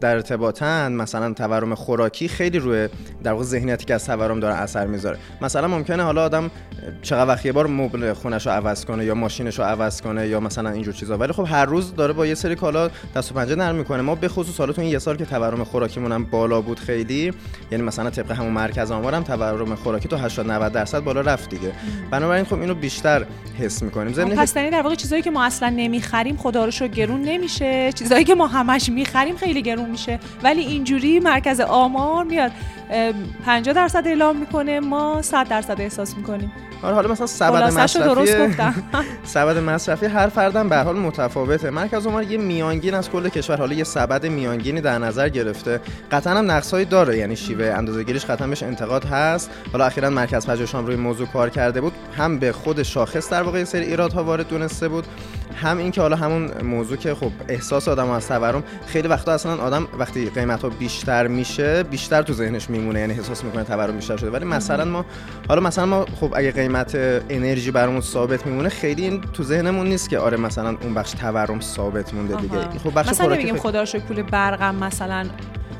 در 0.00 0.14
ارتباطن 0.14 0.92
مثلا 0.92 1.32
تورم 1.32 1.74
خوراکی 1.74 2.28
خیلی 2.28 2.58
روی 2.58 2.88
در 3.22 3.32
واقع 3.32 3.44
ذهنیتی 3.44 3.84
که 3.84 3.94
از 3.94 4.06
تورم 4.06 4.40
داره 4.40 4.54
اثر 4.54 4.86
می‌ذاره. 4.86 5.18
مثلا 5.42 5.68
ممکنه 5.68 6.02
حالا 6.02 6.24
آدم 6.24 6.50
چقدر 7.02 7.28
وقت 7.28 7.46
یه 7.46 7.52
بار 7.52 7.66
مبل 7.66 8.12
خونش 8.12 8.46
رو 8.46 8.52
عوض 8.52 8.84
کنه 8.84 9.04
یا 9.04 9.14
ماشینش 9.14 9.58
رو 9.58 9.64
عوض 9.64 10.00
کنه 10.00 10.28
یا 10.28 10.40
مثلا 10.40 10.70
اینجور 10.70 10.94
چیزا. 10.94 11.18
ولی 11.18 11.32
خب 11.32 11.46
هر 11.48 11.64
روز 11.64 11.94
داره 11.94 12.12
با 12.12 12.26
یه 12.26 12.34
سری 12.34 12.54
کالا 12.54 12.90
دست 13.16 13.32
و 13.32 13.34
پنجه 13.34 13.54
نرم 13.54 13.74
می‌کنه. 13.74 14.02
ما 14.02 14.14
به 14.14 14.28
خصوص 14.28 14.58
حالا 14.58 14.72
تو 14.72 14.80
این 14.80 14.90
یه 14.90 14.98
سال 14.98 15.16
که 15.16 15.24
تورم 15.24 15.64
خوراکیمون 15.64 16.12
هم 16.12 16.24
بالا 16.24 16.60
بود 16.60 16.78
خیلی 16.78 17.33
یعنی 17.70 17.84
مثلا 17.84 18.10
طبق 18.10 18.32
همون 18.32 18.52
مرکز 18.52 18.90
آمارم 18.90 19.22
تورم 19.22 19.74
خوراکی 19.74 20.08
تو 20.08 20.16
80 20.16 20.50
90 20.50 20.72
درصد 20.72 21.00
بالا 21.00 21.20
رفت 21.20 21.50
دیگه. 21.50 21.72
بنابراین 22.10 22.44
خب 22.44 22.60
اینو 22.60 22.74
بیشتر 22.74 23.26
حس 23.58 23.82
می‌کنیم. 23.82 24.12
زمین 24.12 24.36
پس 24.36 24.54
در 24.54 24.82
واقع 24.82 24.94
چیزایی 24.94 25.22
که 25.22 25.30
ما 25.30 25.44
اصلا 25.44 25.68
نمی‌خریم 25.68 26.36
خدا 26.36 26.64
رو 26.64 26.70
شو 26.70 26.88
گرون 26.88 27.22
نمیشه. 27.22 27.92
چیزایی 27.92 28.24
که 28.24 28.34
ما 28.34 28.46
همش 28.46 28.88
می‌خریم 28.88 29.36
خیلی 29.36 29.62
گرون 29.62 29.90
میشه. 29.90 30.18
ولی 30.42 30.60
اینجوری 30.60 31.20
مرکز 31.20 31.60
آمار 31.60 32.24
میاد. 32.24 32.52
50 33.46 33.74
درصد 33.74 34.06
اعلام 34.06 34.36
می‌کنه 34.36 34.80
ما 34.80 35.22
100 35.22 35.48
درصد 35.48 35.80
احساس 35.80 36.16
می‌کنیم. 36.16 36.52
آره 36.82 36.94
حالا 36.94 37.08
مثلا 37.08 37.26
سبد 37.26 37.62
مصرفی 37.62 38.56
سبد 39.24 39.58
مصرفی 39.58 40.06
هر 40.06 40.28
فردم 40.28 40.68
به 40.68 40.76
حال 40.76 40.96
متفاوته. 40.96 41.70
مرکز 41.70 42.06
آمار 42.06 42.22
یه 42.22 42.38
میانگین 42.38 42.94
از 42.94 43.10
کل 43.10 43.28
کشور 43.28 43.56
حالا 43.56 43.74
یه 43.74 43.84
سبد 43.84 44.26
میانگینی 44.26 44.80
در 44.80 44.98
نظر 44.98 45.28
گرفته. 45.28 45.80
قطعا 46.12 46.38
هم 46.38 46.50
نقصایی 46.50 46.84
داره 46.84 47.18
یعنی 47.18 47.36
شیوه 47.36 47.74
اندازه‌گیریش 47.76 48.24
قطعا 48.24 48.46
بهش 48.46 48.62
انتقاد 48.62 49.04
هست. 49.04 49.50
حالا 49.72 49.84
اخیرا 49.84 50.10
مرکز 50.10 50.46
پژوهش 50.46 50.74
هم 50.74 50.86
روی 50.86 50.96
موضوع 50.96 51.26
کار 51.26 51.50
کرده 51.50 51.80
بود 51.80 51.92
هم 52.16 52.38
به 52.38 52.52
خود 52.52 52.82
شاخص 52.82 53.30
در 53.30 53.42
واقع 53.42 53.64
سری 53.64 53.84
ایرادها 53.84 54.24
وارد 54.24 54.48
دونسته 54.48 54.88
بود. 54.88 55.06
هم 55.62 55.78
این 55.78 55.90
که 55.90 56.00
حالا 56.00 56.16
همون 56.16 56.50
موضوع 56.62 56.96
که 56.96 57.14
خب 57.14 57.30
احساس 57.48 57.88
آدم 57.88 58.10
از 58.10 58.28
تورم 58.28 58.62
خیلی 58.86 59.08
وقتا 59.08 59.32
اصلا 59.32 59.56
آدم 59.56 59.88
وقتی 59.98 60.30
قیمت 60.30 60.62
ها 60.62 60.68
بیشتر 60.68 61.26
میشه 61.26 61.82
بیشتر 61.82 62.22
تو 62.22 62.32
ذهنش 62.32 62.70
میمونه 62.70 63.00
یعنی 63.00 63.12
احساس 63.12 63.44
می‌کنه 63.44 63.64
تورم 63.64 63.96
بیشتر 63.96 64.16
شده. 64.16 64.30
ولی 64.30 64.44
مثلا 64.44 64.84
ما 64.84 65.04
حالا 65.48 65.60
مثلا 65.60 65.86
ما 65.86 66.06
خب 66.20 66.32
اگه 66.36 66.52
قیمت 66.52 66.94
انرژی 67.28 67.70
برامون 67.70 68.00
ثابت 68.00 68.46
میمونه 68.46 68.68
خیلی 68.68 69.02
این 69.02 69.20
تو 69.20 69.42
ذهنمون 69.42 69.86
نیست 69.86 70.10
که 70.10 70.18
آره 70.18 70.36
مثلا 70.36 70.76
اون 70.82 70.94
بخش 70.94 71.10
تورم 71.10 71.60
ثابت 71.60 72.14
مونده 72.14 72.36
دیگه. 72.36 72.78
خب 72.84 72.98
بخش 72.98 73.08
مثلا 73.08 73.34
نمیگیم 73.34 73.56
خدا 73.56 73.84
پول 73.84 74.22
برقم 74.22 74.74
مثلا 74.74 75.26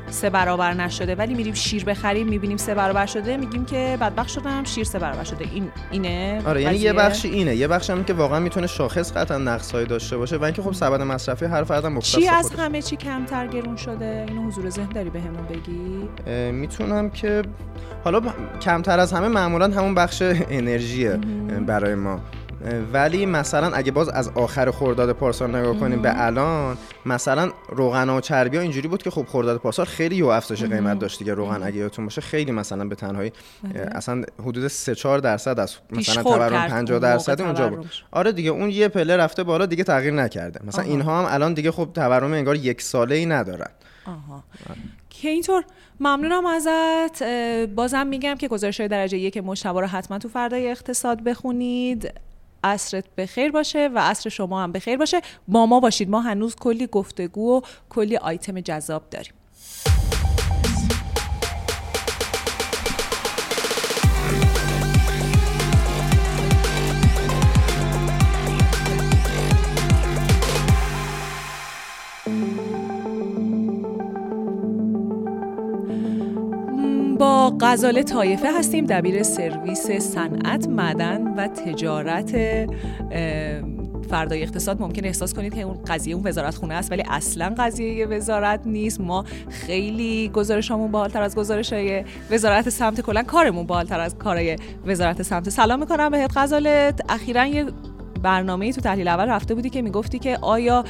سه 0.09 0.29
برابر 0.29 0.73
نشده. 0.73 1.15
ولی 1.15 1.33
میریم 1.33 1.53
شیر 1.53 1.85
بخریم 1.85 2.27
می‌بینیم 2.27 2.57
سه 2.57 2.75
برابر 2.75 3.05
شده 3.05 3.37
میگیم 3.37 3.65
که 3.65 3.97
بدبخت 4.01 4.29
شدم 4.29 4.63
شیر 4.63 4.83
سه 4.83 4.99
برابر 4.99 5.23
شده. 5.23 5.45
این 5.53 5.71
اینه؟ 5.91 6.41
آره 6.45 6.61
یعنی 6.61 6.77
یه 6.77 6.93
بخشی 6.93 7.27
اینه. 7.27 7.55
یه 7.55 7.67
بخش 7.67 7.89
هم 7.89 8.03
که 8.03 8.13
واقعا 8.13 8.39
می‌تونه 8.39 8.67
شاخص 8.67 9.13
قطعا 9.13 9.37
نقصای 9.37 9.85
داشته 9.85 10.17
باشه. 10.17 10.37
و 10.37 10.43
اینکه 10.43 10.61
خب 10.61 10.71
سبد 10.71 11.01
مصرفی 11.01 11.45
هر 11.45 11.63
فردم 11.63 11.93
مختص 11.93 12.15
چی 12.15 12.27
از 12.27 12.51
همه 12.51 12.81
چی 12.81 12.95
کمتر 12.95 13.47
گرون 13.47 13.75
شده؟ 13.75 14.25
اینو 14.27 14.47
حضور 14.47 14.69
ذهن 14.69 14.89
داری 14.89 15.09
بهمون 15.09 15.45
بگی؟ 15.45 16.09
می‌تونم 16.51 17.09
که 17.09 17.41
حالا 18.03 18.21
کمتر 18.61 18.99
از 18.99 19.13
همه 19.13 19.27
معمولا 19.27 19.65
همون 19.65 19.95
بخش 19.95 20.21
انرژیه 20.49 21.19
برای 21.67 21.95
ما. 21.95 22.19
ولی 22.93 23.25
مثلا 23.25 23.71
اگه 23.75 23.91
باز 23.91 24.09
از 24.09 24.31
آخر 24.35 24.71
خرداد 24.71 25.11
پارسال 25.11 25.55
نگاه 25.55 25.79
کنیم 25.79 26.01
به 26.01 26.25
الان 26.25 26.77
مثلا 27.05 27.51
روغن 27.69 28.09
و 28.09 28.21
چربی 28.21 28.57
ها 28.57 28.63
اینجوری 28.63 28.87
بود 28.87 29.03
که 29.03 29.09
خب 29.09 29.25
خرداد 29.25 29.57
پارسال 29.57 29.85
خیلی 29.85 30.15
یو 30.15 30.27
افزایش 30.27 30.63
قیمت 30.63 30.99
داشت 30.99 31.19
دیگه. 31.19 31.33
روغن 31.33 31.63
اگه 31.63 31.77
یادتون 31.77 32.05
باشه 32.05 32.21
خیلی 32.21 32.51
مثلا 32.51 32.85
به 32.85 32.95
تنهایی 32.95 33.31
بله. 33.63 33.89
اصلا 33.91 34.23
حدود 34.39 34.67
3 34.67 34.95
4 34.95 35.19
درصد 35.19 35.59
از 35.59 35.75
مثلا 35.91 36.23
تورم 36.23 36.49
کرد. 36.49 36.69
50 36.69 36.77
اون 36.77 36.81
موقع 36.81 36.99
درصد 36.99 37.41
اونجا 37.41 37.69
بود. 37.69 37.91
آره 38.11 38.31
دیگه 38.31 38.49
اون 38.49 38.69
یه 38.69 38.87
پله 38.87 39.17
رفته 39.17 39.43
بالا 39.43 39.65
دیگه 39.65 39.83
تغییر 39.83 40.13
نکرده. 40.13 40.59
مثلا. 40.67 40.83
اینها 40.83 41.19
هم 41.19 41.33
الان 41.33 41.53
دیگه 41.53 41.71
خب 41.71 41.89
تورم 41.93 42.33
انگار 42.33 42.55
یک 42.55 42.81
ساله 42.81 43.15
ای 43.15 43.25
ندارن. 43.25 43.69
آها. 44.05 44.43
که 45.09 45.29
اینطور 45.29 45.63
ممنونم 45.99 46.45
ازت. 46.45 47.23
بازم 47.75 48.07
میگم 48.07 48.35
که 48.35 48.47
گزارش 48.47 48.79
های 48.79 48.89
درجه 48.89 49.17
یک 49.17 49.37
مشتبه 49.37 49.81
رو 49.81 49.87
حتما 49.87 50.17
تو 50.17 50.29
فردای 50.29 50.71
اقتصاد 50.71 51.23
بخونید. 51.23 52.13
عصرت 52.65 53.05
بخیر 53.17 53.51
باشه 53.51 53.89
و 53.95 53.99
عصر 53.99 54.29
شما 54.29 54.63
هم 54.63 54.71
بخیر 54.71 54.97
باشه. 54.97 55.21
با 55.47 55.65
ما 55.65 55.79
باشید 55.79 56.09
ما 56.09 56.21
هنوز 56.21 56.55
کلی 56.55 56.87
گفتگو 56.87 57.57
و 57.57 57.61
کلی 57.89 58.17
آیتم 58.17 58.59
جذاب 58.59 59.09
داریم. 59.09 59.33
با 77.25 77.53
غزاله 77.61 78.03
طایفه 78.03 78.59
هستیم 78.59 78.85
دبیر 78.85 79.23
سرویس 79.23 79.91
صنعت 79.91 80.67
معدن 80.67 81.21
و 81.27 81.47
تجارت 81.47 82.31
فردای 84.09 84.43
اقتصاد. 84.43 84.81
ممکن 84.81 85.05
احساس 85.05 85.33
کنید 85.33 85.55
که 85.55 85.61
اون 85.61 85.83
قضیه 85.87 86.15
اون 86.15 86.27
وزارت 86.27 86.55
خونه 86.55 86.73
است 86.73 86.91
ولی 86.91 87.03
اصلا 87.09 87.55
قضیه 87.57 88.05
وزارت 88.05 88.61
نیست. 88.65 89.01
ما 89.01 89.25
خیلی 89.49 90.29
گزارشامون 90.29 90.91
بالاتر 90.91 91.21
از 91.21 91.35
گزارش 91.35 91.73
های 91.73 92.03
وزارت 92.31 92.69
سمت 92.69 93.01
کلا 93.01 93.23
کارمون 93.23 93.65
بالاتر 93.65 93.99
از 93.99 94.17
کارهای 94.17 94.55
وزارت 94.85 95.21
سمت. 95.21 95.49
سلام 95.49 95.79
می‌کنم 95.79 96.09
بهت 96.09 96.31
غزاله. 96.35 96.93
اخیرا 97.09 97.45
یه 97.45 97.65
برنامه 98.23 98.73
تو 98.73 98.81
تحلیل 98.81 99.07
اول 99.07 99.25
رفته 99.25 99.55
بودی 99.55 99.69
که 99.69 99.81
می‌گفتی 99.81 100.19
که 100.19 100.37
آیا 100.41 100.83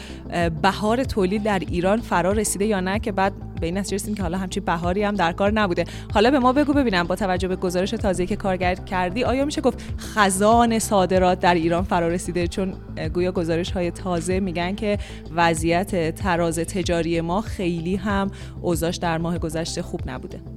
بهار 0.61 1.03
تولید 1.03 1.43
در 1.43 1.59
ایران 1.59 2.01
فرا 2.01 2.31
رسیده 2.31 2.65
یا 2.65 2.79
نه؟ 2.79 2.99
که 2.99 3.11
بعد 3.11 3.33
به 3.61 3.65
این 3.65 3.77
نتیجه 3.77 4.13
که 4.13 4.21
حالا 4.21 4.37
همچین 4.37 4.65
بهاری 4.65 5.03
هم 5.03 5.15
در 5.15 5.31
کار 5.31 5.51
نبوده. 5.51 5.85
حالا 6.13 6.31
به 6.31 6.39
ما 6.39 6.53
بگو 6.53 6.73
ببینم 6.73 7.03
با 7.03 7.15
توجه 7.15 7.47
به 7.47 7.55
گزارش 7.55 7.89
تازه 7.91 8.25
که 8.25 8.35
کارگر 8.35 8.75
کردی 8.75 9.23
آیا 9.23 9.45
میشه 9.45 9.61
گفت 9.61 9.83
خزان 9.97 10.79
صادرات 10.79 11.39
در 11.39 11.53
ایران 11.53 11.83
فرا 11.83 12.07
رسیده؟ 12.07 12.47
چون 12.47 12.73
گویا 13.13 13.31
گزارش 13.31 13.71
های 13.71 13.91
تازه 13.91 14.39
میگن 14.39 14.75
که 14.75 14.97
وضعیت 15.35 16.15
تراز 16.15 16.59
تجاری 16.59 17.21
ما 17.21 17.41
خیلی 17.41 17.95
هم 17.95 18.31
اوضاعش 18.61 18.95
در 18.95 19.17
ماه 19.17 19.37
گذشته 19.37 19.81
خوب 19.81 20.01
نبوده. 20.05 20.54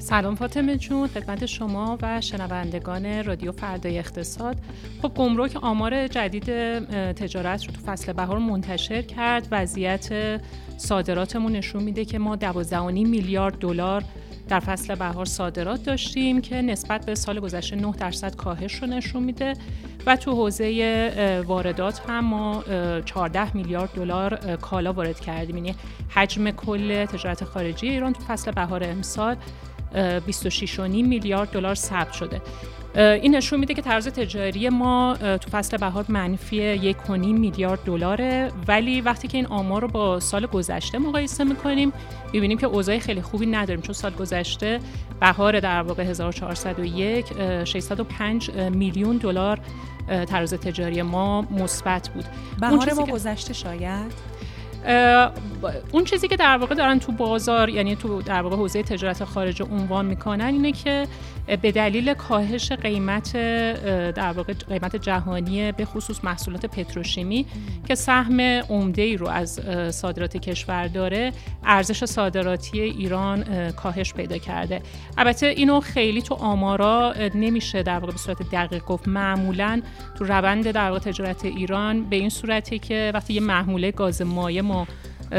سلام 0.00 0.34
فاطمه 0.34 0.76
جون 0.76 1.08
خدمت 1.08 1.46
شما 1.46 1.98
و 2.02 2.20
شنوندگان 2.20 3.24
رادیو 3.24 3.52
فردای 3.52 3.98
اقتصاد. 3.98 4.56
خب 5.02 5.12
گمرک 5.14 5.56
آمار 5.56 6.08
جدید 6.08 6.44
تجارت 7.12 7.66
رو 7.66 7.72
تو 7.72 7.80
فصل 7.80 8.12
بهار 8.12 8.38
منتشر 8.38 9.02
کرد. 9.02 9.48
وضعیت 9.50 10.40
صادراتمون 10.76 11.52
نشون 11.52 11.82
میده 11.82 12.04
که 12.04 12.18
ما 12.18 12.36
12.5 12.36 12.44
میلیارد 12.92 13.58
دلار 13.58 14.04
در 14.48 14.60
فصل 14.60 14.94
بهار 14.94 15.24
صادرات 15.24 15.82
داشتیم 15.82 16.40
که 16.40 16.62
نسبت 16.62 17.06
به 17.06 17.14
سال 17.14 17.40
گذشته 17.40 17.76
9 17.76 17.92
درصد 17.92 18.36
کاهش 18.36 18.74
رو 18.74 18.86
نشون 18.86 19.22
میده. 19.22 19.54
و 20.06 20.16
تو 20.16 20.32
حوزه 20.32 21.44
واردات 21.46 22.00
هم 22.08 22.24
ما 22.24 22.62
اه، 22.62 23.00
14 23.02 23.56
میلیارد 23.56 23.90
دلار 23.94 24.56
کالا 24.56 24.92
وارد 24.92 25.20
کردیم. 25.20 25.56
یعنی 25.56 25.74
حجم 26.08 26.50
کل 26.50 27.04
تجارت 27.04 27.44
خارجی 27.44 27.88
ایران 27.88 28.12
تو 28.12 28.20
فصل 28.20 28.50
بهار 28.50 28.84
امسال 28.84 29.36
26.5 30.28 30.78
میلیارد 30.78 31.50
دلار 31.50 31.74
ثبت 31.74 32.12
شده. 32.12 32.40
این 32.94 33.36
نشون 33.36 33.60
میده 33.60 33.74
که 33.74 33.82
طرز 33.82 34.08
تجاری 34.08 34.68
ما 34.68 35.16
تو 35.20 35.50
فصل 35.50 35.76
بهار 35.76 36.04
منفی 36.08 36.92
1.5 36.94 37.10
میلیارد 37.10 37.84
دلاره. 37.84 38.52
ولی 38.68 39.00
وقتی 39.00 39.28
که 39.28 39.38
این 39.38 39.46
آمار 39.46 39.82
رو 39.82 39.88
با 39.88 40.20
سال 40.20 40.46
گذشته 40.46 40.98
مقایسه 40.98 41.44
می‌کنیم 41.44 41.92
می‌بینیم 42.32 42.58
که 42.58 42.66
اوضاع 42.66 42.98
خیلی 42.98 43.22
خوبی 43.22 43.46
نداریم. 43.46 43.82
چون 43.82 43.92
سال 43.92 44.12
گذشته 44.12 44.80
بهار 45.20 45.60
در 45.60 45.82
واقع 45.82 46.02
1401 46.02 47.26
اه، 47.38 47.64
605 47.64 48.50
میلیون 48.50 49.16
دلار 49.16 49.60
اه، 50.08 50.24
طراز 50.24 50.54
تجاری 50.54 51.02
ما 51.02 51.42
مثبت 51.42 52.08
بود. 52.08 52.24
بهار 52.60 52.92
ما 52.92 53.06
گذشته 53.06 53.52
شاید؟ 53.52 54.12
اون 55.92 56.04
چیزی 56.04 56.28
که 56.28 56.36
در 56.36 56.56
واقع 56.56 56.74
دارن 56.74 56.98
تو 56.98 57.12
بازار 57.12 57.68
یعنی 57.68 57.96
تو 57.96 58.22
در 58.22 58.42
واقع 58.42 58.56
حوزه 58.56 58.82
تجارت 58.82 59.24
خارجه 59.24 59.64
عنوان 59.64 60.06
می‌کنن 60.06 60.44
اینه 60.44 60.72
که 60.72 61.06
به 61.62 61.72
دلیل 61.72 62.14
کاهش 62.14 62.72
قیمت 62.72 63.32
در 64.12 64.32
واقع 64.32 64.52
قیمت 64.52 64.96
جهانی 64.96 65.72
به 65.72 65.84
خصوص 65.84 66.24
محصولات 66.24 66.66
پتروشیمی 66.66 67.46
که 67.88 67.94
سهم 67.94 68.40
عمده 68.40 69.02
ای 69.02 69.16
رو 69.16 69.28
از 69.28 69.60
صادرات 69.90 70.36
کشور 70.36 70.86
داره 70.86 71.32
ارزش 71.64 72.04
صادراتی 72.04 72.80
ایران 72.80 73.44
اه، 73.50 73.72
کاهش 73.72 74.12
پیدا 74.12 74.38
کرده. 74.38 74.82
البته 75.18 75.46
اینو 75.46 75.80
خیلی 75.80 76.22
تو 76.22 76.34
آمارا 76.34 77.14
نمیشه 77.34 77.82
در 77.82 77.98
واقع 77.98 78.12
به 78.12 78.18
صورت 78.18 78.50
دقیق 78.52 78.84
گفت. 78.84 79.08
معمولا 79.08 79.82
تو 80.18 80.24
روند 80.24 80.70
در 80.70 80.88
واقع 80.88 80.98
تجارت 80.98 81.44
ایران 81.44 82.04
به 82.04 82.16
این 82.16 82.28
صورته 82.28 82.78
که 82.78 83.10
وقتی 83.14 83.34
یه 83.34 83.40
محموله 83.40 83.90
گاز 83.90 84.22
مایع 84.22 84.62
ما 84.70 84.80
اه، 84.80 84.86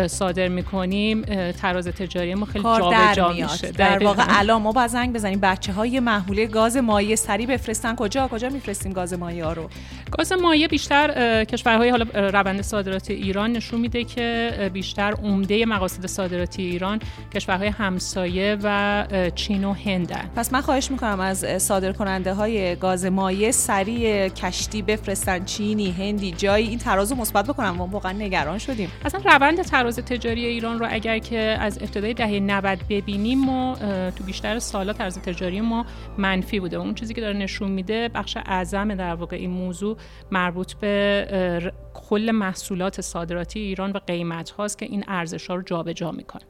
صادر 0.08 0.48
می‌کنیم 0.48 1.22
تراز 1.52 1.88
تجاری 1.88 2.36
ما 2.36 2.46
خیلی 2.46 2.64
جابجا 2.64 3.28
در 3.28 3.44
میشه. 3.44 3.72
در 3.72 3.96
دقیقاً. 3.96 4.06
واقع 4.06 4.24
الان 4.28 4.62
ما 4.62 4.72
باید 4.72 4.90
زنگ 4.90 5.14
بزنیم. 5.14 5.40
بچه 5.40 5.74
های 5.74 6.00
محموله 6.00 6.46
گاز 6.46 6.78
مایع 6.78 7.16
سری 7.16 7.46
بفرستن. 7.46 7.96
کجا؟ 7.96 8.28
کجا 8.28 8.50
میفرستیم 8.50 8.92
گاز 8.92 9.14
مایع 9.14 9.54
رو؟ 9.54 9.70
گاز 10.12 10.32
مایع 10.32 10.68
بیشتر 10.68 11.44
کشورهای 11.44 11.90
حالا 11.90 12.06
روند 12.30 12.62
صادرات 12.62 13.10
ایران 13.10 13.52
نشون 13.52 13.80
میده 13.80 14.04
که 14.04 14.52
بیشتر 14.74 15.14
عمده 15.24 15.66
مقاصد 15.66 16.06
صادراتی 16.06 16.62
ایران 16.64 17.00
کشورهای 17.36 17.68
همسایه 17.68 18.58
و 18.64 19.06
چین 19.36 19.64
و 19.64 19.74
هندن 19.74 20.30
پس 20.36 20.54
من 20.54 20.62
خواهش 20.62 20.92
می‌کنم 20.92 21.20
از 21.20 21.46
صادر 21.58 21.92
کننده 21.92 22.34
های 22.34 22.76
گاز 22.76 23.06
مایع 23.06 23.52
سریع 23.52 24.28
کشتی 24.28 24.82
بفرستن. 24.82 25.46
چینی 25.46 25.92
هندی 25.92 26.32
جایی 26.32 26.68
این 26.68 26.80
ترازو 26.80 27.16
مثبت 27.16 27.48
بکنم. 27.48 27.70
ما 27.70 27.88
واقعا 27.88 28.12
نگران 28.12 28.58
شدیم. 28.58 28.90
اصلا 29.06 29.22
روند 29.26 29.62
تراز 29.82 30.00
تجاری 30.00 30.46
ایران 30.46 30.80
رو 30.80 30.88
اگر 30.90 31.20
که 31.20 31.40
از 31.40 31.78
ابتدای 31.82 32.14
دهه 32.14 32.40
90 32.40 32.80
ببینیم 32.90 33.40
ما 33.46 33.76
تو 34.18 34.24
بیشتر 34.24 34.60
سالا 34.60 34.94
تراز 34.94 35.18
تجاری 35.18 35.62
ما 35.62 35.86
منفی 36.18 36.60
بوده. 36.60 36.78
اون 36.78 36.94
چیزی 36.94 37.14
که 37.14 37.22
داره 37.22 37.38
نشون 37.38 37.72
میده 37.72 38.08
بخش 38.08 38.38
اعظم 38.38 38.96
در 38.96 39.16
واقع 39.16 39.36
این 39.36 39.50
موضوع 39.50 39.98
مربوط 40.32 40.74
به 40.74 41.72
کل 41.94 42.32
محصولات 42.32 43.02
صادراتی 43.02 43.60
ایران 43.60 43.92
و 43.92 44.00
قیمت 44.08 44.50
هاست 44.50 44.78
که 44.78 44.86
این 44.86 45.04
ارزش 45.08 45.48
ها 45.48 45.56
رو 45.56 45.62
جابجا 45.62 46.12
می‌کنه. 46.12 46.42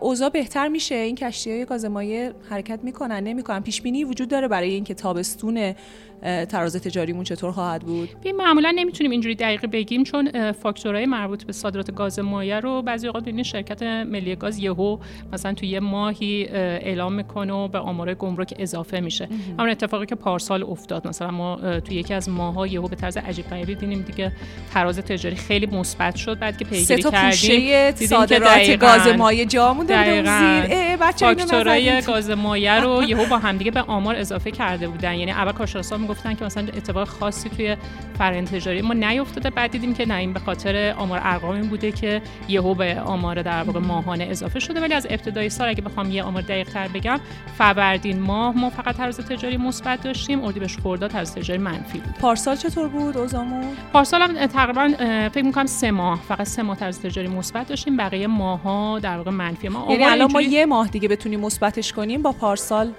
اوضاع 0.00 0.28
بهتر 0.28 0.68
میشه؟ 0.68 0.94
این 0.94 1.16
کشتی 1.16 1.50
های 1.50 1.64
گاز 1.64 1.84
مایع 1.84 2.30
حرکت 2.50 2.80
می‌کنن؟ 2.82 3.20
نمی‌کنن؟ 3.24 3.60
پیش 3.60 3.82
بینی 3.82 4.04
وجود 4.04 4.28
داره 4.28 4.48
برای 4.48 4.70
اینکه 4.70 4.94
تابستون 4.94 5.74
تراز 6.22 6.76
تجاریمون 6.76 7.24
چطور 7.24 7.52
خواهد 7.52 7.82
بود؟ 7.82 8.08
ببین 8.20 8.36
معمولا 8.36 8.72
نمی‌تونیم 8.76 9.10
اینجوری 9.10 9.34
دقیق 9.34 9.66
بگیم 9.66 10.04
چون 10.04 10.52
فاکتورهای 10.52 11.06
مربوط 11.06 11.44
به 11.44 11.52
صادرات 11.52 11.94
گاز 11.94 12.18
مایع 12.18 12.60
رو 12.60 12.82
بعضی 12.82 13.06
اوقات 13.06 13.22
ببینید 13.22 13.44
شرکت 13.44 13.82
ملی 13.82 14.36
گاز 14.36 14.58
یهو 14.58 14.98
مثلا 15.32 15.54
توی 15.54 15.68
یه 15.68 15.80
ماهی 15.80 16.46
اه، 16.48 16.56
اعلام 16.56 17.12
می‌کنه 17.12 17.52
و 17.52 17.68
به 17.68 17.78
آمار 17.78 18.14
گمرک 18.14 18.54
اضافه 18.58 19.00
میشه. 19.00 19.28
همون 19.58 19.70
اتفاقی 19.70 20.06
که 20.06 20.14
پارسال 20.14 20.62
افتاد. 20.62 21.08
مثلا 21.08 21.30
ما 21.30 21.80
توی 21.80 21.96
یکی 21.96 22.14
از 22.14 22.28
ماه‌ها 22.28 22.66
یهو 22.66 22.88
به 22.88 22.96
طرز 22.96 23.16
عجیب 23.16 23.46
غریبی 23.46 23.74
دیدیم 23.74 24.02
دیگه 24.10 24.32
تراز 24.74 24.98
تجاری 24.98 25.36
خیلی 25.36 25.66
مثبت 25.66 26.16
شد 26.16 26.38
بعد 26.38 26.56
که 26.58 26.64
پیگیری 26.64 27.02
کردیم 27.02 28.08
صادرات 28.08 28.70
گاز 28.76 29.06
مایع 29.06 29.44
جا 29.44 29.74
مونده. 29.74 29.94
زیر. 30.14 30.96
فاکتورهای. 30.96 32.02
گاز 32.02 32.30
مایع 32.30 32.80
رو 32.80 33.02
یهو 33.08 33.26
با 33.26 33.38
همدیگه 33.38 33.70
به 33.70 33.80
آمار 33.80 34.16
اضافه 34.16 34.50
کرده 34.50 34.88
بودن. 34.88 35.14
یعنی 35.14 35.32
اول 35.32 35.52
کارشناسا 35.52 35.96
می‌گفتن 35.96 36.34
که 36.34 36.44
مثلا 36.44 36.66
اتفاق 36.76 37.08
خاصی 37.08 37.48
توی 37.48 37.76
فرآیند 38.18 38.48
تجاری 38.48 38.82
ما 38.82 38.94
نیفتاده. 38.94 39.50
بعد 39.50 39.70
دیدیم 39.70 39.94
که 39.94 40.06
نه 40.06 40.14
این 40.14 40.32
به 40.32 40.40
خاطر 40.40 40.94
آمار 40.98 41.20
ارقامی 41.22 41.68
بوده 41.68 41.92
که 41.92 42.22
یهو 42.48 42.74
به 42.74 43.00
آمار 43.00 43.42
در 43.42 43.62
واقع 43.62 43.80
ماهانه 43.80 44.24
اضافه 44.24 44.60
شده. 44.60 44.80
ولی 44.80 44.94
از 44.94 45.06
ابتدای 45.10 45.48
سال 45.48 45.68
اگه 45.68 45.82
بخوام 45.82 46.10
یه 46.10 46.22
آمار 46.22 46.42
دقیق 46.42 46.68
تر 46.68 46.88
بگم 46.88 47.20
فروردین 47.58 48.20
ماه 48.20 48.56
ما 48.56 48.70
فقط 48.70 48.96
طرز 48.96 49.20
تجاری 49.20 49.56
مثبت 49.56 50.02
داشتیم. 50.02 50.44
اردیبهشت 50.44 50.80
خرداد 50.80 51.10
طرز 51.10 51.34
تجاری 51.34 51.58
منفی 51.58 51.98
بود. 51.98 52.14
پارسال 52.20 52.56
چطور 52.56 52.88
بود 52.88 53.16
اوزامون 53.16 53.64
پارسال 54.00 54.22
هم 54.22 54.46
تقریبا 54.46 54.88
فکر 55.28 55.44
می‌کنم 55.44 55.66
سه 55.66 55.90
ماه 55.90 56.20
فقط 56.28 56.46
سه 56.46 56.62
ماه 56.62 56.76
طرز 56.76 57.00
تجاری 57.00 57.28
مثبت 57.28 57.68
داشتیم. 57.68 57.96
بقیه 57.96 58.26
ماه‌ها 58.26 58.98
در 58.98 59.16
واقع 59.16 59.30
منفی. 59.30 59.68
ما 59.68 59.86
یعنی 59.90 60.04
الان 60.04 60.32
ما 60.32 60.42
یه 60.42 60.66
ماه 60.66 60.88
دیگه 60.88 61.08
بتونیم 61.08 61.40
مثبتش 61.40 61.92
کنیم 61.92 62.22
با 62.22 62.32
پارسال؟ 62.32 62.92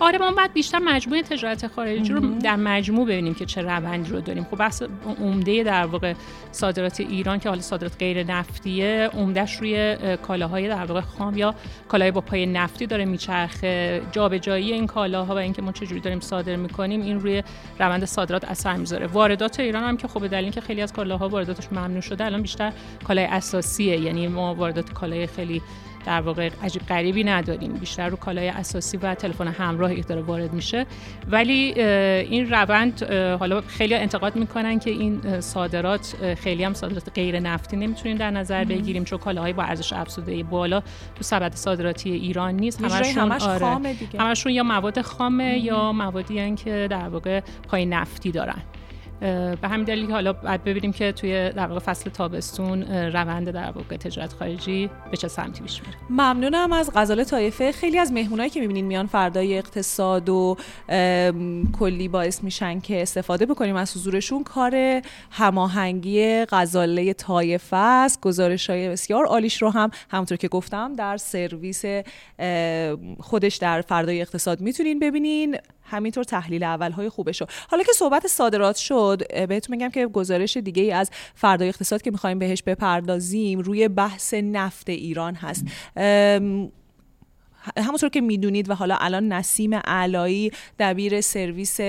آره 0.00 0.18
ما 0.18 0.30
بعد 0.30 0.52
بیشتر 0.52 0.78
مجموعه 0.78 1.22
تجارت 1.22 1.66
خارجی 1.66 2.12
رو 2.12 2.20
در 2.20 2.56
مجموع 2.56 3.06
ببینیم 3.06 3.34
که 3.34 3.46
چه 3.46 3.62
روندی 3.62 4.10
رو 4.10 4.20
داریم. 4.20 4.44
خب 4.44 4.56
بحث 4.56 4.82
عمده 5.20 5.62
در 5.62 5.86
واقع 5.86 6.14
صادرات 6.52 7.00
ایران 7.00 7.38
که 7.38 7.48
حالا 7.48 7.60
صادرات 7.60 7.96
غیر 7.98 8.24
نفتیه 8.24 9.10
عمدهش 9.14 9.56
روی 9.56 9.96
کالاهای 10.22 10.68
در 10.68 10.84
واقع 10.84 11.00
خام 11.00 11.38
یا 11.38 11.54
کالای 11.88 12.10
با 12.10 12.20
پای 12.20 12.46
نفتی 12.46 12.86
داره 12.86 13.04
میچرخه. 13.04 14.02
جابجایی 14.12 14.72
این 14.72 14.86
کالاها 14.86 15.34
و 15.34 15.38
اینکه 15.38 15.62
ما 15.62 15.72
چجوری 15.72 16.00
داریم 16.00 16.20
صادر 16.20 16.56
می‌کنیم 16.56 17.02
این 17.02 17.20
روی 17.20 17.42
روند 17.78 18.04
صادرات 18.04 18.44
اثر 18.44 18.76
می‌ذاره. 18.76 19.06
واردات 19.06 19.60
ایران 19.60 19.82
هم 19.82 19.96
که 19.96 20.08
خب 20.08 20.26
دلیل 20.26 20.50
که 20.50 20.60
خیلی 20.60 20.82
از 20.82 20.92
کالاها 20.92 21.28
وارداتش 21.28 21.72
ممنوع 21.72 22.00
شده 22.00 22.24
الان 22.24 22.42
بیشتر 22.42 22.72
کالای 23.08 23.24
اساسیه. 23.24 24.00
یعنی 24.00 24.28
ما 24.28 24.54
واردات 24.54 24.92
کالای 24.92 25.26
خیلی 25.26 25.62
در 26.06 26.20
واقع 26.20 26.50
عجیب 26.62 26.82
غریبی 26.82 27.24
نداریم. 27.24 27.72
بیشتر 27.72 28.08
رو 28.08 28.16
کالای 28.16 28.48
اساسی 28.48 28.96
و 28.96 29.14
تلفن 29.14 29.48
همراه 29.48 29.94
داره 29.94 30.22
وارد 30.22 30.52
میشه. 30.52 30.86
ولی 31.30 31.80
این 31.80 32.50
روند 32.50 33.12
حالا 33.12 33.60
خیلی 33.60 33.94
انتقاد 33.94 34.36
می‌کنن 34.36 34.78
که 34.78 34.90
این 34.90 35.40
صادرات 35.40 36.34
خیلی 36.34 36.64
هم 36.64 36.74
صادرات 36.74 37.10
غیر 37.14 37.40
نفتی 37.40 37.76
نمی‌تونیم 37.76 38.16
در 38.16 38.30
نظر 38.30 38.64
بگیریم 38.64 39.04
چون 39.04 39.18
کالاهای 39.18 39.52
با 39.52 39.62
ارزش 39.62 39.92
افزوده 39.92 40.42
بالا 40.42 40.80
تو 41.14 41.22
سبد 41.22 41.54
صادراتی 41.54 42.10
ایران 42.10 42.54
نیست. 42.54 42.84
همشون 42.84 43.32
آره. 43.32 43.94
همشون 44.18 44.52
یا 44.52 44.62
مواد 44.62 45.00
خامه 45.00 45.58
یا 45.58 45.92
موادی 45.92 46.54
که 46.54 46.86
در 46.90 47.08
واقع 47.08 47.40
پای 47.68 47.86
نفتی 47.86 48.30
دارن. 48.30 48.62
به 49.20 49.68
همین 49.68 49.84
دلیل 49.84 50.10
حالا 50.10 50.32
باید 50.32 50.64
ببینیم 50.64 50.92
که 50.92 51.12
توی 51.12 51.50
در 51.50 51.66
واقع 51.66 51.80
فصل 51.80 52.10
تابستون 52.10 52.82
روند 52.92 53.50
در 53.50 53.70
واقع 53.70 53.96
تجارت 53.96 54.32
خارجی 54.32 54.90
به 55.10 55.16
چه 55.16 55.28
سمتی 55.28 55.62
پیش 55.62 55.80
میره. 55.80 55.96
ممنونم 56.10 56.72
از 56.72 56.90
غزال 56.94 57.24
طایفه. 57.24 57.72
خیلی 57.72 57.98
از 57.98 58.12
مهمونایی 58.12 58.50
که 58.50 58.60
می‌بینین 58.60 58.84
میان 58.84 59.06
فردای 59.06 59.58
اقتصاد 59.58 60.28
و 60.28 60.56
کلی 61.78 62.08
باعث 62.08 62.44
میشن 62.44 62.80
که 62.80 63.02
استفاده 63.02 63.46
بکنیم 63.46 63.76
از 63.76 63.96
حضورشون. 63.96 64.44
کار 64.44 65.02
هماهنگی 65.30 66.44
غزاله 66.44 67.12
طایفه 67.12 67.76
است. 67.76 68.20
گزارش 68.20 68.70
های 68.70 68.88
بسیار 68.88 69.24
عالیش 69.24 69.62
رو 69.62 69.70
هم 69.70 69.90
همونطور 70.10 70.38
که 70.38 70.48
گفتم 70.48 70.96
در 70.96 71.16
سرویس 71.16 71.84
خودش 73.20 73.56
در 73.56 73.80
فردای 73.80 74.20
اقتصاد 74.20 74.60
می‌تونین 74.60 74.98
ببینین. 74.98 75.56
همینطور 75.84 76.24
تحلیل 76.24 76.62
اول 76.62 76.92
های 76.92 77.08
خوبش 77.08 77.40
رو 77.40 77.46
حالا 77.68 77.82
که 77.82 77.92
صحبت 77.92 78.26
صادرات 78.26 78.76
شد 78.76 79.46
بهتون 79.48 79.76
میگم 79.76 79.88
که 79.88 80.06
گزارش 80.06 80.56
دیگه 80.56 80.82
ای 80.82 80.92
از 80.92 81.10
فردای 81.34 81.68
اقتصاد 81.68 82.02
که 82.02 82.10
می‌خوایم 82.10 82.38
بهش 82.38 82.62
بپردازیم 82.62 83.58
روی 83.58 83.88
بحث 83.88 84.34
نفت 84.34 84.88
ایران 84.88 85.34
هست. 85.34 85.64
همونطور 87.78 88.08
که 88.08 88.20
می‌دونید 88.20 88.70
و 88.70 88.74
حالا 88.74 88.96
الان 89.00 89.32
نسیم 89.32 89.74
علایی 89.74 90.50
دبیر 90.78 91.20
سرویس 91.20 91.80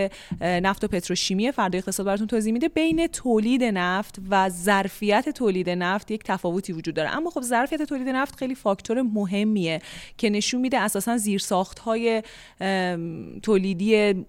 نفت 0.41 0.83
و 0.83 0.87
پتروشیمی 0.87 1.51
فردای 1.51 1.79
اقتصاد 1.79 2.05
براتون 2.05 2.27
توضیح 2.27 2.53
میده 2.53 2.67
بین 2.67 3.07
تولید 3.07 3.63
نفت 3.63 4.19
و 4.29 4.49
ظرفیت 4.49 5.29
تولید 5.29 5.69
نفت 5.69 6.11
یک 6.11 6.23
تفاوتی 6.23 6.73
وجود 6.73 6.95
داره. 6.95 7.09
اما 7.09 7.29
خب 7.29 7.41
ظرفیت 7.41 7.81
تولید 7.81 8.09
نفت 8.09 8.35
خیلی 8.35 8.55
فاکتور 8.55 9.01
مهمیه 9.01 9.81
که 10.17 10.29
نشون 10.29 10.61
میده 10.61 10.79
اساسا 10.79 11.17
زیرساخت 11.17 11.79
های 11.79 12.23
تولیدی 13.43 14.25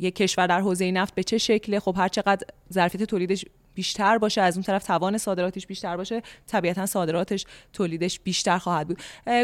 یک 0.00 0.14
کشور 0.14 0.46
در 0.46 0.60
حوزه 0.60 0.90
نفت 0.90 1.14
به 1.14 1.22
چه 1.22 1.38
شکله. 1.38 1.80
خب 1.80 1.94
هر 1.98 2.08
چقدر 2.08 2.46
ظرفیت 2.72 3.02
تولیدش 3.02 3.44
بیشتر 3.74 4.18
باشه 4.18 4.40
از 4.40 4.56
اون 4.56 4.64
طرف 4.64 4.84
توان 4.84 5.18
صادراتش 5.18 5.66
بیشتر 5.66 5.96
باشه 5.96 6.22
طبیعتا 6.46 6.86
صادراتش 6.86 7.46
تولیدش 7.72 8.20
بیشتر 8.20 8.58
خواهد 8.58 8.88
بود. 8.88 8.98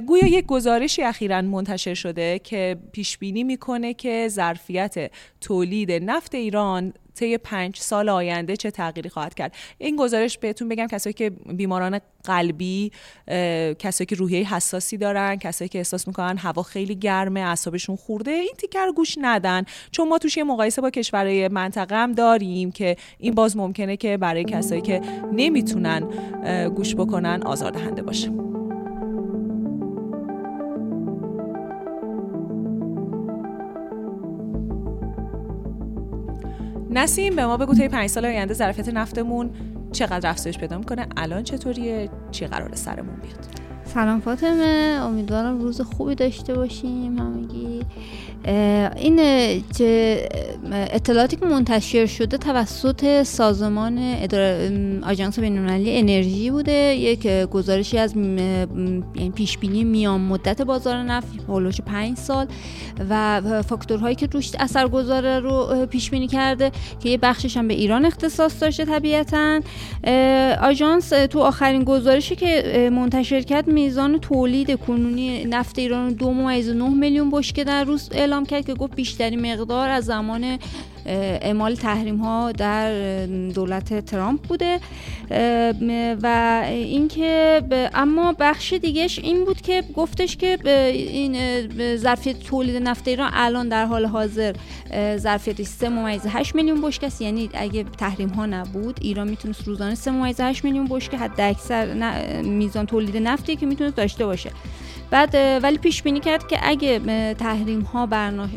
گویا 0.06 0.26
یک 0.26 0.46
گزارشی 0.46 1.02
اخیرا 1.02 1.42
منتشر 1.42 1.94
شده 1.94 2.38
که 2.38 2.76
پیش 2.92 3.18
بینی 3.18 3.44
می‌کنه 3.44 3.94
که 3.94 4.28
ظرفیت 4.28 5.10
تولید 5.40 5.92
نفت 5.92 6.34
ایران 6.34 6.92
طی 7.14 7.38
پنج 7.38 7.76
سال 7.76 8.08
آینده 8.08 8.56
چه 8.56 8.70
تغییری 8.70 9.08
خواهد 9.08 9.34
کرد؟ 9.34 9.54
این 9.78 9.96
گزارش 9.96 10.38
بهتون 10.38 10.68
بگم 10.68 10.86
کسایی 10.86 11.14
که 11.14 11.30
بیماران 11.30 12.00
قلبی 12.24 12.92
کسایی 13.78 14.06
که 14.06 14.16
روحیه 14.16 14.54
حساسی 14.54 14.96
دارن 14.96 15.36
کسایی 15.36 15.68
که 15.68 15.78
احساس 15.78 16.08
می‌کنن 16.08 16.36
هوا 16.38 16.62
خیلی 16.62 16.94
گرمه 16.94 17.40
اعصابشون 17.40 17.96
خورده 17.96 18.30
این 18.30 18.54
تیکر 18.58 18.92
گوش 18.96 19.16
ندن. 19.20 19.64
چون 19.90 20.08
ما 20.08 20.18
توش 20.18 20.36
یه 20.36 20.44
مقایسه 20.44 20.82
با 20.82 20.90
کشورهای 20.90 21.48
منطقه 21.48 21.96
هم 21.96 22.12
داریم 22.12 22.72
که 22.72 22.96
این 23.18 23.34
باز 23.34 23.56
ممکنه 23.56 23.96
که 23.96 24.16
برای 24.16 24.44
کسایی 24.44 24.80
که 24.80 25.00
نمی‌تونن 25.32 26.00
گوش 26.68 26.94
بکنن 26.94 27.42
آزاردهنده 27.42 28.02
باشه. 28.02 28.49
نسیم 36.90 37.37
به 37.37 37.46
ما 37.46 37.57
بگو 37.57 37.74
طی 37.74 37.88
پنج 37.88 38.07
سال 38.07 38.24
آینده 38.24 38.55
ظرفیت 38.55 38.88
نفتمون 38.88 39.50
چقدر 39.92 40.31
افزایش 40.31 40.59
پیدا 40.59 40.79
می‌کنه؟ 40.79 41.07
الان 41.16 41.42
چطوریه؟ 41.42 42.09
چی 42.31 42.46
قرار 42.46 42.74
سرمون 42.74 43.14
بیاد؟ 43.14 43.46
سلام 43.85 44.20
فاطمه 44.20 45.00
امیدوارم 45.03 45.61
روز 45.61 45.81
خوبی 45.81 46.14
داشته 46.14 46.55
باشیم 46.55 47.18
همگی. 47.18 47.81
این 48.96 49.20
اطلاعاتی 50.72 51.36
که 51.36 51.46
منتشر 51.46 52.06
شده 52.06 52.38
توسط 52.38 53.22
سازمان 53.22 53.98
آژانس 55.02 55.38
بین‌المللی 55.38 55.98
انرژی 55.98 56.50
بوده 56.50 56.72
یک 56.72 57.26
گزارشی 57.26 57.98
از 57.98 58.16
یعنی 58.16 59.30
پیش 59.34 59.58
بینی 59.58 59.84
میان 59.84 60.20
مدت 60.20 60.62
بازار 60.62 60.96
نفت 60.96 61.28
هولوش 61.48 61.80
5 61.80 62.16
سال 62.16 62.46
و 63.10 63.42
فاکتورهایی 63.62 64.14
که 64.14 64.26
روش 64.26 64.50
اثر 64.58 64.88
گذاره 64.88 65.38
رو 65.38 65.86
پیش 65.86 66.10
بینی 66.10 66.28
کرده 66.28 66.70
که 67.02 67.08
یه 67.08 67.18
بخشش 67.18 67.56
هم 67.56 67.68
به 67.68 67.74
ایران 67.74 68.04
اختصاص 68.04 68.62
داشته 68.62 68.84
طبیعتا. 68.84 69.60
آژانس 70.62 71.08
تو 71.08 71.40
آخرین 71.40 71.84
گزارشی 71.84 72.36
که 72.36 72.90
منتشر 72.92 73.40
کرد 73.40 73.68
میزان 73.68 74.18
تولید 74.18 74.80
کنونی 74.80 75.44
نفت 75.44 75.78
ایران 75.78 76.12
دو 76.12 76.30
میلیون 76.90 77.30
بشکه 77.30 77.64
در 77.64 77.84
روز 77.84 78.08
اعلام 78.12 78.39
کرد 78.44 78.66
که 78.66 78.74
گفت 78.74 78.94
بیشتری 78.94 79.37
مقدار 79.37 79.88
از 79.88 80.05
زمان 80.05 80.59
اعمال 81.06 81.74
تحریم 81.74 82.16
ها 82.16 82.52
در 82.52 83.26
دولت 83.26 84.04
ترامپ 84.04 84.40
بوده 84.40 84.80
و 86.22 86.62
اینکه 86.66 87.62
اما 87.94 88.34
بخش 88.38 88.72
دیگهش 88.72 89.18
این 89.18 89.44
بود 89.44 89.60
که 89.60 89.84
گفتش 89.94 90.36
که 90.36 90.58
این 90.84 91.36
ظرفیت 91.96 92.40
تولید 92.40 92.76
نفت 92.76 93.08
ایران 93.08 93.30
الان 93.34 93.68
در 93.68 93.84
حال 93.84 94.06
حاضر 94.06 94.54
ظرفیتش 95.16 95.66
3 95.66 95.88
ممیز 95.88 96.20
8 96.28 96.54
میلیون 96.54 96.80
بشکه 96.80 97.10
یعنی 97.20 97.50
اگه 97.54 97.84
تحریم 97.98 98.28
ها 98.28 98.46
نبود 98.46 98.98
ایران 99.00 99.28
می‌تونست 99.28 99.68
روزانه 99.68 99.94
3 99.94 100.10
ممیز 100.10 100.40
8 100.40 100.64
میلیون 100.64 100.86
بشکه 100.90 101.16
حد 101.16 101.40
اکثر 101.40 101.94
میزان 102.42 102.86
تولید 102.86 103.16
نفتی 103.16 103.56
که 103.56 103.66
می‌تونست 103.66 103.96
داشته 103.96 104.26
باشه. 104.26 104.50
بعد 105.10 105.34
ولی 105.62 105.78
پیش 105.78 106.02
بینی 106.02 106.20
کرد 106.20 106.46
که 106.48 106.58
اگه 106.62 106.98
تحریم 107.34 107.80
ها 107.80 108.06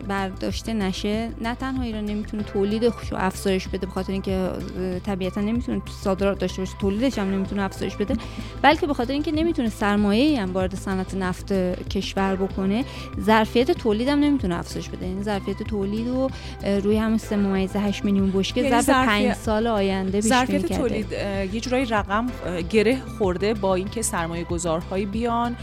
برداشته 0.08 0.74
نشه 0.74 1.30
نه 1.42 1.56
تنها 1.56 1.84
ایران 1.84 2.06
نمی‌تونه 2.06 2.33
تولیدش 2.42 2.94
رو 3.12 3.18
افزایش 3.18 3.68
بده 3.68 3.88
بخاطر 3.88 4.12
اینکه 4.12 4.50
طبیعتا 5.06 5.42
نمی‌تونه 5.42 5.82
صادرات 6.04 6.40
داشته 6.40 6.62
باشه 6.62 6.74
تولیدش 6.82 7.20
هم 7.20 7.32
نمی‌تونه 7.32 7.62
افزایش 7.62 7.96
بده 7.96 8.16
بلکه 8.62 8.88
به 8.88 8.94
خاطر 8.94 9.14
اینکه 9.14 9.32
نمی‌تونه 9.32 9.70
سرمایه 9.70 10.42
هم 10.42 10.54
وارد 10.54 10.76
صنعت 10.76 11.16
نفت 11.16 11.54
کشور 11.90 12.36
بکنه 12.36 12.86
ظرفیت 13.22 13.72
تولید 13.72 14.08
هم 14.08 14.20
نمی‌تونه 14.20 14.60
افزایش 14.60 14.90
بده. 14.90 15.08
یعنی 15.08 15.24
ظرفیت 15.24 15.64
تولید 15.64 16.08
رو 16.08 16.30
روی 16.84 16.98
همون 16.98 17.18
3 17.18 17.36
ممیز 17.36 17.76
8 17.76 18.06
میلیون 18.06 18.32
بشکه 18.32 18.62
یعنی 18.62 18.82
ظرف 18.82 19.06
5 19.06 19.34
سال 19.34 19.68
آینده 19.68 20.22
پیش 20.22 20.30
ظرفیت 20.30 20.74
تولید 20.74 21.12
یه 21.54 21.60
جورایی 21.60 21.86
رقم 21.86 22.28
گره 22.70 22.98
خورده 23.18 23.54
با 23.54 23.76
اینکه 23.76 24.02
سرمایه 24.02 24.44
گذارهایی 24.44 25.06
بیان 25.06 25.56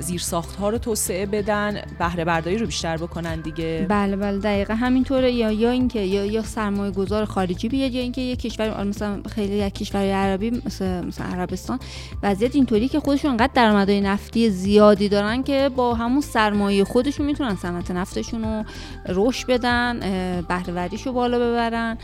زیر 0.00 0.20
ساخت 0.20 0.56
ها 0.56 0.68
رو 0.68 0.78
توسعه 0.78 1.26
بدن 1.26 1.82
بهره 1.98 2.24
برداری 2.24 2.58
رو 2.58 2.66
بیشتر 2.66 2.96
بکنن 2.96 3.40
دیگه. 3.40 3.86
بله 3.88 4.16
بله 4.16 4.38
دقیقا 4.38 4.74
همینطوره. 4.74 5.32
یا 5.32 5.52
یا 5.52 5.70
اینکه 5.70 5.95
یا 6.00 6.24
یا 6.24 6.42
سرمایه 6.42 6.90
گذار 6.90 7.24
خارجی 7.24 7.68
بیاد 7.68 7.92
یا 7.92 8.02
اینکه 8.02 8.20
یک 8.20 8.38
کشور 8.38 8.84
مثلا 8.84 9.20
خیلی 9.34 9.54
یک 9.54 9.74
کشور 9.74 10.00
عربی 10.00 10.50
مثل 10.66 11.04
مثلا 11.04 11.26
عربستان 11.26 11.78
وضعیت 12.22 12.54
اینطوری 12.54 12.88
که 12.88 13.00
خودشون 13.00 13.30
انقدر 13.30 13.52
درآمدهای 13.54 14.00
نفتی 14.00 14.50
زیادی 14.50 15.08
دارن 15.08 15.42
که 15.42 15.70
با 15.76 15.94
همون 15.94 16.20
سرمایه 16.20 16.84
خودشون 16.84 17.26
می‌تونن 17.26 17.56
صنعت 17.56 17.90
نفتشون 17.90 18.44
رو 18.44 18.64
رشد 19.08 19.46
بدن 19.46 20.00
بهره 20.48 20.88
رو 21.04 21.12
بالا 21.12 21.38
ببرن. 21.38 21.98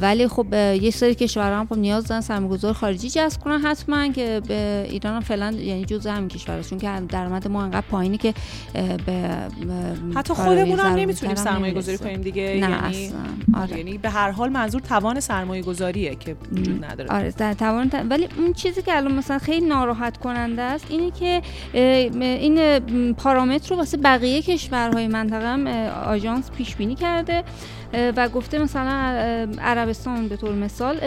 ولی 0.00 0.28
خب 0.28 0.54
یه 0.54 0.90
سری 0.90 1.14
کشورها 1.14 1.60
هم 1.60 1.66
خب 1.66 1.78
نیاز 1.78 2.06
دارن 2.06 2.20
سرمایه‌گذار 2.20 2.72
خارجی 2.72 3.10
جذب 3.10 3.40
کنن. 3.40 3.60
حتما 3.60 4.08
که 4.08 4.42
به 4.48 4.86
ایران 4.90 5.14
هم 5.14 5.20
فعلا 5.20 5.52
یعنی 5.52 5.84
جزء 5.84 6.10
همین 6.10 6.28
کشور 6.28 6.62
چون 6.62 6.78
که 6.78 6.90
درآمد 7.08 7.48
ما 7.48 7.62
انقدر 7.62 7.86
پایینه 7.90 8.16
که 8.16 8.34
به 9.06 9.28
حتی 10.14 10.34
خودمون 10.34 10.78
هم 10.78 10.94
نمی‌تونیم 10.94 11.34
سرمایه 11.34 11.74
گذاری 11.74 11.98
کنیم 11.98 12.20
دیگه. 12.20 12.42
نه 12.42 12.48
یعنی 12.50 12.74
اصلا. 12.74 13.18
آره. 13.62 13.78
یعنی 13.78 13.98
به 13.98 14.10
هر 14.10 14.30
حال 14.30 14.48
منظور 14.48 14.80
توان 14.80 15.20
سرمایه 15.20 15.62
گذاریه 15.62 16.14
که 16.14 16.36
وجود 16.52 16.84
نداره. 16.84 17.10
آره 17.10 17.54
توان 17.54 17.90
ولی 18.10 18.28
اون 18.38 18.52
چیزی 18.52 18.82
که 18.82 18.96
الان 18.96 19.14
مثلا 19.14 19.38
خیلی 19.38 19.66
ناراحت 19.66 20.16
کننده 20.16 20.62
است 20.62 20.86
اینه 20.88 21.10
که 21.10 21.42
این 21.72 23.14
پارامتر 23.14 23.70
رو 23.70 23.76
واسه 23.76 23.96
بقیه 23.96 24.42
کشورهای 24.42 25.08
منطقه 25.08 25.46
هم 25.46 25.66
آژانس 26.06 26.50
پیش 26.50 26.76
بینی 26.76 26.94
کرده. 26.94 27.44
و 27.92 28.28
گفته 28.28 28.58
مثلا 28.58 28.90
عربستان 29.62 30.28
به 30.28 30.36
طور 30.36 30.52
مثال 30.52 30.98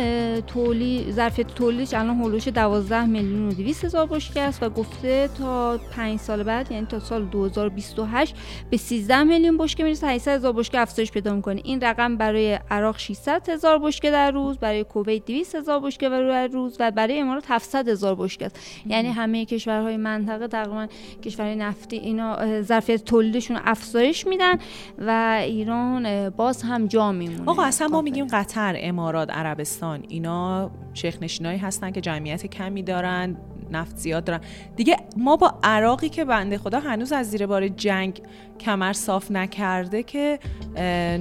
تولید 0.41 1.11
ظرفیت 1.11 1.47
تولیدش 1.47 1.93
الان 1.93 2.19
هولوش 2.19 2.47
12 2.47 3.05
میلیون 3.05 3.47
و 3.47 3.53
200 3.53 3.85
هزار 3.85 4.05
بشکه 4.05 4.41
است 4.41 4.63
و 4.63 4.69
گفته 4.69 5.29
تا 5.39 5.77
5 5.77 6.19
سال 6.19 6.43
بعد 6.43 6.71
یعنی 6.71 6.85
تا 6.85 6.99
سال 6.99 7.25
2028 7.25 8.35
به 8.69 8.77
13 8.77 9.23
میلیون 9.23 9.57
بشکه 9.57 9.83
می‌رسه. 9.83 10.07
800 10.07 10.31
هزار 10.31 10.53
بشکه 10.53 10.79
افزایش 10.79 11.11
پیدا 11.11 11.35
می‌کنه. 11.35 11.61
این 11.63 11.81
رقم 11.81 12.17
برای 12.17 12.59
عراق 12.71 12.97
600 12.97 13.49
هزار 13.49 13.79
بشکه 13.79 14.11
در 14.11 14.31
روز 14.31 14.57
برای 14.57 14.83
کویت 14.83 15.25
200 15.25 15.55
هزار 15.55 15.79
بشکه 15.79 16.09
در 16.09 16.47
روز 16.47 16.77
و 16.79 16.91
برای 16.91 17.19
امارات 17.19 17.45
700 17.47 17.87
هزار 17.87 18.15
بشکه 18.15 18.45
است. 18.45 18.59
یعنی 18.85 19.09
همه 19.09 19.45
کشورهای 19.45 19.97
منطقه 19.97 20.47
تقریبا 20.47 20.87
کشورهای 21.23 21.55
نفتی 21.55 21.97
اینا 21.97 22.61
ظرفیت 22.61 23.05
تولیدشون 23.05 23.59
افزایش 23.65 24.27
میدن 24.27 24.57
و 24.97 25.39
ایران 25.43 26.29
باز 26.29 26.63
هم 26.69 26.87
جا 26.87 27.11
میمونه. 27.11 27.49
آقا 27.49 27.63
اصلا 27.63 27.87
ما 27.87 28.01
میگیم 28.01 28.27
قطر 28.27 28.75
امارات 28.77 29.31
عربستان 29.31 30.03
اینا 30.07 30.71
شیخ 30.93 31.17
نشینایی 31.21 31.57
هستن 31.57 31.91
که 31.91 32.01
جمعیت 32.01 32.45
کمی 32.45 32.83
دارن 32.83 33.37
نفت 33.71 33.95
زیاد 33.95 34.23
دارن. 34.23 34.41
دیگه 34.75 34.97
ما 35.17 35.35
با 35.35 35.53
عراقی 35.63 36.09
که 36.09 36.25
بنده 36.25 36.57
خدا 36.57 36.79
هنوز 36.79 37.11
از 37.11 37.29
زیر 37.29 37.45
بار 37.45 37.67
جنگ 37.67 38.21
کمر 38.59 38.93
صاف 38.93 39.31
نکرده 39.31 40.03
که 40.03 40.39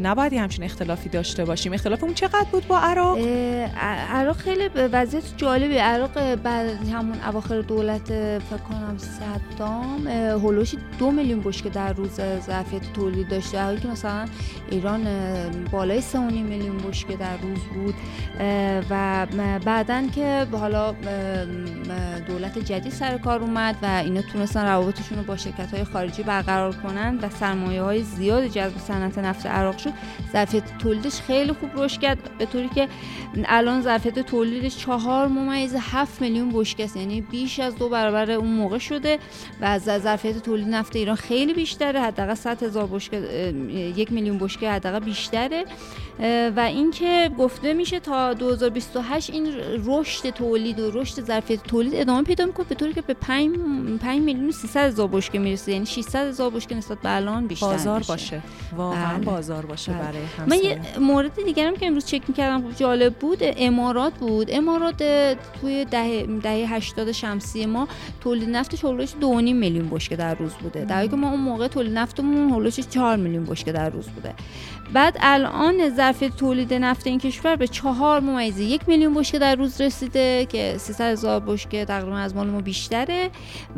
نباید 0.03 0.33
همچین 0.33 0.65
اختلافی 0.65 1.09
داشته 1.09 1.45
باشیم. 1.45 1.73
اختلاف 1.73 2.05
اون 2.05 2.15
چقدر 2.15 2.47
بود 2.53 2.67
با 2.67 2.79
عراق؟ 2.79 3.19
عراق 4.11 4.37
خیلی 4.37 4.69
وضعیت 4.69 5.25
جالبی. 5.37 5.77
عراق 5.77 6.35
بعد 6.35 6.89
همون 6.89 7.19
اواخر 7.29 7.61
دولت 7.61 8.07
فکر 8.39 8.63
کنم 8.69 8.97
صدام 8.99 10.09
هولوش 10.09 10.75
دو 10.99 11.11
میلیون 11.11 11.41
بشکه 11.41 11.69
در 11.69 11.93
روز 11.93 12.21
ظرفیت 12.47 12.93
تولید 12.93 13.29
داشته. 13.29 13.63
حالی 13.63 13.81
که 13.81 13.89
مثلا 13.89 14.25
ایران 14.71 15.07
بالای 15.73 16.01
3 16.01 16.19
میلیون 16.19 16.77
بشکه 16.77 17.17
در 17.17 17.37
روز 17.37 17.59
بود. 17.75 17.95
و 18.91 19.27
بعدا 19.65 20.03
که 20.15 20.47
حالا 20.53 20.95
دولت 22.27 22.59
جدید 22.59 22.93
سر 22.93 23.19
کار 23.19 23.41
اومد 23.41 23.77
و 23.83 23.87
اینا 23.87 24.23
تونستن 24.23 24.67
روابطشون 24.67 25.19
رو 25.19 25.25
با 25.25 25.37
شرکت 25.37 25.75
های 25.75 25.85
خارجی 25.85 26.23
برقرار 26.23 26.77
کنن 26.77 27.19
و 27.23 27.28
سرمایه 27.31 27.83
های 27.83 28.03
زیاد 28.03 28.47
جذب 28.47 28.79
صنعت 28.79 29.19
نفت 29.19 29.47
عراق 29.47 29.79
شد 29.79 29.93
ظرفیت 30.33 30.79
تولیدش 30.79 31.21
خیلی 31.21 31.53
خوب 31.53 31.71
رشد 31.77 32.01
کرد 32.01 32.19
به 32.39 32.47
طوری 32.47 32.69
که 32.69 32.89
الان 33.45 33.83
ظرفیت 33.83 34.19
تولیدش 34.19 34.77
چهار 34.77 35.29
ممیز 35.29 35.75
هفت 35.81 36.21
میلیون 36.21 36.51
بشکه 36.55 36.89
یعنی 36.97 37.21
بیش 37.21 37.61
از 37.61 37.77
دو 37.77 37.89
برابر 37.89 38.31
اون 38.31 38.51
موقع 38.51 38.79
شده 38.79 39.19
و 39.61 39.65
از 39.65 39.83
ظرفیت 39.83 40.43
تولید 40.43 40.69
نفت 40.69 40.97
ایران 40.97 41.17
خیلی 41.17 41.55
بیشتره. 41.55 42.01
حداقل 42.01 42.35
100 42.35 42.63
هزار 42.63 42.87
بشکه 42.87 43.17
یک 43.97 44.13
میلیون 44.13 44.39
بشکه 44.39 44.71
حداقل 44.71 44.99
بیشتره. 44.99 45.65
و 46.57 46.61
اینکه 46.61 47.31
گفته 47.39 47.73
میشه 47.73 48.01
تا 48.01 48.35
2028 48.35 49.31
این 49.31 49.47
رشد 49.87 50.31
تولید 50.31 50.81
و 50.81 50.91
رشد 50.91 51.25
ظرفیت 51.25 51.63
تولید 51.63 51.95
ادامه 51.95 52.23
پیدا 52.23 52.47
می‌کنه 52.47 52.67
به 52.69 52.75
طوری 52.75 52.93
که 52.93 53.01
به 53.01 53.15
5 53.15 53.57
5 54.01 54.21
میلیون 54.21 54.51
300 54.51 54.81
هزار 54.81 55.09
بشکه 55.09 55.39
می‌رسه. 55.39 55.73
یعنی 55.73 55.87
600 55.87 56.27
هزار 56.27 56.51
بشکه 56.51 56.75
نسبت 56.75 56.99
به 56.99 57.09
الان 57.19 57.47
بیشتر 57.47 57.67
بازار 57.67 57.99
میشه. 57.99 58.13
باشه 58.13 58.43
واقعا 58.77 59.17
بله. 59.17 59.25
بازار 59.25 59.67
باشه 59.67 59.93
بله. 59.93 60.01
برای 60.03 60.23
من 60.47 60.57
یه 60.65 60.81
مورد 61.01 61.45
دیگرم 61.45 61.77
که 61.77 61.87
امروز 61.87 62.05
چک 62.07 62.23
می‌کردم 62.29 62.73
جالب 62.73 63.15
بود 63.15 63.39
امارات 63.43 64.13
بود 64.15 64.49
امارات 64.51 65.03
توی 65.61 65.85
دهه 65.85 66.27
دهه 66.43 66.75
80 66.75 67.13
شمسی 67.13 67.67
ما 67.67 67.89
تولید 68.21 68.49
نفتش 68.49 68.85
حدود 68.85 69.09
2.5 69.09 69.23
میلیون 69.25 69.89
بشکه 69.89 70.17
در 70.17 70.35
روز 70.35 70.53
بوده 70.53 70.85
در 70.85 70.97
حالی 70.97 71.09
که 71.09 71.17
ما 71.17 71.31
اون 71.31 71.41
موقع 71.41 71.69
تولید 71.69 71.99
نفتمون 71.99 72.51
حدود 72.51 72.69
4 72.73 73.17
میلیون 73.17 73.45
بشکه 73.45 73.73
در 73.73 73.91
روز 73.91 74.09
بوده 74.09 74.35
بعد 74.93 75.17
الان 75.21 75.97
ظرفیت 75.97 76.37
تولید 76.37 76.75
نفت 76.75 77.07
این 77.07 77.19
کشور 77.19 77.57
به 77.57 77.67
چهار 77.67 78.21
ممیز 78.21 78.61
یک 78.61 78.89
میلیون 78.89 79.15
بشکه 79.15 79.39
در 79.39 79.55
روز 79.55 79.81
رسیده 79.81 80.47
که 80.47 80.75
300 80.79 81.13
هزار 81.13 81.41
بشکه 81.41 81.85
تقریبا 81.85 82.17
از 82.17 82.35
مال 82.37 82.47
ما 82.47 82.61
بیشتره 82.61 83.31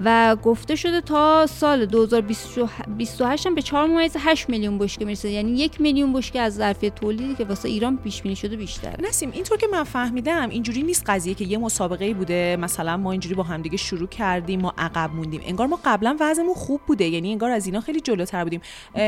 و 0.05 0.37
گفته 0.37 0.77
شده 0.77 1.01
تا 1.01 1.47
سال 1.47 1.87
2028 1.87 3.30
هم 3.47 3.55
به 3.55 3.63
4 3.63 3.87
ممیز 3.87 4.17
8 4.19 4.49
میلیون 4.49 4.79
بشکه 4.79 5.05
می‌رسه. 5.05 5.31
یعنی 5.31 5.53
یک 5.53 5.81
میلیون 5.81 6.13
بشکه 6.13 6.41
از 6.41 6.55
ظرفیت 6.55 6.95
تولیدی 6.95 7.35
که 7.35 7.45
واسه 7.45 7.69
ایران 7.69 7.97
پیش 7.97 8.23
بینی 8.23 8.37
شده 8.37 8.57
بیشتره. 8.57 8.97
نسیم 9.09 9.31
اینطور 9.31 9.59
که 9.59 9.67
من 9.73 9.85
فهمیدم 9.85 10.51
اینجوری 10.51 10.83
نیست 10.83 11.05
قضیه 11.07 11.35
که 11.35 11.45
یه 11.45 11.59
مسابقه 11.59 12.15
بوده. 12.15 12.57
مثلا 12.61 12.97
ما 12.97 13.13
اینجوری 13.13 13.35
با 13.35 13.43
همدیگه 13.43 13.77
شروع 13.77 14.09
کردیم 14.09 14.61
ما 14.61 14.75
عقب 14.79 15.11
موندیم. 15.15 15.41
انگار 15.45 15.67
ما 15.67 15.79
قبلا 15.85 16.17
وضعمون 16.21 16.55
خوب 16.55 16.81
بوده. 16.87 17.05
یعنی 17.05 17.33
انگار 17.33 17.51
از 17.51 17.67
اینا 17.67 17.81
خیلی 17.81 18.01
جلوتر 18.01 18.45
بودیم. 18.45 18.61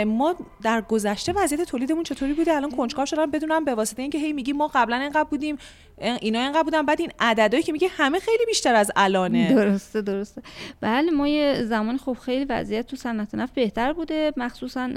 ما 0.07 0.35
در 0.63 0.81
گذشته 0.81 1.33
وضعیت 1.33 1.63
تولیدمون 1.63 2.03
چطوری 2.03 2.33
بوده؟ 2.33 2.53
الان 2.53 2.71
کنجکاو 2.71 3.07
شدم 3.07 3.31
بدونم 3.31 3.65
به 3.65 3.75
واسطه 3.75 4.03
اینکه 4.03 4.19
هی 4.19 4.33
میگی 4.33 4.53
ما 4.53 4.71
قبلا 4.75 4.97
اینقدر 4.97 5.25
بودیم. 5.25 5.57
اینا 6.03 6.41
اینقدر 6.41 6.63
بودن. 6.63 6.83
بعد 6.83 7.01
این 7.01 7.11
عددهایی 7.21 7.63
که 7.63 7.73
میگه 7.73 7.89
همه 7.89 8.19
خیلی 8.19 8.45
بیشتر 8.47 8.75
از 8.75 8.91
الانه. 8.97 9.55
درسته 9.55 10.03
درسته. 10.03 10.43
بله 10.81 11.11
ما 11.11 11.29
یه 11.29 11.65
زمان 11.65 11.97
خب 11.97 12.17
خیلی 12.25 12.45
وضعیت 12.45 12.87
تو 12.87 12.97
صنعت 12.97 13.35
نفت 13.35 13.55
بهتر 13.55 13.93
بوده. 13.93 14.33
مخصوصا 14.37 14.89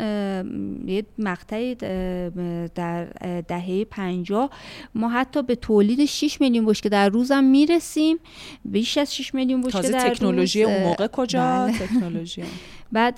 یه 0.85 1.05
مقطعی 1.17 1.75
در 2.75 3.05
دهه 3.47 3.85
50 3.85 4.49
ما 4.95 5.09
حتی 5.09 5.43
به 5.43 5.55
تولید 5.55 6.05
6 6.05 6.41
میلیون 6.41 6.65
بشکه 6.65 6.89
در 6.89 7.09
روزم 7.09 7.43
می‌رسیم 7.43 8.17
بیش 8.65 8.97
از 8.97 9.15
6 9.15 9.33
میلیون 9.33 9.61
بشکه 9.61 9.89
در 9.89 10.09
تکنولوژی 10.09 10.63
اون 10.63 10.83
موقع 10.83 11.07
کجا 11.07 11.39
بله. 11.39 11.77
تکنولوژی. 11.79 12.43
بعد 12.91 13.15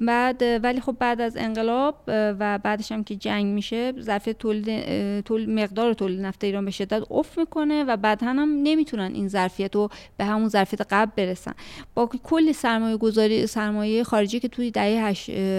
بعد 0.00 0.42
ولی 0.64 0.80
خب 0.80 0.96
بعد 0.98 1.20
از 1.20 1.36
انقلاب 1.36 1.94
و 2.06 2.58
بعدش 2.58 2.92
هم 2.92 3.04
که 3.04 3.16
جنگ 3.16 3.46
میشه 3.46 3.92
ظرفیت 4.00 4.38
تولید 4.38 5.20
تول 5.20 5.50
مقدار 5.50 5.94
تولید 5.94 6.20
نفت 6.20 6.44
ایران 6.44 6.64
به 6.64 6.70
شدت 6.70 7.02
افت 7.10 7.38
می‌کنه 7.38 7.84
و 7.84 7.96
بعد 7.96 8.22
هم 8.22 8.38
نمی‌تونن 8.62 9.14
این 9.14 9.28
ظرفیت 9.28 9.74
رو 9.74 9.88
به 10.16 10.24
همون 10.24 10.48
ظرفیت 10.48 10.80
قبل 10.90 11.10
برسن. 11.16 11.52
با 11.94 12.06
کلی 12.06 12.52
سرمایه 12.52 12.96
گذاری 12.96 13.46
سرمایه 13.46 14.04
خارجی 14.04 14.40
که 14.40 14.48
توی 14.48 14.70
دهه 14.70 15.14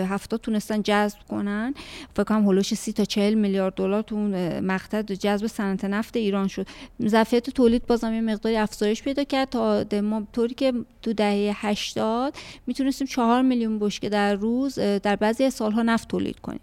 70 0.05 0.39
تونستن 0.41 0.81
جذب 0.81 1.17
کنن 1.29 1.73
فکر 2.13 2.23
کنم 2.23 2.43
هولوش 2.43 2.73
30 2.73 2.93
تا 2.93 3.05
40 3.05 3.33
میلیارد 3.33 3.73
دلار 3.73 4.01
تو 4.01 4.17
مقطع 4.62 5.01
جذب 5.01 5.47
صنعت 5.47 5.85
نفت 5.85 6.17
ایران 6.17 6.47
شد. 6.47 6.67
ظرفیت 7.07 7.49
تولید 7.49 7.88
بازم 7.88 8.13
یه 8.13 8.21
مقداری 8.21 8.57
افزایش 8.57 9.03
پیدا 9.03 9.23
کرد 9.23 9.49
تا 9.49 9.83
طوری 10.33 10.53
که 10.53 10.73
تو 11.01 11.13
دهه 11.13 11.51
80 11.55 12.33
می‌تونستیم 12.67 13.07
4 13.07 13.41
میلیون 13.49 13.79
بشکه 13.79 14.09
در 14.09 14.35
روز 14.35 14.79
در 14.79 15.15
بعضی 15.15 15.49
سالها 15.49 15.81
نفت 15.81 16.07
تولید 16.07 16.39
کنیم. 16.39 16.62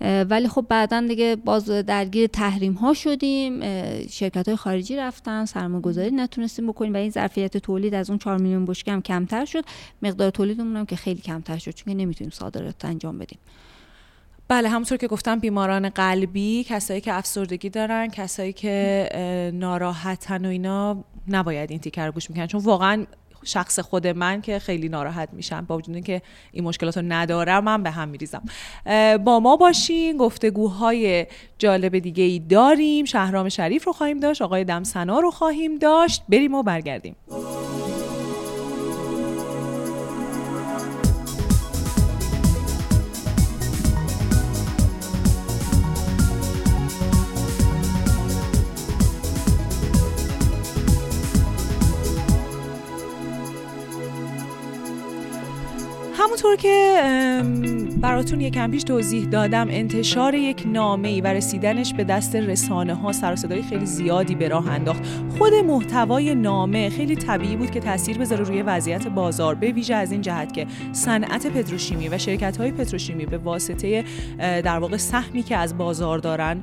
ولی 0.00 0.48
خب 0.48 0.66
بعدا 0.68 1.04
دیگه 1.08 1.36
باز 1.36 1.70
درگیر 1.70 2.26
تحریم 2.26 2.72
ها 2.72 2.94
شدیم. 2.94 3.60
شرکت 4.08 4.48
های 4.48 4.56
خارجی 4.56 4.96
رفتن 4.96 5.44
سرمایه 5.44 5.82
گذاری 5.82 6.10
نتونستیم 6.10 6.66
بکنیم 6.66 6.94
و 6.94 6.96
این 6.96 7.10
ظرفیت 7.10 7.56
تولید 7.56 7.94
از 7.94 8.10
اون 8.10 8.18
4 8.18 8.38
میلیون 8.38 8.64
بشکه 8.64 8.92
هم 8.92 9.02
کمتر 9.02 9.44
شد. 9.44 9.64
مقدار 10.02 10.30
تولیدمون 10.30 10.76
هم 10.76 10.86
که 10.86 10.96
خیلی 10.96 11.20
کمتر 11.20 11.58
شد 11.58 11.70
چون 11.70 11.94
نمی‌تونیم 11.94 12.30
صادرات 12.30 12.84
انجام 12.84 13.18
بدیم. 13.18 13.38
بله 14.48 14.68
همونطور 14.68 14.98
که 14.98 15.06
گفتم 15.06 15.38
بیماران 15.38 15.88
قلبی 15.88 16.64
کسایی 16.68 17.00
که 17.00 17.14
افسردگی 17.14 17.70
دارن 17.70 18.08
کسایی 18.08 18.52
که 18.52 19.52
ناراحتن 19.54 20.46
و 20.46 20.48
اینا 20.48 21.04
نباید 21.28 21.70
این 21.70 21.80
تیکر 21.80 22.06
رو 22.06 22.12
گوش 22.12 22.30
می‌کنن 22.30 22.46
چون 22.46 22.60
واقعا 22.60 23.06
شخص 23.44 23.78
خود 23.78 24.06
من 24.06 24.40
که 24.40 24.58
خیلی 24.58 24.88
ناراحت 24.88 25.28
میشم. 25.32 25.64
با 25.64 25.76
وجود 25.76 25.94
اینکه 25.94 26.22
این 26.52 26.64
مشکلات 26.64 26.96
رو 26.96 27.04
ندارم 27.08 27.64
من 27.64 27.82
به 27.82 27.90
هم 27.90 28.08
میریزم. 28.08 28.42
با 29.24 29.40
ما 29.40 29.56
باشین. 29.56 30.16
گفتگوهای 30.16 31.26
جالب 31.58 31.98
دیگه 31.98 32.24
ای 32.24 32.38
داریم. 32.38 33.04
شهرام 33.04 33.48
شریف 33.48 33.84
رو 33.84 33.92
خواهیم 33.92 34.20
داشت. 34.20 34.42
آقای 34.42 34.64
دمسنا 34.64 35.20
رو 35.20 35.30
خواهیم 35.30 35.78
داشت. 35.78 36.22
بریم 36.28 36.54
و 36.54 36.62
برگردیم. 36.62 37.16
همونطور 56.32 56.56
که 56.56 57.42
براتون 58.02 58.40
یکم 58.40 58.70
پیش 58.70 58.82
توضیح 58.82 59.24
دادم. 59.24 59.66
انتشار 59.70 60.34
یک 60.34 60.62
نامه 60.66 61.08
ای 61.08 61.20
و 61.20 61.26
رسیدنش 61.26 61.94
به 61.94 62.04
دست 62.04 62.36
رسانه 62.36 62.94
ها 62.94 63.12
سر 63.12 63.34
خیلی 63.68 63.86
زیادی 63.86 64.34
به 64.34 64.48
راه 64.48 64.70
انداخت. 64.70 65.02
خود 65.38 65.54
محتوای 65.54 66.34
نامه 66.34 66.88
خیلی 66.88 67.16
طبیعی 67.16 67.56
بود 67.56 67.70
که 67.70 67.80
تاثیر 67.80 68.18
بذاره 68.18 68.44
روی 68.44 68.62
وضعیت 68.62 69.08
بازار 69.08 69.54
به 69.54 69.72
ویژه 69.72 69.94
از 69.94 70.12
این 70.12 70.20
جهت 70.20 70.52
که 70.52 70.66
صنعت 70.92 71.46
پتروشیمی 71.46 72.08
و 72.08 72.18
شرکت 72.18 72.56
های 72.56 72.70
پتروشیمی 72.70 73.26
به 73.26 73.38
واسطه 73.38 74.04
در 74.38 74.78
واقع 74.78 74.96
سهمی 74.96 75.42
که 75.42 75.56
از 75.56 75.78
بازار 75.78 76.18
دارن 76.18 76.62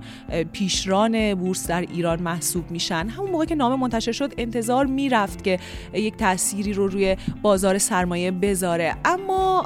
پیشران 0.52 1.36
بورس 1.36 1.68
در 1.68 1.82
ایران 1.82 2.22
محسوب 2.22 2.72
میشن. 2.72 3.08
همون 3.08 3.32
موقع 3.32 3.46
که 3.46 3.56
نامه 3.56 3.76
منتشر 3.76 4.12
شد 4.12 4.34
انتظار 4.38 4.86
می‌رفت 4.86 5.44
که 5.44 5.60
یک 5.94 6.16
تأثیری 6.16 6.74
رو 6.74 6.88
روی 6.88 7.18
بازار 7.42 7.78
سرمایه 7.78 8.32
بذاره. 8.32 8.96
اما 9.06 9.66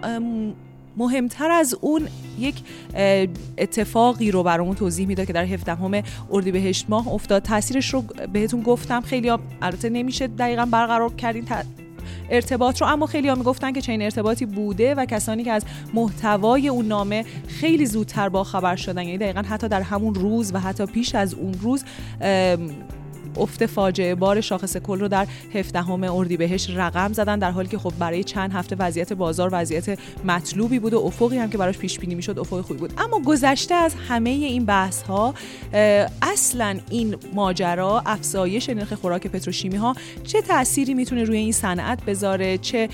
مهمتر 0.97 1.51
از 1.51 1.75
اون 1.81 2.07
یک 2.39 2.55
اتفاقی 3.57 4.31
رو 4.31 4.43
برامون 4.43 4.75
توضیح 4.75 5.07
می‌داد 5.07 5.27
که 5.27 5.33
در 5.33 5.45
17 5.45 6.03
اردیبهشت 6.31 6.85
ماه 6.89 7.07
افتاد. 7.07 7.41
تاثیرش 7.41 7.93
رو 7.93 8.03
بهتون 8.33 8.61
گفتم. 8.61 9.01
خیلی 9.01 9.31
البته 9.61 9.89
نمیشه 9.89 10.27
دقیقا 10.27 10.65
برقرار 10.65 11.13
کردین 11.13 11.45
ارتباط 12.29 12.81
رو 12.81 12.87
اما 12.87 13.05
خیلی 13.05 13.27
ها 13.27 13.35
می‌گفتن 13.35 13.71
که 13.71 13.81
چنین 13.81 14.01
ارتباطی 14.01 14.45
بوده 14.45 14.95
و 14.95 15.05
کسانی 15.05 15.43
که 15.43 15.51
از 15.51 15.63
محتوای 15.93 16.67
اون 16.67 16.85
نامه 16.85 17.25
خیلی 17.47 17.85
زودتر 17.85 18.29
با 18.29 18.43
خبر 18.43 18.75
شدن 18.75 19.03
یعنی 19.03 19.17
دقیقا 19.17 19.41
حتی 19.41 19.67
در 19.67 19.81
همون 19.81 20.15
روز 20.15 20.53
و 20.53 20.59
حتی 20.59 20.85
پیش 20.85 21.15
از 21.15 21.33
اون 21.33 21.53
روز 21.61 21.83
افت 23.37 23.65
فاجعه 23.65 24.15
بار 24.15 24.41
شاخص 24.41 24.77
کل 24.77 24.99
رو 24.99 25.07
در 25.07 25.27
17 25.53 25.91
اردیبهشت 25.91 26.69
رقم 26.69 27.13
زدن 27.13 27.39
در 27.39 27.51
حالی 27.51 27.67
که 27.67 27.77
خب 27.77 27.93
برای 27.99 28.23
چند 28.23 28.51
هفته 28.51 28.75
وضعیت 28.79 29.13
بازار 29.13 29.49
وضعیت 29.51 29.99
مطلوبی 30.25 30.79
بود 30.79 30.93
و 30.93 30.99
افقی 30.99 31.37
هم 31.37 31.49
که 31.49 31.57
براش 31.57 31.77
پیش 31.77 31.99
بینی 31.99 32.15
می‌شد 32.15 32.39
افق 32.39 32.61
خوبی 32.61 32.79
بود. 32.79 32.93
اما 32.97 33.19
گذشته 33.19 33.75
از 33.75 33.95
همه 34.07 34.29
این 34.29 34.65
بحث 34.65 35.01
ها 35.01 35.33
اصلا 36.21 36.79
این 36.89 37.15
ماجرا 37.33 38.03
افزایش 38.05 38.69
نرخ 38.69 38.93
خوراک 38.93 39.27
پتروشیمی 39.27 39.77
ها 39.77 39.95
چه 40.23 40.41
تأثیری 40.41 40.93
می‌تونه 40.93 41.23
روی 41.23 41.37
این 41.37 41.51
صنعت 41.51 42.05
بذاره؟ 42.05 42.57
چه 42.57 42.89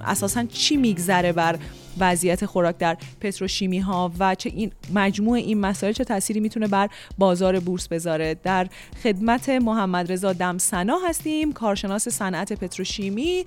اساسا 0.00 0.44
چی 0.44 0.76
میگذره 0.76 1.32
بر 1.32 1.58
وضعیت 1.98 2.46
خوراک 2.46 2.78
در 2.78 2.96
پتروشیمی 3.20 3.78
ها 3.78 4.12
و 4.18 4.34
چه 4.34 4.50
این 4.50 4.72
مجموع 4.94 5.36
این 5.36 5.60
مسائل 5.60 5.92
چه 5.92 6.04
تأثیری 6.04 6.40
می‌تونه 6.40 6.66
بر 6.66 6.88
بازار 7.18 7.60
بورس 7.60 7.88
بذاره. 7.88 8.36
در 8.42 8.68
خدمت 9.02 9.48
محمد 9.48 10.12
رضا 10.12 10.32
دمسنا 10.32 10.98
هستیم 11.08 11.52
کارشناس 11.52 12.08
صنعت 12.08 12.52
پتروشیمی 12.52 13.44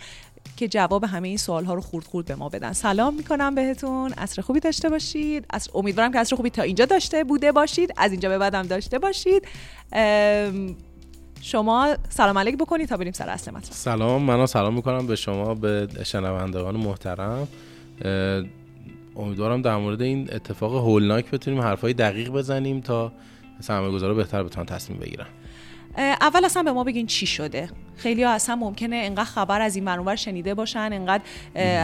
که 0.58 0.68
جواب 0.68 1.04
همه 1.04 1.28
این 1.28 1.38
سوال 1.38 1.66
ها 1.66 1.74
رو 1.74 1.82
خورد 1.82 2.06
خورد 2.06 2.26
به 2.26 2.36
ما 2.36 2.50
بدن. 2.50 2.74
سلام 2.74 3.14
می‌کنم 3.14 3.56
بهتون. 3.56 4.14
عصر 4.14 4.42
خوبی 4.42 4.60
داشته 4.60 4.90
باشید. 4.90 5.46
از 5.50 5.70
امیدوارم 5.74 6.12
که 6.12 6.20
عصر 6.20 6.36
خوبی 6.36 6.50
تا 6.50 6.62
اینجا 6.62 6.86
داشته 6.86 7.24
بوده 7.24 7.52
باشید. 7.52 7.94
از 7.98 8.12
اینجا 8.12 8.30
به 8.30 8.38
بعدم 8.38 8.64
داشته 8.64 9.00
باشید. 9.00 9.48
شما 11.42 11.96
سلام 12.10 12.38
علیک 12.38 12.58
بکنید 12.58 12.90
تا 12.90 12.98
بریم 12.98 13.14
سر 13.14 13.30
اصل 13.30 13.52
مطلب. 13.52 13.72
سلام. 13.72 14.22
منو 14.22 14.48
سلام 14.48 14.74
می‌کنم 14.74 15.08
به 15.08 15.16
شما 15.16 15.56
به 15.56 15.88
شنوندگان 16.04 16.76
محترم. 16.76 17.48
امیدوارم 19.16 19.62
در 19.62 19.78
مورد 19.78 20.02
این 20.02 20.30
اتفاق 20.34 20.76
هولناک 20.76 21.32
بتونیم 21.32 21.62
حرفای 21.62 21.94
دقیق 21.94 22.30
بزنیم 22.30 22.82
تا 22.82 23.12
سرمایه 23.60 23.94
گذارا 23.94 24.14
بهتر 24.14 24.44
بتونن 24.44 24.66
تصمیم 24.66 25.00
بگیرن. 25.00 25.28
اول 25.98 26.46
اصلا 26.46 26.64
به 26.64 26.72
ما 26.72 26.84
بگین 26.84 27.08
چی 27.08 27.26
شده. 27.26 27.70
خیلی 27.96 28.24
ها 28.24 28.32
اصلا 28.32 28.56
ممکنه 28.56 28.96
انقدر 28.96 29.24
خبر 29.24 29.62
از 29.62 29.76
این 29.76 29.86
منور 29.86 30.16
شنیده 30.16 30.54
باشن 30.54 30.90
انقدر 30.94 31.24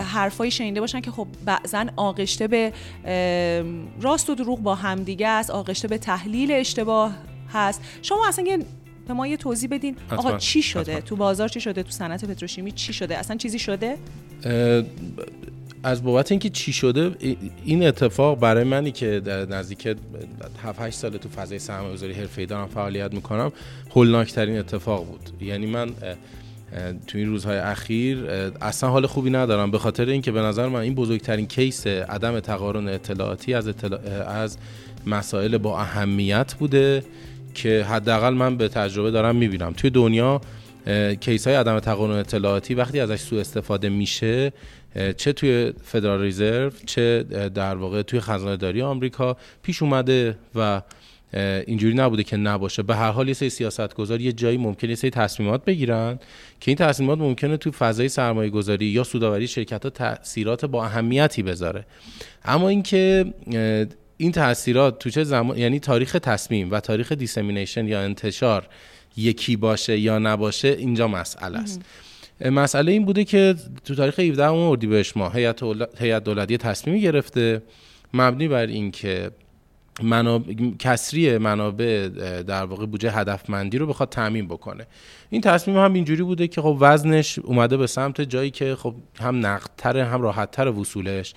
حرفایی 0.01 0.51
شنیده 0.51 0.79
باشن 0.79 1.01
که 1.01 1.11
خب 1.11 1.27
بعضا 1.45 1.85
آغشته 1.95 2.47
به 2.47 2.73
راست 4.01 4.29
و 4.29 4.35
دروغ 4.35 4.61
با 4.61 4.75
همدیگه 4.75 5.27
است 5.27 5.49
آغشته 5.49 5.87
به 5.87 5.97
تحلیل 5.97 6.51
اشتباه 6.51 7.11
هست. 7.53 7.81
شما 8.01 8.27
اصلا 8.27 8.45
یه 8.45 8.59
به 9.07 9.13
ما 9.13 9.27
یه 9.27 9.37
توضیح 9.37 9.69
بدین. 9.69 9.95
آقا 10.11 10.37
چی 10.37 10.61
شده؟ 10.61 11.01
تو 11.01 11.15
بازار 11.15 11.47
چی 11.47 11.59
شده؟ 11.61 11.83
تو 11.83 11.91
صنعت 11.91 12.25
پتروشیمی 12.25 12.71
چی 12.71 12.93
شده؟ 12.93 13.17
اصلا 13.17 13.37
چیزی 13.37 13.59
شده؟ 13.59 13.97
از 15.85 16.03
بابت 16.03 16.31
اینکه 16.31 16.49
چی 16.49 16.73
شده 16.73 17.11
این 17.65 17.87
اتفاق 17.87 18.39
برای 18.39 18.63
منی 18.63 18.91
که 18.91 19.19
در 19.19 19.45
نزدیک 19.45 19.87
7 20.63 20.81
8 20.81 20.97
سال 20.97 21.17
تو 21.17 21.29
فضای 21.29 21.59
سرمایه‌گذاری 21.59 22.13
حرفه‌ای 22.13 22.45
دارم 22.45 22.67
فعالیت 22.67 23.13
می‌کنم 23.13 23.51
هولناکترین 23.95 24.59
اتفاق 24.59 25.05
بود. 25.05 25.29
یعنی 25.41 25.65
من 25.65 25.89
تو 27.07 27.17
این 27.17 27.27
روزهای 27.27 27.57
اخیر 27.57 28.25
اصلا 28.61 28.89
حال 28.89 29.05
خوبی 29.05 29.29
ندارم 29.29 29.71
به 29.71 29.79
خاطر 29.79 30.05
اینکه 30.05 30.31
به 30.31 30.41
نظر 30.41 30.67
من 30.67 30.79
این 30.79 30.95
بزرگترین 30.95 31.47
کیس 31.47 31.87
عدم 31.87 32.39
تقارن 32.39 32.87
اطلاعاتی 32.87 33.53
از 33.53 33.67
از 34.27 34.57
مسائل 35.05 35.57
با 35.57 35.79
اهمیت 35.79 36.53
بوده 36.59 37.03
که 37.53 37.85
حداقل 37.89 38.33
من 38.33 38.57
به 38.57 38.67
تجربه 38.67 39.11
دارم 39.11 39.35
می‌بینم. 39.35 39.73
توی 39.73 39.89
دنیا 39.89 40.41
case 41.19 41.47
های 41.47 41.55
عدم 41.55 41.79
تقارن 41.79 42.19
اطلاعاتی 42.19 42.75
وقتی 42.75 42.99
ازش 42.99 43.19
سوء 43.19 43.39
استفاده 43.39 43.89
میشه 43.89 44.53
چه 45.17 45.33
توی 45.33 45.73
فدرال 45.83 46.21
ریزرو 46.21 46.71
چه 46.85 47.23
در 47.53 47.75
واقع 47.75 48.01
توی 48.01 48.19
خزانه 48.19 48.57
داری 48.57 48.81
آمریکا 48.81 49.37
پیش 49.63 49.81
اومده 49.81 50.37
و 50.55 50.81
اینجوری 51.67 51.93
نبوده 51.93 52.23
که 52.23 52.37
نباشه. 52.37 52.83
به 52.83 52.95
هر 52.95 53.11
حال 53.11 53.27
یه 53.27 53.33
سری 53.33 53.49
سیاستگزار 53.49 54.21
یه 54.21 54.31
جایی 54.31 54.57
ممکنه 54.57 54.89
یه 54.89 54.95
سری 54.95 55.09
تصمیمات 55.09 55.65
بگیرن 55.65 56.19
که 56.59 56.71
این 56.71 56.77
تصمیمات 56.77 57.19
ممکنه 57.19 57.57
توی 57.57 57.71
فضای 57.71 58.09
سرمایه 58.09 58.49
گذاری 58.49 58.85
یا 58.85 59.03
سوداوری 59.03 59.47
شرکت 59.47 59.83
ها 59.83 59.89
تاثیرات 59.89 60.65
با 60.65 60.85
اهمیتی 60.85 61.43
بذاره. 61.43 61.85
اما 62.45 62.69
اینکه 62.69 63.25
این 64.17 64.31
تاثیرات 64.31 64.99
تو 64.99 65.09
چه 65.09 65.23
زمان 65.23 65.57
یعنی 65.57 65.79
تاریخ 65.79 66.17
تصمیم 66.21 66.71
و 66.71 66.79
تاریخ 66.79 67.11
dissemination 67.11 67.87
یا 67.87 68.01
انتشار 68.01 68.67
یکی 69.17 69.55
باشه 69.55 69.99
یا 69.99 70.19
نباشه 70.19 70.67
اینجا 70.67 71.07
مسئله 71.07 71.57
است. 71.57 71.81
مسئله 72.41 72.91
این 72.91 73.05
بوده 73.05 73.23
که 73.23 73.55
تو 73.85 73.95
تاریخ 73.95 74.19
17 74.19 74.49
اردیبهشت 74.51 75.17
ماه 75.17 75.35
هیئت 75.35 75.63
هیئت 75.99 76.23
دولتی 76.23 76.57
تصمیمی 76.57 77.01
گرفته 77.01 77.61
مبنی 78.13 78.47
بر 78.47 78.65
اینکه 78.65 79.31
منابع 80.03 80.53
کسری 80.79 81.37
منابع 81.37 82.09
در 82.47 82.65
واقع 82.65 82.85
بودجه 82.85 83.11
هدفمندی 83.11 83.77
رو 83.77 83.87
بخواد 83.87 84.09
تعمین 84.09 84.47
بکنه. 84.47 84.87
این 85.29 85.41
تصمیم 85.41 85.77
هم 85.77 85.93
اینجوری 85.93 86.23
بوده 86.23 86.47
که 86.47 86.61
خب 86.61 86.77
وزنش 86.79 87.39
اومده 87.39 87.77
به 87.77 87.87
سمت 87.87 88.21
جایی 88.21 88.51
که 88.51 88.75
خب 88.75 88.95
هم 89.19 89.45
نقدتر 89.45 89.97
هم 89.97 90.21
راحتتر 90.21 90.67
وصولش 90.67 91.33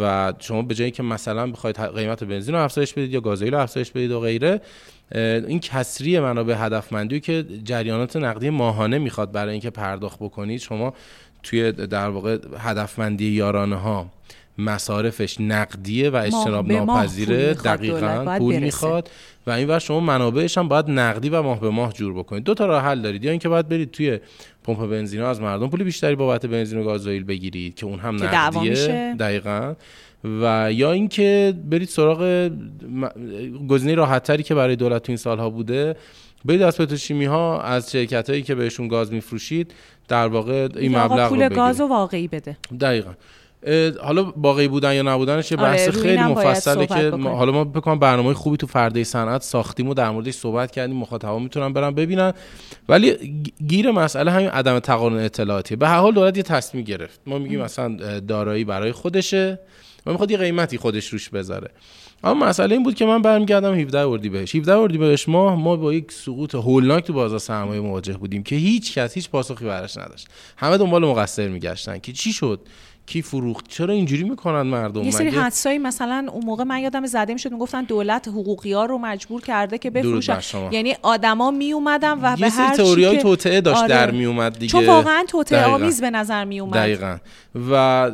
و 0.00 0.32
شما 0.38 0.62
به 0.62 0.74
جایی 0.74 0.90
که 0.90 1.02
مثلا 1.02 1.50
بخواید 1.50 1.80
قیمت 1.80 2.24
بنزین 2.24 2.54
رو 2.54 2.60
افزایش 2.60 2.92
بدید 2.92 3.12
یا 3.12 3.20
گازوئیل 3.20 3.54
رو 3.54 3.60
افزایش 3.60 3.90
بدید 3.90 4.10
و 4.10 4.20
غیره 4.20 4.60
این 5.12 5.60
کسری 5.60 6.20
منابع 6.20 6.54
هدفمندی 6.58 7.20
که 7.20 7.44
جریانات 7.64 8.16
نقدی 8.16 8.50
ماهانه 8.50 8.98
می‌خواد 8.98 9.32
برای 9.32 9.52
اینکه 9.52 9.70
پرداخت 9.70 10.18
بکنید. 10.18 10.60
شما 10.60 10.94
توی 11.42 11.72
در 11.72 12.08
واقع 12.08 12.38
هدفمندی 12.58 13.26
یارانه 13.26 13.76
ها 13.76 14.06
مصارفش 14.58 15.40
نقدیه 15.40 16.10
و 16.10 16.16
اجتناب 16.16 16.72
ناپذیره 16.72 17.54
دقیقا 17.54 18.38
پول 18.38 18.58
می‌خواد 18.58 19.10
و 19.46 19.50
این 19.50 19.68
ور 19.68 19.78
شما 19.78 20.00
منابعش 20.00 20.58
هم 20.58 20.68
باید 20.68 20.90
نقدی 20.90 21.28
و 21.28 21.42
ماه 21.42 21.60
به 21.60 21.70
ماه 21.70 21.92
جور 21.92 22.14
بکنید. 22.14 22.44
دو 22.44 22.54
تا 22.54 22.66
راه 22.66 22.82
حل 22.82 23.02
دارید. 23.02 23.24
یا 23.24 23.30
اینکه 23.30 23.48
باید 23.48 23.68
برید 23.68 23.90
توی 23.90 24.18
پمپ 24.64 24.86
بنزین 24.90 25.22
از 25.22 25.40
مردم 25.40 25.68
پول 25.68 25.84
بیشتری 25.84 26.14
بابت 26.14 26.46
بنزین 26.46 26.78
و 26.78 26.84
گازوئیل 26.84 27.24
بگیرید 27.24 27.74
که 27.74 27.86
اون 27.86 27.98
هم 27.98 28.24
نقدیه. 28.24 29.14
دقیقا. 29.18 29.74
و 30.24 30.72
یا 30.72 30.92
اینکه 30.92 31.54
برید 31.70 31.88
سراغ 31.88 32.50
گزینه 33.68 33.94
راحتتری 33.94 34.42
که 34.42 34.54
برای 34.54 34.76
دولت 34.76 35.02
تو 35.02 35.12
این 35.12 35.16
سالها 35.16 35.50
بوده 35.50 35.96
برید 36.44 36.62
از 36.62 36.78
پتروشیمی 36.78 37.24
ها 37.24 37.60
از 37.60 37.92
شرکت 37.92 38.30
هایی 38.30 38.42
که 38.42 38.54
بهشون 38.54 38.88
گاز 38.88 39.12
میفروشید 39.12 39.74
در 40.08 40.26
واقع 40.26 40.68
این 40.76 40.98
مبلغ 40.98 41.28
پول 41.28 41.48
گاز 41.48 41.80
واقعی 41.80 42.28
بده. 42.28 42.56
دقیقا. 42.80 43.10
حالا 44.02 44.32
واقعی 44.36 44.68
بودن 44.68 44.94
یا 44.94 45.02
نبودنش 45.02 45.52
یه 45.52 45.58
آره، 45.58 45.70
بحث 45.70 45.88
خیلی 45.88 46.22
مفصله 46.22 46.86
که 46.86 47.10
حالا 47.10 47.52
ما 47.52 47.64
بکنم 47.64 47.98
برنامه 47.98 48.34
خوبی 48.34 48.56
تو 48.56 48.66
فرده 48.66 49.04
صنعت 49.04 49.42
ساختیم 49.42 49.88
و 49.88 49.94
در 49.94 50.10
موردش 50.10 50.34
صحبت 50.34 50.70
کردیم. 50.70 50.96
مخاطبا 50.96 51.38
می‌تونن 51.38 51.72
برن 51.72 51.90
ببینن. 51.90 52.32
ولی 52.88 53.42
گیر 53.68 53.90
مسئله 53.90 54.30
همین 54.30 54.48
عدم 54.48 54.78
تقارن 54.78 55.16
اطلاعاتی 55.16 55.76
به 55.76 55.88
هر 55.88 55.98
حال 55.98 56.14
دولت 56.14 56.36
یه 56.36 56.42
تصمیم 56.42 56.84
گرفت. 56.84 57.20
ما 57.26 57.38
میگیم 57.38 57.60
مثلا 57.60 58.20
دارایی 58.20 58.64
برای 58.64 58.92
خودشه. 58.92 59.58
و 60.06 60.10
می‌خواد 60.12 60.30
یه 60.30 60.38
قیمتی 60.38 60.78
خودش 60.78 61.08
روش 61.08 61.28
بذاره. 61.28 61.70
اما 62.24 62.46
مسئله 62.46 62.74
این 62.74 62.82
بود 62.82 62.94
که 62.94 63.06
من 63.06 63.22
برمیگردم 63.22 63.74
17 63.74 64.28
بهش. 64.28 64.54
17 64.56 64.98
بهش 64.98 65.28
ماه 65.28 65.54
ما 65.54 65.76
با 65.76 65.92
یک 65.92 66.12
سقوط 66.12 66.54
هولناک 66.54 67.04
تو 67.04 67.12
بازار 67.12 67.38
سرمایه 67.38 67.80
مواجه 67.80 68.16
بودیم 68.16 68.42
که 68.42 68.56
هیچ 68.56 68.94
کس 68.98 69.14
هیچ 69.14 69.30
پاسخی 69.30 69.64
براش 69.64 69.96
نداشت. 69.96 70.28
همه 70.56 70.78
دنبال 70.78 71.04
مقصر 71.04 71.48
میگشتن 71.48 71.98
که 71.98 72.12
چی 72.12 72.32
شد؟ 72.32 72.60
کی 73.06 73.22
فروخت؟ 73.22 73.68
چرا 73.68 73.94
اینجوری 73.94 74.24
می‌کنن 74.24 74.62
مردم؟ 74.62 75.02
یه 75.02 75.10
سری 75.10 75.28
حدسایی 75.28 75.78
مثلا 75.78 76.26
اون 76.32 76.44
موقع 76.44 76.64
من 76.64 76.80
یادم 76.80 77.06
زده 77.06 77.32
می‌شد 77.32 77.52
می‌گفتن 77.52 77.82
دولت 77.82 78.28
حقوقی 78.28 78.72
ها 78.72 78.84
رو 78.84 78.98
مجبور 78.98 79.40
کرده 79.40 79.78
که 79.78 79.90
بفروشن. 79.90 80.40
یعنی 80.70 80.96
آدما 81.02 81.50
می 81.50 81.72
اومدن 81.72 82.18
و 82.22 82.36
به 82.36 82.50
هر 82.50 82.76
تئوریای 82.76 83.18
توطئه 83.18 83.60
داشت 83.60 83.78
آره. 83.78 83.88
در 83.88 84.10
می 84.10 84.24
اومد 84.24 84.58
دیگه. 84.58 84.72
چون 84.72 84.86
واقعا 84.86 85.24
توطئه 85.28 85.64
آمیز 85.64 86.00
به 86.00 86.10
نظر 86.10 86.44
می 86.44 86.60
اومد 86.60 86.74
دقیقاً. 86.74 87.16
و, 87.54 88.06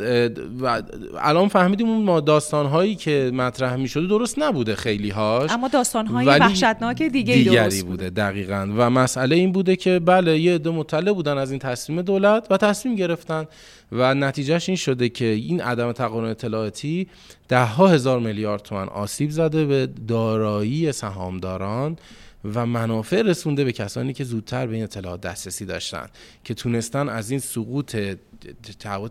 و 0.63 0.83
الان 1.21 1.49
فهمیدیم 1.49 1.89
اون 1.89 2.25
داستان 2.25 2.67
هایی 2.67 2.95
که 2.95 3.31
مطرح 3.35 3.77
می 3.77 3.89
شده 3.89 4.07
درست 4.07 4.39
نبوده 4.39 4.75
خیلی 4.75 5.11
هاش 5.11 5.51
اما 5.51 5.69
داستان 5.69 6.07
های 6.07 6.27
وحشتناک 6.27 7.03
دیگه 7.03 7.35
دیگری 7.35 7.83
بوده 7.83 8.11
دقیقاً. 8.11 8.69
و 8.77 8.91
مسئله 8.91 9.37
این 9.37 9.53
بوده 9.53 9.77
که 9.77 9.99
بله 9.99 10.39
یه 10.39 10.55
عده 10.55 10.71
مطلع 10.71 11.13
بودن 11.13 11.39
از 11.39 11.51
این 11.51 11.61
تصمیم 11.61 12.03
دولت 12.03 12.47
و 12.51 12.57
تصمیم 12.57 12.95
گرفتن 12.95 13.47
و 13.93 14.15
نتیجهش 14.15 14.69
این 14.69 14.77
شده 14.77 15.09
که 15.09 15.25
این 15.25 15.61
عدم 15.61 15.93
تقارن 15.93 16.31
اطلاعاتی 16.31 17.09
ده 17.49 17.65
ها 17.65 17.89
هزار 17.89 18.21
میلیارد 18.21 18.63
تومن 18.63 18.89
آسیب 18.89 19.31
زده 19.31 19.65
به 19.65 19.89
دارایی 20.09 20.93
سهامداران 20.93 21.97
و 22.45 22.67
منافع 22.67 23.23
رسونده 23.23 23.65
به 23.65 23.73
کسانی 23.73 24.13
که 24.13 24.25
زودتر 24.25 24.67
به 24.67 24.75
این 24.75 24.85
اطلاعات 24.85 25.21
دسترسی 25.21 25.65
داشتن 25.65 26.07
که 26.45 26.55
تونستن 26.55 27.09
از 27.09 27.31
این 27.31 27.41
سقوط 27.41 27.97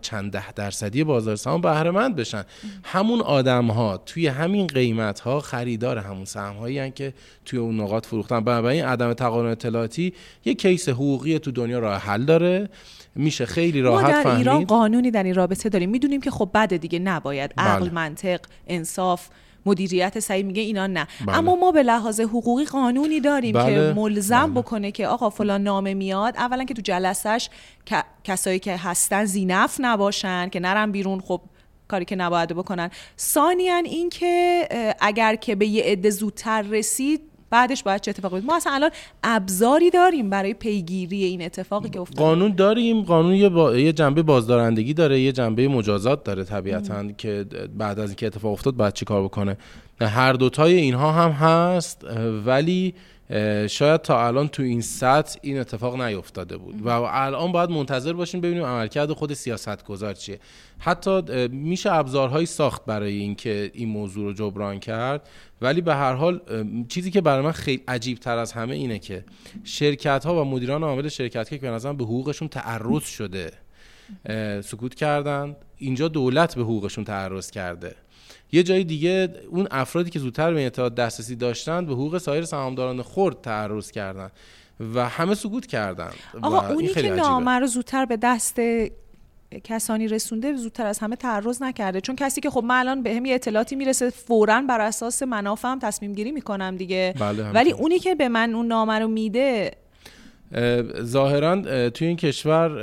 چند 0.02 0.32
ده 0.32 0.52
درصدی 0.52 1.04
بازار 1.04 1.36
سهام 1.36 1.60
بهره 1.60 1.90
مند 1.90 2.16
بشن. 2.16 2.44
همون 2.84 3.20
آدم 3.20 3.66
ها 3.66 3.96
توی 3.96 4.26
همین 4.26 4.66
قیمت 4.66 5.20
ها 5.20 5.40
خریدار 5.40 5.98
همون 5.98 6.24
سهم 6.24 6.56
هایی 6.56 6.90
که 6.90 7.14
توی 7.44 7.58
اون 7.58 7.80
نقاط 7.80 8.06
فروختن. 8.06 8.40
بنابراین 8.40 8.84
عدم 8.84 9.12
تقارن 9.12 9.50
اطلاعاتی 9.50 10.12
یه 10.44 10.54
کیس 10.54 10.88
حقوقی 10.88 11.38
تو 11.38 11.50
دنیا 11.50 11.78
راه 11.78 12.00
حل 12.00 12.24
داره. 12.24 12.68
میشه 13.14 13.46
خیلی 13.46 13.80
راحت 13.80 14.14
ما 14.14 14.22
در 14.22 14.36
ایران 14.36 14.64
قانونی 14.64 15.10
در 15.10 15.22
این 15.22 15.34
رابطه 15.34 15.68
داریم 15.68 15.90
می‌دونیم 15.90 16.20
که 16.20 16.30
خب 16.30 16.50
بده 16.54 16.78
دیگه 16.78 16.98
نباید 16.98 17.52
بله. 17.56 17.66
عقل 17.66 17.90
منطق 17.90 18.40
انصاف 18.66 19.28
مدیریت 19.66 20.18
سعی 20.18 20.42
میگه 20.42 20.62
اینا 20.62 20.86
نه 20.86 21.06
بله. 21.26 21.38
اما 21.38 21.56
ما 21.56 21.72
به 21.72 21.82
لحاظ 21.82 22.20
حقوقی 22.20 22.64
قانونی 22.64 23.20
داریم 23.20 23.52
بله. 23.52 23.74
که 23.74 24.00
ملزم 24.00 24.46
بله. 24.46 24.62
بکنه 24.62 24.90
که 24.90 25.06
آقا 25.06 25.30
فلان 25.30 25.62
نامه 25.62 25.94
میاد 25.94 26.36
اولا 26.36 26.64
که 26.64 26.74
تو 26.74 26.82
جلسش 26.82 27.48
کسایی 28.24 28.58
که 28.58 28.76
هستن 28.76 29.24
زینف 29.24 29.76
نباشن 29.80 30.48
که 30.48 30.60
نرن 30.60 30.92
بیرون 30.92 31.20
خب 31.20 31.40
کاری 31.88 32.04
که 32.04 32.16
نباید 32.16 32.48
بکنن 32.48 32.90
ثانیا 33.18 33.76
اینکه 33.76 34.68
اگر 35.00 35.34
که 35.34 35.54
به 35.54 35.66
یه 35.66 35.82
عده 35.84 36.10
زودتر 36.10 36.62
رسید 36.62 37.31
بعدش 37.52 37.82
باید 37.82 38.00
چه 38.00 38.10
اتفاقی 38.10 38.40
ما 38.40 38.56
اصلا 38.56 38.72
الان 38.72 38.90
ابزاری 39.22 39.90
داریم 39.90 40.30
برای 40.30 40.54
پیگیری 40.54 41.24
این 41.24 41.42
اتفاقی 41.42 41.88
که 41.88 42.00
افتاد 42.00 42.18
قانون 42.18 42.54
داریم. 42.54 43.02
قانون 43.02 43.34
یه, 43.34 43.48
با... 43.48 43.76
یه 43.76 43.92
جنبه 43.92 44.22
بازدارندگی 44.22 44.94
داره 44.94 45.20
یه 45.20 45.32
جنبه 45.32 45.68
مجازات 45.68 46.24
داره 46.24 46.44
طبیعتا 46.44 47.12
که 47.18 47.46
بعد 47.78 47.98
از 47.98 48.08
اینکه 48.08 48.26
اتفاق 48.26 48.52
افتاد 48.52 48.74
باید 48.76 48.94
چیکار 48.94 49.24
بکنه. 49.24 49.56
هر 50.00 50.32
دوتای 50.32 50.74
اینها 50.74 51.12
هم 51.12 51.30
هست 51.30 52.06
ولی 52.46 52.94
شاید 53.68 54.02
تا 54.02 54.26
الان 54.26 54.48
تو 54.48 54.62
این 54.62 54.80
سطح 54.80 55.38
این 55.42 55.58
اتفاق 55.58 56.00
نیفتاده 56.00 56.56
بود. 56.56 56.86
و 56.86 56.88
الان 56.88 57.52
باید 57.52 57.70
منتظر 57.70 58.12
باشیم 58.12 58.40
ببینیم 58.40 58.64
عملکرد 58.64 59.12
خود 59.12 59.32
سیاست 59.32 59.84
گذار 59.84 60.14
چیه. 60.14 60.40
حتی 60.78 61.48
میشه 61.48 61.92
ابزارهایی 61.92 62.46
ساخت 62.46 62.84
برای 62.84 63.12
اینکه 63.16 63.70
این 63.74 63.88
موضوع 63.88 64.24
رو 64.24 64.32
جبران 64.32 64.80
کرد. 64.80 65.28
ولی 65.60 65.80
به 65.80 65.94
هر 65.94 66.12
حال 66.12 66.40
چیزی 66.88 67.10
که 67.10 67.20
برای 67.20 67.44
من 67.44 67.52
خیلی 67.52 67.82
عجیب 67.88 68.18
تر 68.18 68.38
از 68.38 68.52
همه 68.52 68.74
اینه 68.74 68.98
که 68.98 69.24
شرکت 69.64 70.26
ها 70.26 70.42
و 70.42 70.44
مدیران 70.44 70.82
عامل 70.84 71.08
شرکت 71.08 71.48
که 71.48 71.58
به 71.58 71.70
نظرم 71.70 71.96
به 71.96 72.04
حقوقشون 72.04 72.48
تعرض 72.48 73.04
شده. 73.04 73.52
سکوت 74.60 74.94
کردن. 74.94 75.56
اینجا 75.76 76.08
دولت 76.08 76.54
به 76.54 76.62
حقوقشون 76.62 77.04
تعرض 77.04 77.50
کرده. 77.50 77.94
یه 78.52 78.62
جای 78.62 78.84
دیگه 78.84 79.28
اون 79.50 79.68
افرادی 79.70 80.10
که 80.10 80.18
زودتر 80.18 80.54
به 80.54 80.66
اطلاعات 80.66 80.94
دسترسی 80.94 81.36
داشتن 81.36 81.86
به 81.86 81.92
حقوق 81.92 82.18
سایر 82.18 82.44
سهامداران 82.44 83.02
خرد 83.02 83.40
تعرض 83.40 83.90
کردن 83.90 84.30
و 84.94 85.08
همه 85.08 85.34
سکوت 85.34 85.66
کردن 85.66 86.10
آقا 86.42 86.68
اونی 86.68 86.88
که 86.88 87.10
نامه 87.10 87.50
رو 87.50 87.66
زودتر 87.66 88.04
به 88.04 88.16
دست 88.16 88.60
کسانی 89.64 90.08
رسونده 90.08 90.56
زودتر 90.56 90.86
از 90.86 90.98
همه 90.98 91.16
تعرض 91.16 91.62
نکرده. 91.62 92.00
چون 92.00 92.16
کسی 92.16 92.40
که 92.40 92.50
خب 92.50 92.64
من 92.64 92.78
الان 92.78 93.02
به 93.02 93.14
هم 93.14 93.24
یه 93.24 93.34
اطلاعاتی 93.34 93.76
می‌رسه 93.76 94.10
فورا 94.10 94.62
بر 94.68 94.80
اساس 94.80 95.22
منافعم 95.22 95.78
تصمیم 95.78 96.12
گیری 96.12 96.32
می‌کنم 96.32 96.76
دیگه. 96.76 97.14
بله 97.20 97.50
ولی 97.50 97.72
اونی 97.72 97.98
که 97.98 98.14
به 98.14 98.28
من 98.28 98.54
اون 98.54 98.66
نامه 98.66 98.98
رو 98.98 99.08
میده 99.08 99.70
ظاهرا 101.02 101.90
توی 101.90 102.06
این 102.06 102.16
کشور 102.16 102.78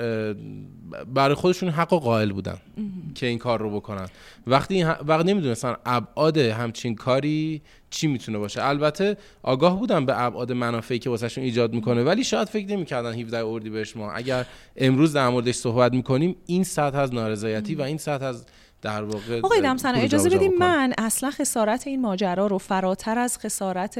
برای 1.13 1.35
خودشون 1.35 1.69
حق 1.69 1.93
و 1.93 1.99
قائل 1.99 2.31
بودن 2.31 2.57
که 3.15 3.25
این 3.25 3.37
کار 3.37 3.59
رو 3.59 3.75
بکنن. 3.75 4.07
وقتی 4.47 4.83
وقت 4.83 5.25
نمی‌دونستن 5.25 5.75
ابعاد 5.85 6.37
همچین 6.37 6.95
کاری 6.95 7.61
چی 7.89 8.07
می‌تونه 8.07 8.37
باشه. 8.37 8.63
البته 8.63 9.17
آگاه 9.43 9.79
بودن 9.79 10.05
به 10.05 10.23
ابعاد 10.23 10.51
منافعی 10.51 10.99
که 10.99 11.09
واسهشون 11.09 11.43
ایجاد 11.43 11.73
می‌کنه 11.73 12.03
ولی 12.03 12.23
شاید 12.23 12.47
فکر 12.47 12.67
نمی‌کردن 12.67 13.13
17 13.13 13.45
اردی 13.45 13.69
بهش 13.69 13.97
ما. 13.97 14.11
اگر 14.11 14.45
امروز 14.77 15.13
در 15.13 15.29
موردش 15.29 15.55
صحبت 15.55 15.93
می‌کنیم 15.93 16.35
این 16.45 16.63
سطح 16.63 16.97
از 16.97 17.13
نارضایتی 17.13 17.75
و 17.75 17.81
این 17.81 17.97
سطح 17.97 18.25
از 18.25 18.45
در 18.81 19.03
واقع 19.03 19.39
آقای 19.43 19.61
دمسنا 19.61 19.99
اجازه 19.99 20.29
بدیم 20.29 20.51
من 20.59 20.93
اصلا 20.97 21.31
خسارت 21.31 21.87
این 21.87 22.01
ماجرا 22.01 22.47
رو 22.47 22.57
فراتر 22.57 23.19
از 23.19 23.37
خسارت 23.37 23.99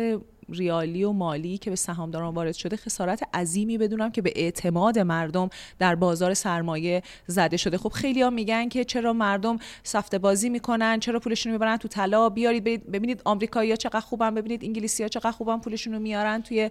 ریالی 0.52 1.04
و 1.04 1.12
مالی 1.12 1.58
که 1.58 1.70
به 1.70 1.76
سهامداران 1.76 2.34
وارد 2.34 2.56
شده 2.56 2.78
خسارت 2.78 3.24
عظیمی 3.34 3.78
بدونم 3.78 4.12
که 4.12 4.22
به 4.22 4.34
اعتماد 4.36 5.00
مردم 5.00 5.50
در 5.80 5.95
بازار 5.95 6.34
سرمایه 6.34 7.04
زده 7.28 7.58
شده. 7.58 7.78
خب 7.78 7.89
خیلی 7.89 8.22
ها 8.22 8.30
میگن 8.30 8.70
که 8.70 8.84
چرا 8.84 9.14
مردم 9.14 9.58
سفته 9.84 10.18
بازی 10.18 10.50
می‌کنن 10.50 11.00
چرا 11.00 11.20
پولشون 11.20 11.52
می‌برن 11.52 11.78
تو 11.78 11.88
طلا؟ 11.88 12.30
بیارید 12.30 12.64
ببینید 12.64 13.22
آمریکایی‌ها 13.26 13.76
چقدر 13.76 14.00
خوبن 14.00 14.36
ببینید 14.36 14.64
انگلیسی‌ها 14.64 15.10
چقدر 15.10 15.32
خوبن 15.32 15.58
پولشون 15.58 15.93
رو 15.93 16.00
میارن 16.00 16.41
توی 16.41 16.70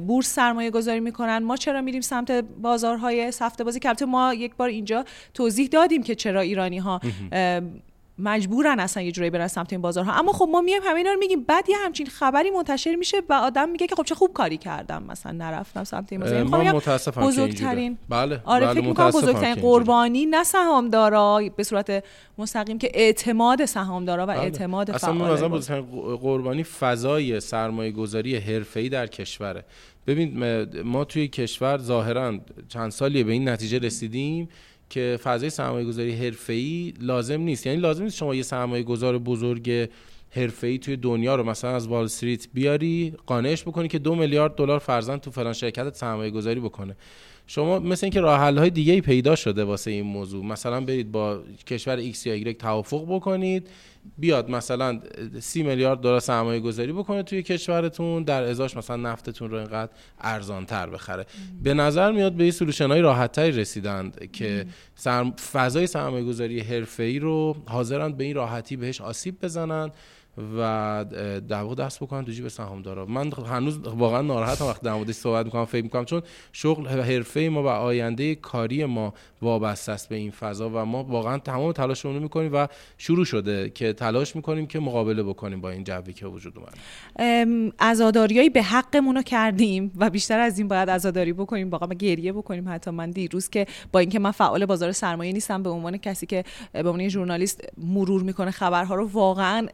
بورس 0.00 0.34
سرمایه 0.34 0.70
گذاری 0.70 1.00
می‌کنن. 1.00 1.38
ما 1.38 1.56
چرا 1.56 1.80
میریم 1.80 2.00
سمت 2.00 2.30
بازارهای 2.30 3.30
سفته 3.32 3.64
بازی؟ 3.64 3.80
که 3.80 4.06
ما 4.06 4.34
یک 4.34 4.56
بار 4.56 4.68
اینجا 4.68 5.04
توضیح 5.34 5.68
دادیم 5.68 6.02
که 6.02 6.14
چرا 6.14 6.40
ایرانی 6.40 6.78
ها 6.78 7.00
مجبورن 8.20 8.80
اصلا 8.80 9.02
یه 9.02 9.12
جوری 9.12 9.30
برن 9.30 9.48
سمت 9.48 9.72
این 9.72 9.82
بازارها. 9.82 10.12
اما 10.12 10.32
خب 10.32 10.48
ما 10.52 10.60
میایم 10.60 10.82
همینا 10.84 11.12
رو 11.12 11.18
میگیم. 11.18 11.44
بعد 11.44 11.68
یه 11.68 11.76
همچین 11.84 12.06
خبری 12.06 12.50
منتشر 12.50 12.94
میشه 12.94 13.16
و 13.28 13.32
آدم 13.32 13.68
میگه 13.68 13.86
که 13.86 13.94
خب 13.94 14.02
چه 14.02 14.14
خوب 14.14 14.32
کاری 14.32 14.56
کردم. 14.56 15.02
مثلا 15.08 15.32
نرفتم 15.32 15.84
سمت 15.84 16.12
این 16.12 16.20
بازار. 16.20 16.42
من 16.42 16.70
متاسفم 16.70 17.20
بزرگترین 17.20 17.98
بله 18.08 18.40
آره 18.44 18.66
بله 18.66 18.80
فکر 18.80 18.88
می‌کنم 18.88 19.10
بزرگترین 19.10 19.54
قربانی 19.54 20.26
نه 20.26 20.44
سهامدارا 20.44 21.42
به 21.56 21.62
صورت 21.62 22.04
مستقیم 22.38 22.78
که 22.78 22.90
اعتماد 22.94 23.64
سهامدارا 23.64 24.22
و 24.22 24.26
بله. 24.26 24.38
اعتماد 24.38 24.90
اصلا 24.90 25.12
من 25.12 25.32
مثلا 25.32 25.48
بزرگترین 25.48 26.16
قربانی 26.16 26.64
فضای 26.64 27.40
سرمایه 27.40 27.92
گذاری 27.92 28.36
حرفه‌ای 28.36 28.88
در 28.88 29.06
کشوره. 29.06 29.64
ببین 30.06 30.44
ما 30.82 31.04
توی 31.04 31.28
کشور 31.28 31.78
ظاهرا 31.78 32.38
چند 32.68 32.90
سالیه 32.90 33.24
به 33.24 33.32
این 33.32 33.48
نتیجه 33.48 33.78
رسیدیم 33.78 34.48
که 34.90 35.18
فضای 35.22 35.50
سرمایه 35.50 35.86
گذاری 35.86 36.12
حرفه‌ای 36.12 36.94
لازم 37.00 37.40
نیست. 37.40 37.66
یعنی 37.66 37.80
لازم 37.80 38.04
نیست 38.04 38.16
شما 38.16 38.34
یه 38.34 38.42
سرمایه 38.42 38.82
گذار 38.82 39.18
بزرگ 39.18 39.88
حرفه‌ای 40.30 40.78
توی 40.78 40.96
دنیا 40.96 41.34
رو 41.34 41.44
مثلا 41.44 41.76
از 41.76 41.88
وال 41.88 42.04
استریت 42.04 42.48
بیاری 42.54 43.14
قانعش 43.26 43.62
بکنی 43.62 43.88
که 43.88 43.98
دو 43.98 44.14
میلیارد 44.14 44.54
دلار 44.54 44.78
فرزن 44.78 45.16
تو 45.16 45.30
فلان 45.30 45.52
شرکت 45.52 45.94
سرمایه 45.94 46.30
گذاری 46.30 46.60
بکنه. 46.60 46.96
شما 47.50 47.78
مثل 47.78 48.06
اینکه 48.06 48.20
راه 48.20 48.40
حل 48.40 48.58
های 48.58 48.70
دیگه 48.70 48.92
ای 48.92 49.00
پیدا 49.00 49.34
شده 49.34 49.64
واسه 49.64 49.90
این 49.90 50.06
موضوع. 50.06 50.44
مثلا 50.44 50.80
برید 50.80 51.12
با 51.12 51.42
کشور 51.66 52.12
X 52.12 52.26
یا 52.26 52.52
Y 52.52 52.56
توافق 52.56 53.04
بکنید. 53.08 53.68
بیاد 54.18 54.50
مثلا 54.50 55.00
سی 55.40 55.62
میلیارد 55.62 56.00
دلار 56.00 56.20
سرمایه 56.20 56.60
گذاری 56.60 56.92
بکنه 56.92 57.22
توی 57.22 57.42
کشورتون. 57.42 58.22
در 58.22 58.42
ازاش 58.42 58.76
مثلا 58.76 58.96
نفتتون 58.96 59.50
رو 59.50 59.56
اینقدر 59.56 59.92
ارزان 60.20 60.66
تر 60.66 60.90
بخره 60.90 61.26
به 61.62 61.74
نظر 61.74 62.12
میاد 62.12 62.32
به 62.32 62.42
این 62.42 62.52
سلوشن 62.52 62.86
های 62.86 63.00
راحت 63.00 63.32
تری 63.32 63.52
رسیدند 63.52 64.32
که 64.32 64.66
سرم... 64.94 65.30
فضای 65.30 65.86
سرمایه 65.86 66.24
گذاری 66.24 66.60
حرفه 66.60 67.02
ای 67.02 67.18
رو 67.18 67.56
حاضرند 67.66 68.16
به 68.16 68.24
این 68.24 68.34
راحتی 68.34 68.76
بهش 68.76 69.00
آسیب 69.00 69.40
بزنن 69.40 69.90
و 70.58 71.04
در 71.48 71.62
واقع 71.62 71.74
دست 71.74 72.00
بکنن 72.00 72.24
تو 72.24 72.32
جیب 72.32 72.48
سهامدارا 72.48 73.06
من 73.06 73.32
هنوز 73.32 73.78
واقعا 73.78 74.22
ناراحتم 74.22 74.66
وقتی 74.66 74.86
در 74.86 74.94
موردش 74.94 75.14
صحبت 75.14 75.44
می‌کنم 75.44 75.64
فکر 75.64 75.82
می‌کنم 75.82 76.04
چون 76.04 76.22
شغل 76.52 76.86
حرفه 76.86 77.40
ما 77.40 77.62
و 77.62 77.66
آینده 77.66 78.34
کاری 78.34 78.84
ما 78.84 79.14
وابسته 79.42 79.92
است 79.92 80.08
به 80.08 80.16
این 80.16 80.30
فضا 80.30 80.70
و 80.70 80.84
ما 80.84 81.04
واقعا 81.04 81.38
تمام 81.38 81.72
تلاشمون 81.72 82.14
رو 82.14 82.22
می‌کنیم 82.22 82.50
و 82.54 82.66
شروع 82.98 83.24
شده 83.24 83.70
که 83.70 83.92
تلاش 83.92 84.36
می‌کنیم 84.36 84.66
که 84.66 84.80
مقابله 84.80 85.22
بکنیم 85.22 85.60
با 85.60 85.70
این 85.70 85.84
جوی 85.84 86.12
که 86.12 86.26
وجود 86.26 86.54
اومد. 86.58 86.78
عزاداریایی 87.80 88.50
به 88.50 88.62
حقمون 88.62 89.16
رو 89.16 89.22
کردیم 89.22 89.92
و 89.96 90.10
بیشتر 90.10 90.40
از 90.40 90.58
این 90.58 90.68
باید 90.68 90.90
عزاداری 90.90 91.32
بکنیم 91.32 91.70
واقعا 91.70 91.88
گریه 91.88 92.32
بکنیم 92.32 92.68
حتی. 92.68 92.90
من 92.90 93.10
دیروز 93.10 93.48
که 93.48 93.66
با 93.92 94.00
اینکه 94.00 94.18
من 94.18 94.30
فعال 94.30 94.66
بازار 94.66 94.92
سرمایه 94.92 95.32
نیستم 95.32 95.62
به 95.62 95.70
عنوان 95.70 95.96
کسی 95.96 96.26
که 96.26 96.44
به 96.72 96.78
عنوان 96.78 97.08
ژورنالیست 97.08 97.64
مرور 97.78 98.22
می‌کنه 98.22 98.50
خبرها 98.50 98.94
رو 98.94 99.06
واقعا 99.06 99.66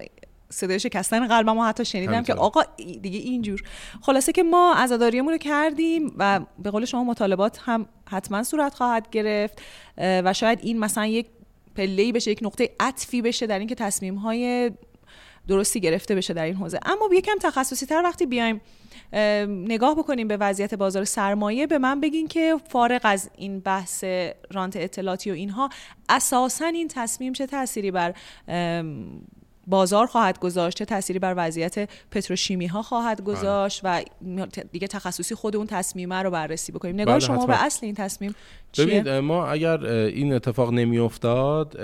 صدای 0.51 0.81
شکستن 0.81 1.27
قلبمو 1.27 1.65
حتی 1.65 1.85
شنیدم 1.85 2.23
که 2.23 2.35
آقا 2.35 2.63
دیگه 2.77 3.19
اینجور. 3.19 3.63
خلاصه 4.03 4.33
که 4.33 4.43
ما 4.43 4.75
عزاداریمون 4.77 5.33
رو 5.33 5.39
کردیم 5.39 6.15
و 6.19 6.41
به 6.59 6.71
قول 6.71 6.85
شما 6.85 7.05
مطالبات 7.05 7.61
هم 7.65 7.87
حتما 8.11 8.43
صورت 8.43 8.75
خواهد 8.75 9.11
گرفت 9.11 9.63
و 9.99 10.33
شاید 10.33 10.59
این 10.63 10.79
مثلا 10.79 11.07
یک 11.07 11.27
پله 11.75 12.13
بشه 12.13 12.31
یک 12.31 12.39
نقطه 12.43 12.71
عطفی 12.81 13.23
بشه 13.23 13.47
در 13.47 13.59
اینکه 13.59 13.75
تصمیم 13.75 14.15
های 14.15 14.71
درستی 15.49 15.81
گرفته 15.81 16.15
بشه 16.15 16.35
در 16.35 16.45
این 16.45 16.55
حوزه. 16.55 16.81
اما 16.87 17.09
یکم 17.13 17.39
تخصصی 17.41 17.87
تر 17.87 18.03
وقتی 18.05 18.27
بیایم 18.27 18.61
نگاه 19.49 19.95
بکنیم 19.95 20.29
به 20.29 20.37
وضعیت 20.37 20.75
بازار 20.75 21.05
سرمایه 21.05 21.67
به 21.67 21.79
من 21.79 22.01
بگین 22.01 22.29
که 22.29 22.57
فارغ 22.69 23.01
از 23.05 23.31
این 23.37 23.61
بحث 23.61 24.05
رانت 24.53 24.77
اطلاعاتی 24.77 25.31
و 25.31 25.35
اینها 25.35 25.69
اساسا 26.09 26.67
این 26.67 26.89
تصمیم 26.89 27.33
چه 27.33 27.47
تأثیری 27.47 27.91
بر 27.91 28.15
بازار 29.67 30.07
خواهد 30.07 30.39
گذاشت 30.39 30.79
چه 30.79 30.85
تأثیری 30.85 31.19
بر 31.19 31.35
وضعیت 31.37 31.89
پتروشیمی 32.11 32.67
ها 32.67 32.83
خواهد 32.83 33.25
بله. 33.25 33.27
گذاشت 33.27 33.81
و 33.85 34.03
دیگه 34.73 34.87
تخصصی 34.87 35.35
خود 35.35 35.57
اون 35.57 35.67
تصمیمه 35.67 36.23
رو 36.23 36.31
بررسی 36.31 36.73
بکنیم 36.73 36.95
نگاه 36.95 37.15
بله 37.15 37.27
شما 37.27 37.47
به 37.47 37.65
اصل 37.65 37.87
این 37.87 37.95
تصمیم 37.95 38.35
چیه؟ 38.73 38.85
ببینید 38.85 39.09
ما 39.09 39.47
اگر 39.47 39.85
این 39.87 40.33
اتفاق 40.33 40.73
نمی 40.73 40.99
افتاد 40.99 41.77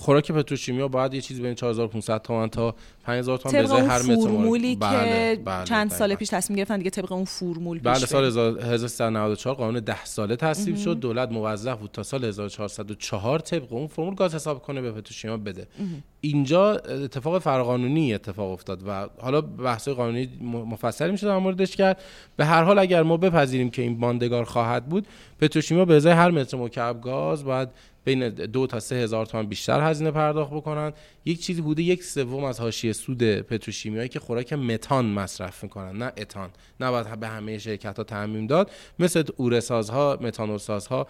خوراک 0.00 0.32
پتروشیمیا 0.32 0.88
باید 0.88 1.14
یه 1.14 1.20
چیزی 1.20 1.42
بین 1.42 1.54
4500 1.54 2.22
تومان 2.22 2.48
تا 2.48 2.74
5000 3.04 3.38
تومان 3.38 3.66
به 3.66 3.68
هر 3.68 4.02
متر 4.02 4.14
فرمولی 4.14 4.74
که 4.74 4.80
بله، 4.80 5.36
بله، 5.44 5.64
چند 5.64 5.90
سال 5.90 6.14
پیش 6.14 6.28
تصمیم 6.28 6.56
گرفتن 6.56 6.78
دیگه 6.78 6.90
طبق 6.90 7.12
اون 7.12 7.24
فرمول 7.24 7.78
بله 7.78 7.94
سال 7.94 8.24
1394 8.24 9.54
قانون 9.54 9.80
10 9.80 10.04
ساله 10.04 10.36
تصویب 10.36 10.76
شد. 10.76 11.00
دولت 11.00 11.32
موظف 11.32 11.78
بود 11.78 11.90
تا 11.92 12.02
سال 12.02 12.24
1404 12.24 13.38
طبق 13.38 13.72
اون 13.72 13.86
فرمول 13.86 14.14
گاز 14.14 14.34
حساب 14.34 14.62
کنه 14.62 14.80
به 14.80 14.92
پتروشیمیا 14.92 15.36
بده. 15.36 15.66
اینجا 16.20 16.72
اتفاق 16.72 17.38
فرقانونی 17.38 18.14
اتفاق 18.14 18.50
افتاد 18.50 18.82
و 18.86 19.08
حالا 19.18 19.40
بحث 19.40 19.88
قانونی 19.88 20.28
مفصلی 20.42 21.10
میشه 21.10 21.26
در 21.26 21.38
موردش 21.38 21.76
کرد. 21.76 22.00
به 22.36 22.44
هر 22.44 22.62
حال 22.62 22.78
اگر 22.78 23.02
ما 23.02 23.16
بپذیریم 23.16 23.70
که 23.70 23.82
این 23.82 23.98
ماندگار 23.98 24.44
خواهد 24.44 24.88
بود 24.88 25.06
پتروشیمیا 25.40 25.84
به 25.84 25.96
ازای 25.96 26.12
هر 26.12 26.30
متر 26.30 26.56
مکعب 26.56 27.00
گاز 27.00 27.44
باید 27.44 27.68
بین 28.04 28.28
دو 28.28 28.66
تا 28.66 28.80
سه 28.80 28.94
هزار 28.94 29.26
تومان 29.26 29.46
بیشتر 29.46 29.90
هزینه 29.90 30.10
پرداخت 30.10 30.52
بکنن. 30.52 30.92
یک 31.24 31.40
چیزی 31.40 31.60
حدود 31.60 31.78
یک 31.78 32.04
سوم 32.04 32.44
از 32.44 32.60
حاشیه 32.60 32.92
سود 32.92 33.22
پتروشیمیایی 33.40 34.08
که 34.08 34.20
خوراک 34.20 34.52
متان 34.52 35.06
مصرف 35.06 35.62
می‌کنن 35.62 35.96
نه 35.96 36.12
اتان. 36.16 36.50
نباید 36.80 37.20
به 37.20 37.28
همه 37.28 37.58
شرکت 37.58 37.96
ها 37.96 38.04
تعمیم 38.04 38.46
داد. 38.46 38.70
مثل 38.98 39.22
اورسازها 39.36 40.18
متانولسازها 40.20 41.06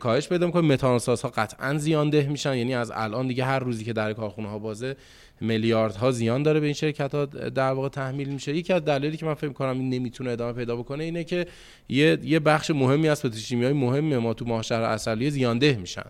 کاهش 0.00 0.28
پیدا 0.28 0.46
می‌کنه. 0.46 0.62
متانولسازها 0.62 1.28
قطعا 1.28 1.78
زیانده 1.78 2.22
میشن. 2.22 2.56
یعنی 2.56 2.74
از 2.74 2.92
الان 2.94 3.28
دیگه 3.28 3.44
هر 3.44 3.58
روزی 3.58 3.84
که 3.84 3.92
در 3.92 4.12
کارخونه 4.12 4.48
ها 4.48 4.58
بازه 4.58 4.96
میلیاردها 5.40 6.10
زیان 6.10 6.42
داره 6.42 6.60
به 6.60 6.66
این 6.66 6.74
شرکت 6.74 7.14
ها 7.14 7.24
در 7.24 7.70
واقع 7.72 7.88
تحمیل 7.88 8.28
میشه. 8.28 8.56
یکی 8.56 8.72
از 8.72 8.84
دلایلی 8.84 9.16
که 9.16 9.26
من 9.26 9.34
فکر 9.34 9.52
کنم 9.52 9.78
این 9.78 9.90
نمی‌تونه 9.90 10.30
ادامه 10.30 10.52
پیدا 10.52 10.76
بکنه 10.76 11.04
اینه 11.04 11.24
که 11.24 11.46
یه 11.88 12.18
یه 12.22 12.40
بخش 12.40 12.70
مهمی 12.70 13.08
از 13.08 13.22
پتروشیمی 13.22 13.72
مهم 13.72 14.18
ما 14.18 14.34
تو 14.34 14.44
ماهشهر 14.44 14.82
اصلی 14.82 15.30
زیانده 15.30 15.78
میشن. 15.80 16.04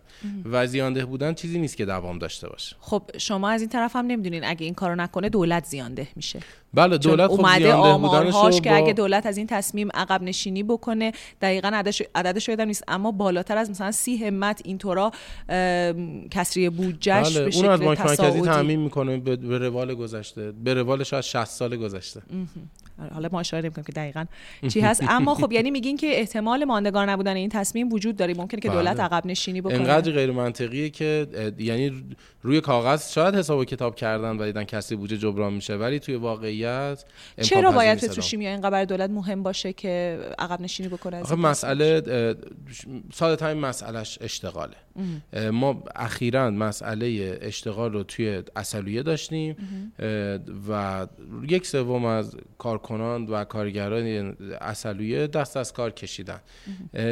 و 0.44 0.66
زیانده 0.66 1.04
بودن 1.04 1.34
چیزی 1.34 1.58
نیست 1.58 1.76
که 1.76 1.84
دوام 1.84 2.18
داشته 2.18 2.48
باشه. 2.48 2.76
خب 2.80 3.02
شما 3.18 3.50
از 3.50 3.60
این 3.60 3.70
طرف 3.70 3.96
هم 3.96 4.06
نمی‌دونین 4.06 4.44
اگه 4.44 4.64
این 4.64 4.74
کارو 4.74 4.94
نکنه 4.94 5.28
دولت 5.28 5.64
زیانده 5.64 6.08
میشه. 6.16 6.40
بله 6.74 6.98
دولت 6.98 7.30
خب 7.30 7.40
اومده 7.40 7.72
آمارهاش 7.72 8.60
که 8.60 8.74
اگه 8.76 8.92
دولت 8.92 9.26
از 9.26 9.36
این 9.36 9.46
تصمیم 9.46 9.88
عقب 9.94 10.22
نشینی 10.22 10.62
بکنه 10.62 11.12
دقیقا 11.42 11.70
عددش 11.74 12.02
عددش 12.14 12.48
یادم 12.48 12.64
نیست 12.64 12.84
اما 12.88 13.12
بالاتر 13.12 13.56
از 13.56 13.70
مثلا 13.70 13.92
سی 13.92 14.16
همت 14.16 14.62
اینطورا 14.64 15.10
کسری 16.30 16.68
بودجهش 16.70 17.36
بله. 17.36 17.44
به 17.44 17.50
شکل 17.50 17.64
اون 17.64 17.72
از 17.72 17.80
مرکزی 17.80 18.40
تعمین 18.40 18.80
می‌کنه 18.80 19.17
به 19.18 19.58
روال 19.58 19.94
گذشته. 19.94 20.52
به 20.52 20.74
روال 20.74 21.02
شاید 21.02 21.24
60 21.24 21.44
سال 21.44 21.76
گذشته. 21.76 22.22
حالا 23.14 23.28
ما 23.32 23.40
اشاره 23.40 23.62
نمی‌کنیم 23.62 23.84
که 23.84 23.92
دقیقا 23.92 24.24
چی 24.68 24.80
هست. 24.80 25.02
اما 25.08 25.34
خب 25.34 25.52
یعنی 25.52 25.70
میگین 25.70 25.96
که 25.96 26.06
احتمال 26.06 26.64
ماندگار 26.64 27.10
نبودن 27.10 27.36
این 27.36 27.48
تصمیم 27.48 27.92
وجود 27.92 28.16
داره. 28.16 28.34
ممکنه 28.34 28.60
که 28.60 28.68
دولت 28.68 28.96
بله. 28.96 29.04
عقب 29.04 29.26
نشینی 29.26 29.60
بکنه. 29.60 29.74
انقدر 29.74 30.12
غیر 30.12 30.30
منطقیه 30.32 30.90
که 30.90 31.26
یعنی 31.58 32.04
روی 32.42 32.60
کاغذ 32.60 33.12
شاید 33.12 33.34
حساب 33.34 33.58
و 33.58 33.64
کتاب 33.64 33.94
کردن 33.94 34.36
و 34.36 34.44
دیدن 34.44 34.64
کسی 34.64 34.96
بودجه 34.96 35.16
جبران 35.16 35.52
میشه 35.52 35.76
ولی 35.76 35.98
توی 35.98 36.14
واقعیت 36.14 37.04
چرا 37.42 37.72
باید 37.72 37.98
پتروشیمیا 37.98 38.50
اینقدر 38.50 38.84
دولت 38.84 39.10
مهم 39.10 39.42
باشه 39.42 39.72
که 39.72 40.20
عقب 40.38 40.60
نشینی 40.60 40.88
بکنه 40.88 41.16
از 41.16 41.32
مسئله 41.32 42.02
ساده 43.12 43.36
ترین 43.36 43.58
مسئلهش 43.58 44.18
اشتغاله. 44.20 44.76
ما 45.52 45.82
اخیرا 45.96 46.50
مسئله 46.50 47.38
اشتغال 47.42 47.92
رو 47.92 48.02
توی 48.02 48.42
اصلیه 48.56 49.02
داشتیم. 49.02 49.56
و 50.68 51.06
یک 51.48 51.66
سوم 51.66 52.04
از 52.04 52.36
کارکنان 52.88 53.26
و 53.26 53.44
کارگران 53.44 54.36
اصلیه 54.60 55.26
دست 55.26 55.56
از 55.56 55.72
کار 55.72 55.90
کشیدن. 55.90 56.40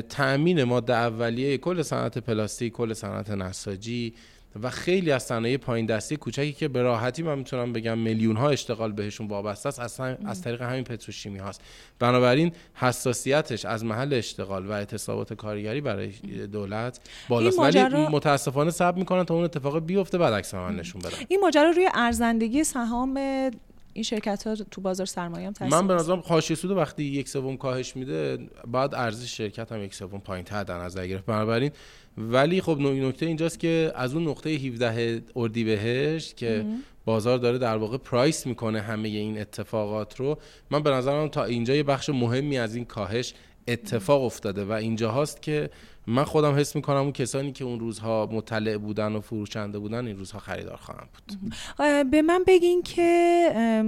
تأمین 0.09 0.64
ماده 0.64 0.95
اولیه 0.95 1.59
کل 1.59 1.83
صنعت 1.83 2.18
پلاستیک 2.18 2.72
کل 2.72 2.93
صنعت 2.93 3.31
نساجی 3.31 4.14
و 4.62 4.70
خیلی 4.70 5.12
از 5.12 5.22
صنایع 5.22 5.57
پایین 5.57 5.87
دستی 5.87 6.16
کوچکی 6.16 6.53
که 6.53 6.68
به 6.68 6.83
راحتی 6.83 7.22
من 7.22 7.39
می‌تونم 7.39 7.72
بگم 7.72 7.99
میلیون 7.99 8.37
ها 8.37 8.51
اشتغال 8.51 8.93
بهشون 8.93 9.27
وابسته 9.27 9.68
است 9.68 9.81
اصلا 9.81 10.16
از 10.27 10.43
طریق 10.43 10.62
همین 10.62 10.85
پتروشیمی 10.85 11.39
هاست. 11.39 11.61
بنابراین 11.99 12.53
حساسیتش 12.74 13.64
از 13.64 13.85
محل 13.85 14.14
اشتغال 14.14 14.66
و 14.66 14.72
اعتصابات 14.72 15.33
کارگری 15.33 15.81
برای 15.81 16.11
دولت 16.53 17.01
بالاست. 17.29 17.59
ولی 17.59 18.07
متاسفانه 18.07 18.70
صبر 18.70 18.99
می‌کنن 18.99 19.24
تا 19.24 19.35
اون 19.35 19.45
اتفاق 19.45 19.87
بیفته 19.87 20.18
بعد 20.18 20.35
عکس 20.35 20.55
نشون 20.55 21.01
بدن. 21.01 21.16
این 21.29 21.41
ماجرا 21.41 21.70
روی 21.70 21.89
ارزندگی 21.95 22.64
سهام 22.64 23.20
این 23.97 24.03
شرکت 24.03 24.47
ها 24.47 24.55
تو 24.55 24.80
بازار 24.80 25.07
سرمایه 25.07 25.47
هم 25.47 25.53
تاثیر 25.53 25.74
من 25.74 25.86
به 25.86 25.94
نظرم 25.94 26.22
حاشیه 26.26 26.57
سود 26.57 26.70
وقتی 26.70 27.05
یک 27.05 27.28
سوم 27.28 27.57
کاهش 27.57 27.97
میده 27.97 28.38
بعد 28.66 28.94
ارزش 28.94 29.36
شرکت 29.36 29.72
هم 29.72 29.82
یک 29.82 29.94
سوم 29.94 30.20
پایین 30.20 30.44
تر 30.44 30.64
در 30.64 30.78
نظر 30.78 31.07
گرفت. 31.07 31.26
بنابراین 31.26 31.70
ولی 32.18 32.61
خب 32.61 32.78
نکته 32.80 33.26
اینجاست 33.26 33.61
که 33.61 33.92
از 33.94 34.14
اون 34.14 34.28
نقطه 34.28 34.51
17 34.51 35.22
اردیبهشت 35.36 36.36
که 36.36 36.66
بازار 37.05 37.38
داره 37.38 37.59
در 37.59 37.76
واقع 37.76 37.97
پرایس 37.97 38.47
می‌کنه 38.47 38.80
همه 38.80 39.09
این 39.09 39.40
اتفاقات 39.40 40.16
رو 40.16 40.38
من 40.70 40.82
به 40.82 40.90
نظرم 40.90 41.28
تا 41.28 41.44
اینجا 41.44 41.74
یه 41.74 41.82
بخش 41.82 42.09
مهمی 42.09 42.59
از 42.59 42.74
این 42.74 42.84
کاهش 42.84 43.34
اتفاق 43.68 44.22
افتاده 44.22 44.64
و 44.64 44.72
اینجا 44.72 45.11
هاست 45.11 45.42
که 45.42 45.70
من 46.07 46.24
خودم 46.24 46.54
حس 46.54 46.76
می‌کنم 46.76 46.96
اون 46.96 47.12
کسانی 47.12 47.52
که 47.52 47.64
اون 47.64 47.80
روزها 47.80 48.28
مطلع 48.32 48.76
بودن 48.76 49.12
و 49.12 49.20
فروشنده 49.20 49.78
بودن 49.78 50.07
این 50.07 50.16
روزها 50.16 50.38
خریدار 50.38 50.76
خواهم 50.76 51.09
بود. 51.12 51.38
به 52.11 52.22
من 52.22 52.44
بگین 52.46 52.82
که 52.82 53.82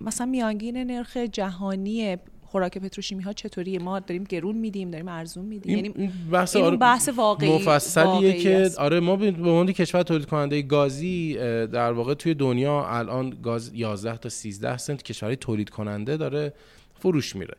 مثلا 0.00 0.26
میانگین 0.26 0.76
نرخ 0.76 1.16
جهانی 1.16 2.16
خوراک 2.42 2.78
پتروشیمی 2.78 3.22
ها 3.22 3.32
چطوریه؟ 3.32 3.78
ما 3.78 4.00
داریم 4.00 4.24
گرون 4.24 4.56
میدیم 4.56 4.90
داریم 4.90 5.08
ارزون 5.08 5.44
میدیم. 5.44 5.76
یعنی 5.76 6.12
بحث, 6.32 6.56
آره 6.56 6.76
بحث 6.76 7.08
واقعی 7.08 7.54
مفصلیه 7.54 8.32
که 8.32 8.70
آره 8.78 9.00
ما 9.00 9.16
به 9.16 9.26
عنوان 9.26 9.72
کشور 9.72 10.02
تولید 10.02 10.26
کننده 10.26 10.62
گازی 10.62 11.34
در 11.66 11.92
واقع 11.92 12.14
توی 12.14 12.34
دنیا 12.34 12.86
الان 12.88 13.30
گاز 13.42 13.70
11 13.74 14.16
تا 14.16 14.28
13 14.28 14.78
سنت 14.78 15.02
کشورهای 15.02 15.36
تولید 15.36 15.70
کننده 15.70 16.16
داره 16.16 16.52
فروش 16.94 17.36
میره. 17.36 17.56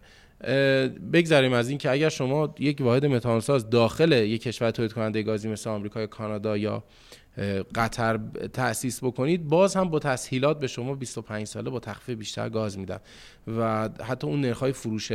بگذاریم 1.14 1.54
از 1.54 1.70
این 1.70 1.78
که 1.78 1.92
اگر 1.92 2.10
شما 2.10 2.56
یک 2.60 2.82
واحد 2.82 3.06
متانساز 3.06 3.70
داخل 3.70 4.12
یک 4.12 4.42
کشور 4.42 4.72
تولید 4.72 4.94
کننده 4.94 5.24
گازی 5.24 5.50
مثل 5.50 5.70
آمریکا 5.70 6.00
یا 6.02 6.08
کانادا 6.08 6.58
یا 6.58 6.84
قطر 7.76 8.20
تأسیس 8.54 9.04
بکنید 9.04 9.48
باز 9.48 9.76
هم 9.76 9.90
با 9.90 10.00
تسهیلات 10.00 10.60
به 10.60 10.68
شما 10.68 10.96
25 10.96 11.48
ساله 11.48 11.70
با 11.70 11.80
تخفیف 11.80 12.18
بیشتر 12.18 12.50
گاز 12.50 12.78
میدن. 12.78 13.00
و 13.58 13.90
حتی 14.04 14.28
اون 14.28 14.42
نرخ‌های 14.42 14.72
فروش 14.72 15.12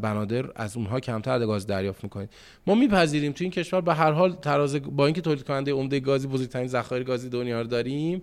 بنادر 0.00 0.44
از 0.56 0.76
اونها 0.76 1.00
کمتر 1.00 1.46
گاز 1.46 1.66
دریافت 1.66 2.04
می‌کنید. 2.04 2.30
ما 2.66 2.74
میپذیریم 2.74 3.32
تو 3.32 3.44
این 3.44 3.50
کشور 3.50 3.80
به 3.80 3.94
هر 3.94 4.12
حال 4.12 4.32
تراز 4.32 4.76
با 4.76 5.06
اینکه 5.06 5.20
تولید 5.20 5.42
کننده 5.42 5.72
عمده 5.72 6.00
گازی 6.00 6.28
بزرگترین 6.28 6.66
ذخایر 6.66 7.02
گازی 7.02 7.28
دنیا 7.28 7.60
رو 7.60 7.66
داریم 7.66 8.22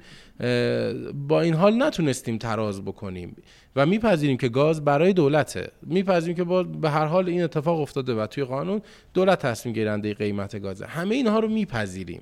با 1.28 1.41
این 1.41 1.54
حال 1.54 1.84
نتونستیم 1.84 2.38
تراز 2.38 2.82
بکنیم. 2.82 3.36
و 3.76 3.86
میپذیریم 3.86 4.38
که 4.38 4.50
گاز 4.50 4.86
برای 4.86 5.14
دولته. 5.14 5.72
میپذیریم 5.82 6.36
که 6.36 6.43
با 6.43 6.64
به 6.64 6.89
هر 6.89 7.06
حال 7.06 7.30
این 7.30 7.43
اتفاق 7.43 7.80
افتاده 7.80 8.14
و 8.14 8.28
توی 8.28 8.43
قانون 8.43 8.82
دولت 9.14 9.39
تصمیم 9.39 9.76
گیرنده 9.76 10.14
قیمت 10.14 10.60
گازه. 10.60 10.86
همه 10.86 11.16
اینها 11.16 11.39
رو 11.39 11.47
میپذیریم. 11.47 12.22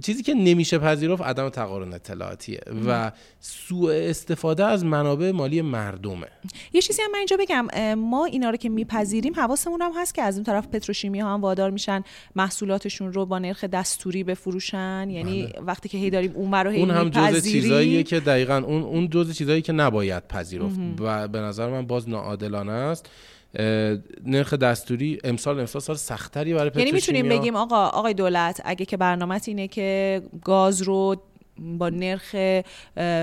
چیزی 0.00 0.22
که 0.22 0.34
نمیشه 0.34 0.78
پذیرفت 0.78 1.22
عدم 1.22 1.48
تقارن 1.48 1.92
اطلاعاتیه 1.92 2.60
و 2.88 3.12
سوء 3.40 3.92
استفاده 3.92 4.64
از 4.64 4.84
منابع 4.84 5.30
مالی 5.30 5.62
مردمه. 5.62 6.26
یه 6.72 6.82
چیزی 6.82 7.02
هم 7.02 7.10
من 7.10 7.18
اینجا 7.18 7.36
بگم 7.36 7.94
ما 7.94 8.24
اینا 8.24 8.50
رو 8.50 8.56
که 8.56 8.68
میپذیریم 8.68 9.34
حواسمون 9.34 9.82
هم 9.82 9.92
هست 9.96 10.14
که 10.14 10.22
از 10.22 10.34
اون 10.34 10.44
طرف 10.44 10.66
پتروشیمی 10.66 11.20
ها 11.20 11.34
هم 11.34 11.40
وادار 11.40 11.70
میشن 11.70 12.04
محصولاتشون 12.36 13.12
رو 13.12 13.26
با 13.26 13.38
نرخ 13.38 13.64
دستوری 13.64 14.24
بفروشن 14.24 15.08
یعنی 15.10 15.42
بله. 15.42 15.64
وقتی 15.64 15.88
که 15.88 15.98
هی 15.98 16.10
داریم 16.10 16.32
اون 16.34 16.54
رو 16.54 16.70
هی 16.70 16.80
اون 16.80 16.90
هم 16.90 17.08
جزء 17.08 17.40
چیزاییه 17.40 18.02
که 18.02 18.20
دقیقا 18.20 18.56
اون 18.66 18.82
اون 18.82 19.08
جزء 19.08 19.32
چیزایی 19.32 19.62
که 19.62 19.72
نباید 19.72 20.28
پذیرفت 20.28 20.78
و 21.00 21.28
به 21.28 21.38
نظر 21.38 21.70
من 21.70 21.86
باز 21.86 22.08
ناعادلانه 22.08 22.72
است. 22.72 23.08
نرخ 24.24 24.54
دستوری 24.54 25.18
امسال 25.24 25.60
امسال 25.60 25.82
سال 25.82 25.96
سختری 25.96 26.54
برای 26.54 26.70
یعنی 26.74 26.92
می‌تونیم 26.92 27.28
بگیم 27.28 27.56
آقا 27.56 27.86
آقای 27.86 28.14
دولت 28.14 28.60
اگه 28.64 28.84
که 28.84 28.96
برنامه 28.96 29.40
اینه 29.46 29.68
که 29.68 30.22
گاز 30.44 30.82
رو 30.82 31.16
با 31.58 31.88
نرخ 31.88 32.34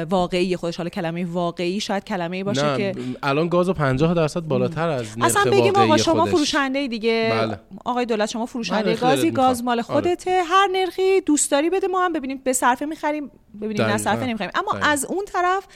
واقعی 0.10 0.56
خودش 0.56 0.78
حالا 0.78 0.90
کلمه 0.90 1.26
واقعی 1.26 1.80
شاید 1.80 2.04
کلمه 2.04 2.44
باشه 2.44 2.72
نه 2.72 2.78
که 2.78 3.00
الان 3.24 3.48
گاز 3.50 3.70
50 3.70 4.14
درصد 4.14 4.40
بالاتر 4.40 4.90
از 4.90 5.18
نرخ 5.18 5.26
اصلا 5.26 5.52
بگیم 5.52 5.76
آقا 5.76 5.88
واقعی 5.88 6.04
شما 6.04 6.22
خودش. 6.22 6.36
فروشنده 6.36 6.88
دیگه 6.88 7.30
بله. 7.32 7.60
آقای 7.86 8.06
دولت 8.06 8.30
شما 8.30 8.46
فروشنده 8.46 8.84
خیلی 8.96 9.16
گازی. 9.16 9.32
گاز 9.32 9.64
مال 9.64 9.74
آره. 9.74 9.82
خودته 9.82 10.42
هر 10.46 10.68
نرخی 10.72 11.22
دوست 11.22 11.52
داری 11.52 11.70
بده 11.70 11.88
ما 11.88 12.06
هم 12.06 12.14
ببینیم 12.14 12.42
به 12.44 12.54
صرفه 12.54 12.86
می‌خریم 12.86 13.32
ببینیم 13.62 13.86
نه. 13.86 13.98
صرفه 13.98 14.26
نمی‌خریم 14.26 14.52
اما. 14.56 14.80
از 14.86 15.06
اون 15.06 15.26
طرف 15.26 15.68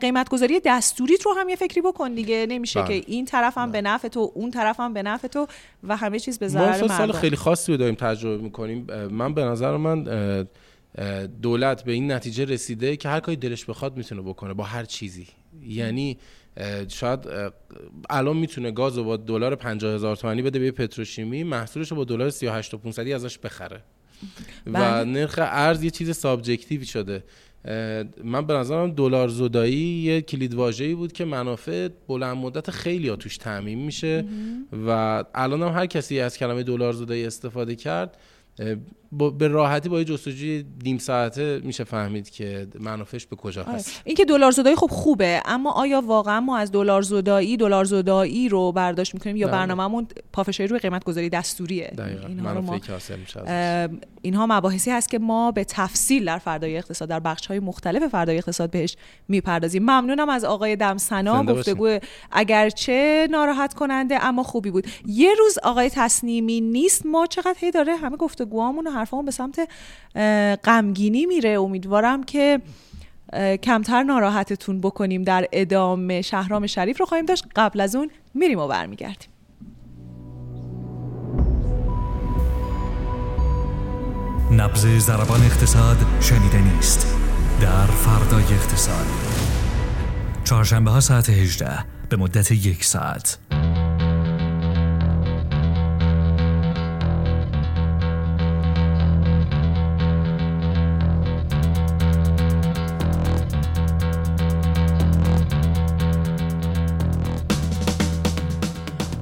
قیمت 0.00 0.28
گذاری 0.28 0.60
دستوریت 0.64 1.22
رو 1.22 1.32
هم 1.32 1.48
یه 1.48 1.56
فکری 1.56 1.80
بکن 1.80 2.14
دیگه. 2.14 2.46
نمیشه 2.48 2.82
بله. 2.82 3.00
که 3.00 3.10
این 3.12 3.24
طرف 3.24 3.58
هم 3.58 3.72
به 3.72 3.82
نفع 3.82 4.08
تو 4.08 4.32
اون 4.34 4.50
طرف 4.50 4.80
هم 4.80 4.94
به 4.94 5.02
نفع 5.02 5.28
تو 5.28 5.46
و 5.84 5.96
همه 5.96 6.18
چیز 6.18 6.38
به 6.38 6.48
ضرر 6.48 6.68
اصلا 6.68 6.88
سال 6.88 7.06
مردم. 7.06 7.18
خیلی 7.18 7.36
خاصی 7.36 7.72
رو 7.72 7.78
داریم 7.78 7.94
تجربه 7.94 8.42
می‌کنیم. 8.42 8.86
من 9.10 9.34
به 9.34 9.44
نظر 9.44 9.76
من 9.76 10.04
دولت 11.42 11.84
به 11.84 11.92
این 11.92 12.12
نتیجه 12.12 12.44
رسیده 12.44 12.96
که 12.96 13.08
هر 13.08 13.20
کاری 13.20 13.36
دلش 13.36 13.64
بخواد 13.64 13.96
می‌تونه 13.96 14.22
بکنه 14.22 14.54
با 14.54 14.64
هر 14.64 14.84
چیزی. 14.84 15.26
یعنی 15.66 16.18
شاید 16.88 17.20
الان 18.10 18.36
می‌تونه 18.36 18.70
گاز 18.70 18.98
رو 18.98 19.04
با 19.04 19.16
دلار 19.16 19.54
50 19.54 19.94
هزار 19.94 20.16
تومانی 20.16 20.42
بده 20.42 20.58
به 20.58 20.70
پتروشیمی 20.70 21.44
محصولش 21.44 21.90
رو 21.90 21.96
با 21.96 22.04
دلار 22.04 22.30
38 22.30 22.74
و 22.74 22.78
500 22.78 23.08
ازش 23.08 23.38
بخره. 23.38 23.82
و 24.66 24.72
بله. 24.72 25.04
نرخ 25.04 25.38
ارز 25.42 25.84
یه 25.84 25.90
چیز 25.90 26.16
سابجکتیوی 26.16 26.86
شده. 26.86 27.24
من 28.24 28.46
به 28.46 28.54
نظرم 28.54 28.90
دلار 28.90 29.28
زدایی 29.28 29.76
یه 29.76 30.20
کلید 30.20 30.54
واژه‌ای 30.54 30.94
بود 30.94 31.12
که 31.12 31.24
منافع 31.24 31.88
بلند 32.08 32.36
مدت 32.36 32.70
خیلی 32.70 33.08
ها 33.08 33.16
توش 33.16 33.36
تعمین 33.36 33.78
میشه 33.78 34.24
و 34.86 35.24
الان 35.34 35.62
هم 35.62 35.68
هر 35.68 35.86
کسی 35.86 36.20
از 36.20 36.38
کلمه 36.38 36.62
دلار 36.62 36.92
زدایی 36.92 37.26
استفاده 37.26 37.76
کرد 37.76 38.16
به 39.38 39.48
راحتی 39.48 39.88
با 39.88 39.98
یه 39.98 40.04
جستجوی 40.04 40.64
نیم 40.84 40.98
ساعته 40.98 41.60
میشه 41.64 41.84
فهمید 41.84 42.30
که 42.30 42.66
منافعش 42.80 43.26
به 43.26 43.36
کجا 43.36 43.62
آره. 43.62 43.72
هست. 43.72 44.02
این 44.04 44.16
که 44.16 44.24
دلار 44.24 44.50
زدایی 44.50 44.76
خب 44.76 44.86
خوبه 44.90 45.42
اما 45.44 45.72
آیا 45.72 46.00
واقعا 46.00 46.40
ما 46.40 46.58
از 46.58 46.72
دلار 46.72 47.02
زدایی 47.02 47.56
دلار 47.56 47.84
زدایی 47.84 48.48
رو 48.48 48.72
برداشت 48.72 49.14
می‌کنیم 49.14 49.36
یا 49.36 49.46
بله. 49.46 49.56
برنامه‌مون 49.56 50.06
پافشاری 50.32 50.68
روی 50.68 50.78
قیمت 50.78 51.04
گذاری 51.04 51.28
دستوریه؟ 51.28 51.92
دقیقا. 51.98 52.26
اینها 52.26 52.52
رو 52.52 52.54
ما 52.54 52.60
منافعی 52.60 52.80
که 52.80 52.92
حاصل 52.92 53.18
میشه 53.18 53.40
اینها 54.22 54.46
مباحثی 54.46 54.90
هست 54.90 55.08
که 55.08 55.18
ما 55.18 55.50
به 55.50 55.64
تفصیل 55.64 56.24
در 56.24 56.38
فردای 56.38 56.76
اقتصاد 56.76 57.08
در 57.08 57.20
بخش 57.20 57.46
های 57.46 57.60
مختلف 57.60 58.06
فردای 58.06 58.36
اقتصاد 58.36 58.70
بهش 58.70 58.96
می‌پردازیم. 59.28 59.82
ممنونم 59.82 60.28
از 60.28 60.44
آقای 60.44 60.76
دمسنا. 60.76 61.44
گفتگو 61.44 61.98
اگرچه 62.32 63.28
ناراحت 63.30 63.74
کننده 63.74 64.24
اما 64.24 64.42
خوبی 64.42 64.70
بود. 64.70 64.86
یه 65.06 65.34
روز 65.38 65.58
آقای 65.58 65.90
تصنیمی 65.90 66.60
نیست. 66.60 67.06
ما 67.06 67.26
چقدر 67.26 67.56
هی 67.58 67.70
داره 67.70 67.96
همه 67.96 68.16
گفتگوهامون 68.16 68.86
و 68.86 68.90
حرفامون 68.90 69.24
به 69.24 69.30
سمت 69.30 69.68
غمگینی 70.64 71.26
میره. 71.26 71.50
امیدوارم 71.50 72.22
که 72.24 72.60
کمتر 73.62 74.02
ناراحتتون 74.02 74.80
بکنیم 74.80 75.22
در 75.22 75.48
ادامه. 75.52 76.22
شهرام 76.22 76.66
شریف 76.66 77.00
رو 77.00 77.06
خواهیم 77.06 77.26
داشت. 77.26 77.44
قبل 77.56 77.80
از 77.80 77.96
اون 77.96 78.10
میریم 78.34 78.58
و 78.58 78.68
برمیگردیم. 78.68 79.28
نبز 84.52 84.86
زربان 84.86 85.42
اقتصاد 85.42 85.96
شنیدنی 86.20 86.78
است 86.78 87.16
در 87.60 87.86
فردای 87.86 88.44
اقتصاد. 88.44 89.06
چهارشنبه 90.44 90.90
ها 90.90 91.00
ساعت 91.00 91.30
18 91.30 91.84
به 92.08 92.16
مدت 92.16 92.52
یک 92.52 92.84
ساعت. 92.84 93.38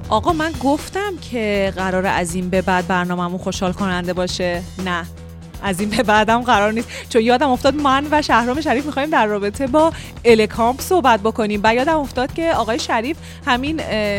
آقا 0.09 0.33
من 0.33 0.51
گفتم 0.59 1.17
که 1.21 1.73
قرار 1.75 2.05
از 2.05 2.35
این 2.35 2.49
به 2.49 2.61
بعد 2.61 2.87
برنامه‌مون 2.87 3.37
خوشحال 3.37 3.73
کننده 3.73 4.13
باشه. 4.13 4.63
نه. 4.85 5.05
از 5.63 5.79
این 5.79 5.89
به 5.89 6.03
بعدم 6.03 6.41
قرار 6.41 6.73
نیست. 6.73 6.87
چون 7.09 7.21
یادم 7.21 7.49
افتاد 7.49 7.75
من 7.75 8.07
و 8.11 8.21
شهرام 8.21 8.61
شریف 8.61 8.85
می‌خوایم 8.85 9.09
در 9.09 9.25
رابطه 9.25 9.67
با 9.67 9.93
الکامپ 10.25 10.81
صحبت 10.81 11.19
بکنیم. 11.19 11.61
و 11.63 11.75
یادم 11.75 11.97
افتاد 11.97 12.33
که 12.33 12.53
آقای 12.53 12.79
شریف 12.79 13.17
همین 13.47 13.75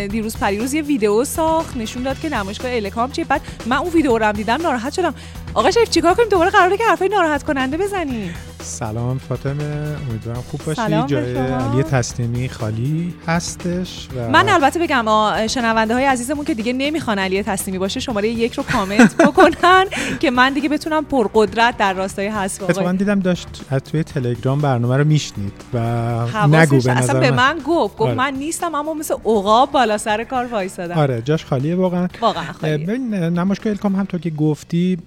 دیروز 0.06 0.36
پریروز 0.36 0.74
یه 0.74 0.82
ویدیو 0.82 1.24
ساخت 1.24 1.76
نشون 1.76 2.02
داد 2.02 2.20
که 2.20 2.28
نمایشگاه 2.28 2.74
الکامپ 2.74 3.12
چیه. 3.12 3.24
بعد 3.24 3.40
من 3.66 3.76
اون 3.76 3.90
ویدیو 3.90 4.18
رو 4.18 4.24
هم 4.24 4.32
دیدم 4.32 4.62
ناراحت 4.62 4.92
شدم. 4.92 5.14
آقای 5.54 5.72
شریف 5.72 5.90
چیکار 5.90 6.14
کنیم؟ 6.14 6.28
دوباره 6.28 6.50
قراره 6.50 6.76
که 6.76 6.84
حرفای 6.84 7.08
ناراحت 7.08 7.42
کننده 7.42 7.76
بزنیم. 7.76 8.34
سلام 8.62 9.18
فاطمه 9.18 9.96
امیدوارم 10.10 10.42
خوب 10.50 10.60
باشی. 10.66 11.02
جای. 11.06 11.36
علی 11.36 11.82
تسلیمی 11.82 12.48
خالی 12.48 13.14
هستش 13.26 14.08
و 14.16 14.30
من 14.30 14.48
البته 14.48 14.80
بگم 14.80 15.04
شنونده 15.46 15.94
های 15.94 16.04
عزیزمون 16.04 16.44
که 16.44 16.54
دیگه 16.54 16.72
نمی‌خوان 16.72 17.18
علی 17.18 17.42
تسلیمی 17.42 17.78
باشه 17.78 18.00
شماره 18.00 18.28
یک 18.28 18.52
رو 18.54 18.62
کامنت 18.62 19.16
بکنن 19.26 19.84
که 20.20 20.30
من 20.30 20.52
دیگه 20.52 20.68
بتونم 20.68 21.04
پرقدرت 21.04 21.76
در 21.76 21.92
راستای 21.92 22.28
حذف 22.28 22.62
اتفاقا 22.62 22.92
دیدم 22.92 23.20
داشت 23.20 23.48
از 23.70 23.82
توی 23.82 24.02
تلگرام 24.02 24.60
برنامه 24.60 24.96
رو 24.96 25.04
میشنید 25.04 25.52
و 25.74 25.78
نگو 26.46 26.70
به 26.70 26.76
اصلا 26.76 26.94
نظر 26.94 27.20
به 27.20 27.30
من, 27.30 27.58
گفت 27.66 27.96
گفت 27.96 28.00
آره. 28.00 28.14
من 28.14 28.34
نیستم 28.34 28.74
اما 28.74 28.94
مثل 28.94 29.14
عقاب 29.14 29.72
بالا 29.72 29.98
سر 29.98 30.24
کار 30.24 30.46
وایسادم. 30.46 30.98
آره 30.98 31.22
جاش 31.22 31.44
خالیه 31.44 31.74
واقعا. 31.74 32.08
واقعا 32.20 32.52
خالیه. 32.52 32.86
ببین 32.86 33.14
اه، 33.14 33.30
نمایشگاه 33.30 33.70
الکام 33.70 33.96
همطور 33.96 34.20
که 34.20 34.30
گفتی 34.30 34.98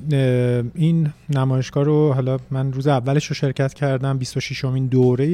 این 0.76 1.10
نمایشگاه 1.30 1.84
رو 1.84 2.14
حالا 2.14 2.38
من 2.52 2.74
روز 2.74 2.88
اولش 2.88 3.26
رو 3.26 3.36
شرکت 3.44 3.74
کردم 3.74 4.18
26 4.18 4.66
امین 4.66 4.88
دوره 4.88 5.26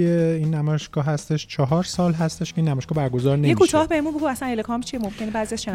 این 0.41 0.55
نمایشگاه 0.55 1.05
هستش. 1.05 1.47
چهار 1.47 1.83
سال 1.83 2.13
هستش 2.13 2.53
که 2.53 2.61
این 2.61 2.67
نمایشگاه 2.67 2.95
برگزار 2.95 3.37
نمیشه. 3.37 3.49
یه 3.49 3.55
کوتاه 3.55 3.87
بهمون 3.87 4.13
بگو 4.13 4.27
اصلا 4.27 4.49
الکام 4.49 4.81
چیه؟ 4.81 4.99
ممکنه 4.99 5.31
بعضی 5.31 5.55
از 5.55 5.65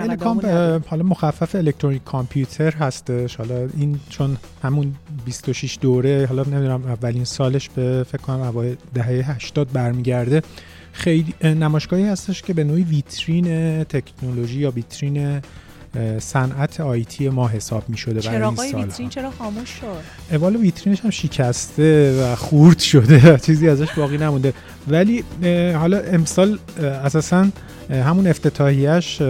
حالا 0.87 1.03
مخفف 1.03 1.55
الکترونیک 1.55 2.05
کامپیوتر 2.05 2.71
هستش. 2.71 3.37
حالا 3.37 3.69
این 3.77 4.01
چون 4.09 4.37
همون 4.63 4.95
26 5.25 5.79
دوره 5.81 6.27
حالا 6.27 6.43
نمی‌دونم 6.43 6.85
اولین 6.85 7.25
سالش 7.25 7.69
به 7.69 8.07
فکر 8.09 8.23
کنم 8.23 8.41
اوایل 8.41 8.77
دهه 8.95 9.31
80 9.31 9.73
برمیگرده. 9.73 10.43
خیلی 10.93 11.35
اه، 11.41 11.55
نمایشگاهی 11.55 12.05
هستش 12.05 12.43
که 12.43 12.55
به 12.55 12.65
نوعی 12.65 12.83
ویترین 12.83 13.85
تکنولوژی 13.85 14.61
یا 14.61 14.71
ویترین 14.71 15.41
صنعت 16.19 16.81
آیتی 16.81 17.29
ما 17.29 17.49
حساب 17.49 17.89
می 17.89 17.97
شده 17.97 18.21
برای 18.21 18.43
این 18.45 18.57
سالها. 18.57 18.79
ویترین 18.79 19.09
چرا 19.09 19.31
خاموش 19.31 19.69
شد 19.69 20.37
والا 20.39 20.59
ویترینش 20.59 21.01
هم 21.01 21.11
شکسته 21.11 22.21
و 22.23 22.37
خورد 22.37 22.79
شده 22.79 23.39
چیزی 23.39 23.69
ازش 23.69 23.93
باقی 23.97 24.19
نمونده 24.19 24.53
ولی 24.89 25.25
حالا 25.75 25.99
امسال 25.99 26.59
اساسا 27.05 27.47
همون 27.91 28.27
افتتاحیش 28.27 29.23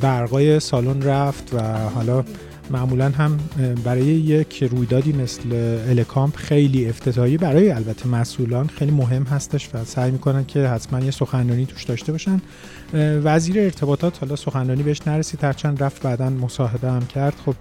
برقای 0.00 0.60
سالن 0.60 1.02
رفت 1.02 1.54
و 1.54 1.60
حالا 1.88 2.24
معمولا 2.70 3.08
هم 3.08 3.38
برای 3.84 4.04
یک 4.04 4.62
رویدادی 4.62 5.12
مثل 5.12 5.42
الکامپ 5.88 6.36
خیلی 6.36 6.88
افتتاحی 6.88 7.36
برای 7.36 7.70
البته 7.70 8.08
مسئولان 8.08 8.66
خیلی 8.66 8.90
مهم 8.90 9.22
هستش 9.22 9.68
و 9.74 9.84
سعی 9.84 10.10
می‌کنن 10.10 10.44
که 10.44 10.68
حتما 10.68 11.00
یه 11.00 11.10
سخنرانی 11.10 11.66
توش 11.66 11.84
داشته 11.84 12.12
باشن. 12.12 12.40
وزیر 12.94 13.60
ارتباطات 13.60 14.18
حالا 14.20 14.36
سخنرانی 14.36 14.82
بهش 14.82 15.00
نرسید 15.06 15.44
هرچند 15.44 15.82
رفت 15.82 16.02
بعدا 16.02 16.30
مصاحبه 16.30 16.90
هم 16.90 17.06
کرد. 17.06 17.34
خب 17.46 17.54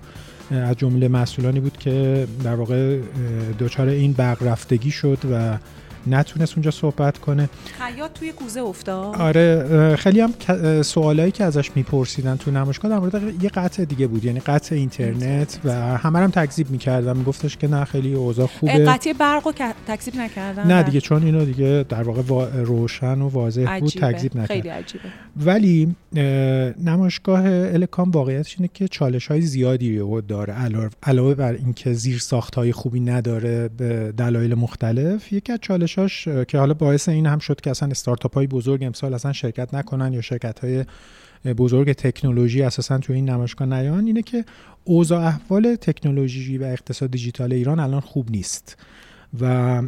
از 0.52 0.76
جمله 0.76 1.08
مسئولانی 1.08 1.60
بود 1.60 1.78
که 1.78 2.28
در 2.43 2.56
واقع 2.56 2.99
دچار 3.60 3.88
این 3.88 4.14
برق 4.14 4.43
رفتگی 4.43 4.91
شد 4.91 5.18
و 5.32 5.58
نتونست 6.08 6.54
اونجا 6.54 6.72
صحبت 6.72 7.18
کنه. 7.18 7.49
خیاط 7.80 8.12
توی 8.14 8.32
کوزه 8.32 8.62
افتاد؟ 8.62 9.16
آره 9.16 9.95
خیلی 9.95 10.20
هم 10.22 10.34
سوالایی 10.82 11.32
که 11.32 11.43
ازش 11.43 11.72
میپرسیدن 11.76 12.36
تو 12.36 12.52
نمایشگاه 12.52 12.91
در 12.91 12.99
مورد 12.99 13.43
یه 13.43 13.49
قطع 13.49 13.86
دیگه 13.86 14.08
بود 14.08 14.26
یعنی 14.26 14.39
قطع 14.39 14.76
اینترنت 14.76 15.60
و 15.64 15.72
همه 15.97 16.20
هم 16.20 16.30
تکذیب 16.32 16.70
می‌کرد 16.72 17.08
و 17.08 17.14
میگفتش 17.14 17.58
که 17.58 17.68
نه 17.68 17.84
خیلی 17.86 18.14
اوضاع 18.14 18.47
خوبه. 18.47 18.86
قطعی 18.86 19.14
برق 19.14 19.47
رو 19.47 19.54
تکذیب 19.88 20.16
نکردن؟ 20.16 20.68
نه 20.68 20.84
دیگه 20.84 21.02
چون 21.02 21.24
اینو 21.24 21.45
دیگه 21.45 21.86
در 21.89 22.04
واقع 22.04 22.22
وا- 22.22 22.47
روشن 22.64 23.22
و 23.22 23.28
واضح 23.28 23.80
بود 23.80 23.89
عجیبه. 23.89 24.12
تکذیب 24.12 24.32
نکرد. 24.36 24.47
خیلی 24.47 24.70
عجیبه. 24.70 25.04
ولی 25.45 25.95
اه، 26.16 26.22
نمایشگاه 26.84 27.45
الکام 27.45 28.12
واقعیتش 28.12 28.56
اینه 28.58 28.70
که 28.74 28.88
چالش 28.88 29.28
های 29.28 29.41
زیادی 29.41 29.97
رو 29.97 30.22
داره. 30.22 30.54
علاوه- 31.04 31.36
بر 31.36 31.54
اینکه 31.54 31.93
زیر 31.93 32.20
ساخت 32.20 32.56
های 32.56 32.72
خوبی 32.72 32.99
نداره 32.99 33.70
به 33.78 34.14
دلایل 34.18 34.54
مختلف 34.56 35.34
یکی 35.34 35.52
از 35.54 35.60
چالشاش 35.62 35.91
اه، 36.00 36.46
که 36.46 36.58
حالا 36.58 36.74
باعث 36.74 37.10
این 37.10 37.26
هم 37.26 37.39
شد 37.39 37.62
که 37.62 37.70
اصلا 37.70 37.89
استارتاپ 37.89 38.34
های 38.34 38.48
بزرگ 38.48 38.84
امسال 38.84 39.14
اصلا 39.14 39.34
شرکت 39.34 39.74
نکنن 39.74 40.14
یا 40.14 40.22
شرکت 40.22 40.60
های 40.60 40.86
بزرگ 41.54 41.94
تکنولوژی 41.94 42.62
اساسا 42.62 42.98
تو 42.98 43.14
این 43.14 43.30
نمایشگاه 43.30 43.68
نیان 43.68 44.06
اینه 44.06 44.22
که 44.22 44.46
اوضاع 44.84 45.26
احوال 45.26 45.76
تکنولوژی 45.76 46.58
و 46.58 46.64
اقتصاد 46.64 47.12
دیجیتال 47.12 47.54
ایران 47.54 47.80
الان 47.80 48.02
خوب 48.02 48.32
نیست. 48.32 48.78
و 49.42 49.82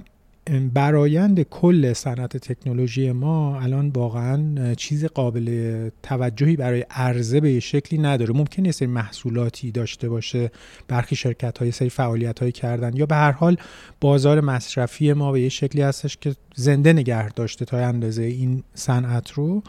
برایند 0.74 1.42
کل 1.42 1.94
صنعت 1.94 2.38
تکنولوژی 2.38 3.12
ما 3.12 3.62
الان 3.62 3.90
واقعا 3.90 4.74
چیز 4.76 5.06
قابل 5.06 5.90
توجهی 6.04 6.56
برای 6.56 6.86
عرضه 6.90 7.40
به 7.40 7.60
شکلی 7.60 8.00
نداره. 8.00 8.34
ممکن 8.34 8.72
سری 8.72 8.88
محصولاتی 8.88 9.72
داشته 9.72 10.10
باشه 10.10 10.52
برخی 10.88 11.16
شرکت 11.16 11.58
های 11.58 11.72
سری 11.72 11.90
فعالیت 11.90 12.40
های 12.40 12.52
کردن 12.52 12.96
یا 12.96 13.06
به 13.06 13.16
هر 13.16 13.32
حال 13.32 13.58
بازار 14.02 14.42
مصرفی 14.42 15.14
ما 15.14 15.32
به 15.32 15.42
یه 15.42 15.50
شکلی 15.50 15.82
هستش 15.82 16.18
که 16.18 16.36
زنده 16.56 16.94
نگه 16.94 17.30
داشته 17.30 17.66
تا 17.66 17.78
اندازه 17.78 18.24
این 18.24 18.64
صنعت 18.74 19.32
رو. 19.32 19.64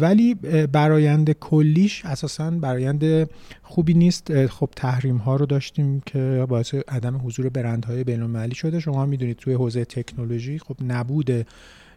ولی 0.00 0.34
برایند 0.72 1.30
کلیش 1.30 2.04
اساسا 2.04 2.50
برایند 2.50 3.30
خوبی 3.62 3.94
نیست. 3.94 4.46
خب 4.46 4.68
تحریم 4.76 5.16
ها 5.16 5.36
رو 5.36 5.46
داشتیم 5.46 6.02
که 6.06 6.46
باعث 6.48 6.74
عدم 6.74 7.20
حضور 7.24 7.48
برندهای 7.48 8.04
بین 8.04 8.22
المللی 8.22 8.54
شده. 8.54 8.80
شما 8.80 9.06
می‌دونید 9.06 9.36
توی 9.36 9.54
حوزه 9.54 9.84
تکنولوژی 9.84 10.58
خب 10.58 10.76
نبود 10.86 11.46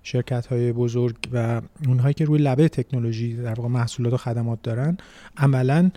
شرکت 0.03 0.45
های 0.45 0.71
بزرگ 0.71 1.15
و 1.33 1.61
اونهایی 1.87 2.13
که 2.13 2.25
روی 2.25 2.39
لبه 2.39 2.69
تکنولوژی 2.69 3.35
در 3.35 3.53
واقع 3.53 3.69
محصولات 3.69 4.13
و 4.13 4.17
خدمات 4.17 4.59
دارن. 4.63 4.97
عملا 5.37 5.91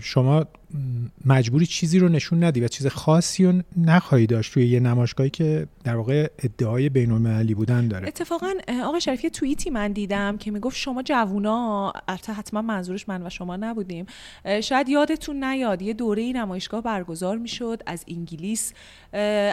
شما 0.00 0.46
مجبوری 1.24 1.66
چیزی 1.66 1.98
رو 1.98 2.08
نشون 2.08 2.44
ندی 2.44 2.60
و 2.60 2.68
چیز 2.68 2.86
خاصی 2.86 3.44
رو 3.44 3.62
نخواهی 3.76 4.26
داشت 4.26 4.54
توی 4.54 4.66
یه 4.66 4.80
نمایشگاهی 4.80 5.30
که 5.30 5.66
در 5.84 5.96
واقع 5.96 6.30
ادعای 6.38 6.88
بین 6.88 7.10
المللی 7.10 7.54
بودن 7.54 7.88
داره. 7.88 8.08
اتفاقا 8.08 8.52
آقا 8.84 8.98
شریفی 8.98 9.30
توییتی 9.30 9.70
من 9.70 9.92
دیدم 9.92 10.36
که 10.36 10.50
می‌گفت 10.50 10.76
شما 10.76 11.02
جوونا 11.02 11.92
البته 12.08 12.32
حتما 12.32 12.62
منظورش 12.62 13.08
من 13.08 13.26
و 13.26 13.30
شما 13.30 13.56
نبودیم 13.56 14.06
شاید 14.62 14.88
یادتون 14.88 15.44
نیاد 15.44 15.82
یه 15.82 15.92
دوره 15.92 16.32
نمایشگاه 16.32 16.82
برگزار 16.82 17.38
می‌شد 17.38 17.82
از 17.86 18.04
انگلیس 18.08 18.72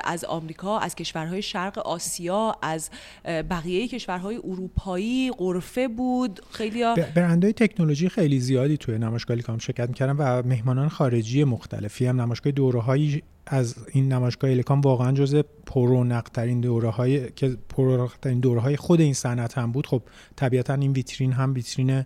از 0.04 0.26
آمریکا 0.26 0.80
از 0.80 0.96
کشورهای 0.96 1.42
شرق 1.42 1.80
آسیا 1.80 2.56
از 2.62 2.90
بقیه 3.26 3.88
کشورهای 3.88 4.38
اروپایی 4.44 5.32
قرفه 5.38 5.88
بود 5.88 6.40
خیلی 6.52 6.84
برندهای 7.16 7.54
تکنولوژی 7.54 8.10
خیلی 8.10 8.40
زیادی 8.40 8.78
توی 8.78 8.98
نمایشگاه 8.98 9.38
کام 9.38 9.58
شرکت 9.58 9.90
می‌کردن 9.90 10.16
و 10.16 10.48
مهمانان 10.48 10.90
خارجی 11.10 11.44
مختلفی 11.44 12.06
هم. 12.06 12.22
نمایشگاه 12.22 12.52
دوره 12.52 12.80
هایی 12.80 13.24
از 13.46 13.76
این 13.92 14.14
نمایشگاه 14.14 14.52
الکام 14.52 14.82
واقعا 14.82 15.12
جز 15.12 15.36
پرونق 15.66 16.30
ترین 16.34 16.62
دوره 16.62 16.90
های 16.90 17.32
که 17.32 17.58
پرونق 17.70 18.12
ترین 18.22 18.40
دوره 18.40 18.62
های 18.62 18.76
خود 18.76 19.02
این 19.02 19.14
صنعت 19.14 19.58
هم 19.58 19.72
بود. 19.72 19.88
خب 19.88 20.02
طبیعتا 20.36 20.74
این 20.74 20.92
ویترین 20.92 21.32
هم 21.32 21.54
ویترین 21.54 22.04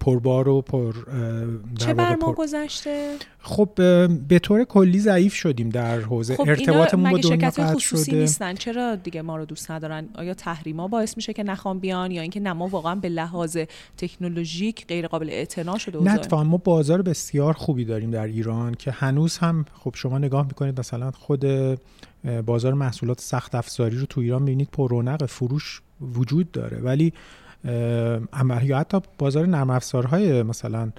پربار 0.00 0.48
و 0.48 0.62
پر 0.62 0.94
چه 1.78 1.94
بر 1.94 2.16
ما 2.16 2.32
گذشته؟ 2.32 3.14
خب 3.38 3.70
به 4.28 4.38
طور 4.38 4.64
کلی 4.64 5.00
ضعیف 5.00 5.34
شدیم 5.34 5.68
در 5.68 6.00
حوزه. 6.00 6.36
خب 6.36 6.48
ارتباطمون 6.48 7.10
با 7.10 7.18
دنیا 7.18 7.48
قطع 7.48 7.74
خصوصی 7.74 8.10
شده. 8.10 8.20
نیستن؟ 8.20 8.54
چرا 8.54 8.96
دیگه 8.96 9.22
ما 9.22 9.36
رو 9.36 9.44
دوست 9.44 9.70
ندارن؟ 9.70 10.08
آیا 10.14 10.34
تحریما 10.34 10.88
باعث 10.88 11.16
میشه 11.16 11.32
که 11.32 11.42
نخوام 11.42 11.78
بیان 11.78 12.10
یا 12.10 12.22
اینکه 12.22 12.40
نما 12.40 12.68
واقعا 12.68 12.94
به 12.94 13.08
لحاظ 13.08 13.58
تکنولوژیک 13.96 14.86
غیر 14.86 15.06
قابل 15.06 15.30
اعتنا 15.30 15.78
شده 15.78 16.02
نه 16.02 16.42
ما 16.42 16.56
بازار 16.56 17.02
بسیار 17.02 17.52
خوبی 17.52 17.84
داریم 17.84 18.10
در 18.10 18.26
ایران 18.26 18.74
که 18.74 18.90
هنوز 18.90 19.38
هم 19.38 19.64
خب 19.74 19.94
شما 19.94 20.18
نگاه 20.18 20.46
می‌کنید 20.46 20.80
مثلا 20.80 21.10
خود 21.10 21.44
بازار 22.46 22.74
محصولات 22.74 23.20
سخت 23.20 23.54
افزاری 23.54 23.96
رو 23.96 24.06
تو 24.06 24.20
ایران 24.20 24.42
می‌بینید 24.42 24.68
پر 24.72 24.90
رونق 24.90 25.26
فروش 25.26 25.82
وجود 26.14 26.52
داره. 26.52 26.76
ولی 26.76 27.12
یا 28.62 28.78
حتی 28.78 28.98
بازار 29.18 29.46
نرم 29.46 29.70
افزارهای 29.70 30.42
مثلا 30.42 30.92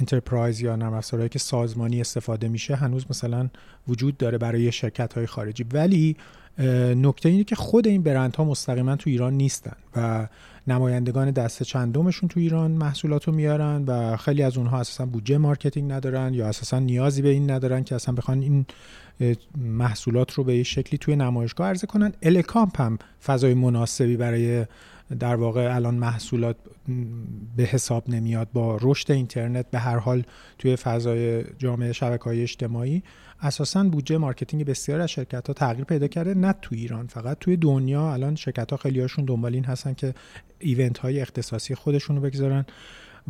انترپرایز 0.00 0.60
یا 0.60 0.76
نرم 0.76 0.94
افزارهایی 0.94 1.28
که 1.28 1.38
سازمانی 1.38 2.00
استفاده 2.00 2.48
میشه 2.48 2.74
هنوز 2.74 3.06
مثلا 3.10 3.48
وجود 3.88 4.16
داره 4.16 4.38
برای 4.38 4.72
شرکت 4.72 5.12
های 5.12 5.26
خارجی. 5.26 5.64
ولی 5.72 6.16
نکته 6.96 7.28
اینه 7.28 7.44
که 7.44 7.56
خود 7.56 7.88
این 7.88 8.02
برندها 8.02 8.44
مستقیما 8.44 8.96
تو 8.96 9.10
ایران 9.10 9.34
نیستن 9.34 9.76
و 9.96 10.28
نمایندگان 10.66 11.30
دست 11.30 11.62
چندمشون 11.62 12.28
تو 12.28 12.40
ایران 12.40 12.70
محصولات 12.70 13.24
رو 13.24 13.34
میارن 13.34 13.84
و 13.86 14.16
خیلی 14.16 14.42
از 14.42 14.56
اونها 14.56 14.80
اساسا 14.80 15.06
بودجه 15.06 15.38
marketing 15.38 15.92
ندارن 15.92 16.34
یا 16.34 16.48
اساسا 16.48 16.78
نیازی 16.78 17.22
به 17.22 17.28
این 17.28 17.50
ندارن 17.50 17.84
که 17.84 17.94
اصلا 17.94 18.14
بخوان 18.14 18.42
این 18.42 18.66
محصولات 19.56 20.32
رو 20.32 20.44
به 20.44 20.56
یه 20.56 20.62
شکلی 20.62 20.98
توی 20.98 21.16
نمایشگاه 21.16 21.68
عرضه 21.68 21.86
کنن. 21.86 22.12
الکامپ 22.22 22.80
هم 22.80 22.98
فضای 23.24 23.54
مناسبی 23.54 24.16
برای 24.16 24.64
در 25.20 25.36
واقع 25.36 25.74
الان 25.74 25.94
محصولات 25.94 26.56
به 27.56 27.62
حساب 27.62 28.10
نمیاد 28.10 28.48
با 28.52 28.78
رشد 28.80 29.12
اینترنت 29.12 29.70
به 29.70 29.78
هر 29.78 29.96
حال 29.96 30.22
توی 30.58 30.76
فضای 30.76 31.44
جامعه 31.58 31.92
شبکه 31.92 32.24
های 32.24 32.42
اجتماعی. 32.42 33.02
اساسا 33.40 33.84
بودجه 33.84 34.18
marketing 34.18 34.64
بسیار 34.64 35.00
از 35.00 35.10
شرکت 35.10 35.46
ها 35.46 35.54
تغییر 35.54 35.84
پیدا 35.84 36.06
کرده 36.06 36.34
نه 36.34 36.54
تو 36.62 36.74
ایران 36.74 37.06
فقط 37.06 37.38
توی 37.38 37.56
دنیا. 37.56 38.12
الان 38.12 38.34
شرکت 38.34 38.70
ها 38.70 38.76
خیلی 38.76 39.00
هاشون 39.00 39.24
دنبال 39.24 39.54
این 39.54 39.64
هستن 39.64 39.94
که 39.94 40.14
ایونت 40.58 40.98
های 40.98 41.20
اختصاصی 41.20 41.74
خودشون 41.74 42.16
رو 42.16 42.22
بگذارن 42.22 42.64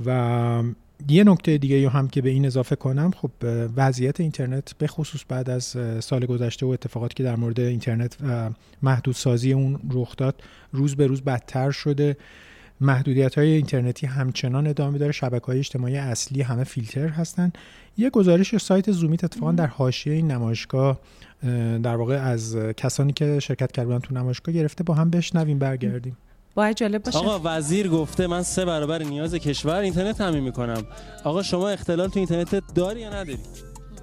و 0.07 0.62
یه 1.09 1.24
نکته 1.24 1.59
دیگه 1.59 1.88
هم 1.88 2.09
که 2.09 2.22
به 2.22 2.30
این 2.30 2.46
اضافه 2.46 2.76
کنم 2.76 3.11
خب 3.11 3.30
وضعیت 3.76 4.20
اینترنت 4.20 4.72
به 4.78 4.86
خصوص 4.86 5.20
بعد 5.28 5.51
از 5.51 5.76
سال 6.01 6.26
گذشته 6.26 6.66
و 6.66 6.68
اتفاقاتی 6.68 7.14
که 7.14 7.22
در 7.22 7.36
مورد 7.36 7.61
اینترنت 7.61 8.16
محدودسازی 8.82 9.53
اون 9.53 9.80
رخ 9.90 10.16
داد 10.16 10.42
روز 10.72 10.96
به 10.96 11.07
روز 11.07 11.22
بدتر 11.22 11.70
شده. 11.70 12.16
محدودیت 12.80 13.38
های 13.38 13.53
اینترنتی 13.53 14.07
همچنان 14.07 14.66
ادامه 14.66 14.99
داره. 14.99 15.12
شبکه 15.12 15.46
های 15.46 15.59
اجتماعی 15.59 15.96
اصلی 15.96 16.42
همه 16.42 16.64
فیلتر 16.64 17.09
هستن. 17.09 17.53
یه 17.96 18.11
گزارش 18.11 18.57
سایت 18.57 18.92
زومیت 18.92 19.24
اتفاقا 19.24 19.53
در 19.53 19.66
حاشیه 19.66 20.12
این 20.12 20.30
نمایشگاه 20.30 21.01
در 21.82 21.96
واقع 21.96 22.14
از 22.14 22.57
کسانی 22.57 23.12
که 23.12 23.40
شرکت 23.40 23.72
کردن 23.72 23.99
تو 23.99 24.14
نمایشگاه 24.14 24.55
گرفته 24.55 24.84
با 24.84 24.94
هم 24.94 25.11
بشنویم 25.11 25.59
برگردیم. 25.59 26.16
باید 26.59 26.76
جالب 26.76 27.02
باشه. 27.02 27.18
آقا 27.18 27.40
وزیر 27.44 27.88
گفته 27.88 28.26
من 28.26 28.42
سه 28.42 28.64
برابر 28.64 29.02
نیاز 29.02 29.34
کشور 29.34 29.74
اینترنت 29.74 30.18
تامین 30.18 30.42
می‌کنم. 30.42 30.86
آقا 31.24 31.42
شما 31.42 31.68
اختلال 31.68 32.09
تو 32.09 32.18
اینترنت 32.18 32.74
داری 32.74 33.00
یا 33.00 33.09
نداری؟ 33.09 33.38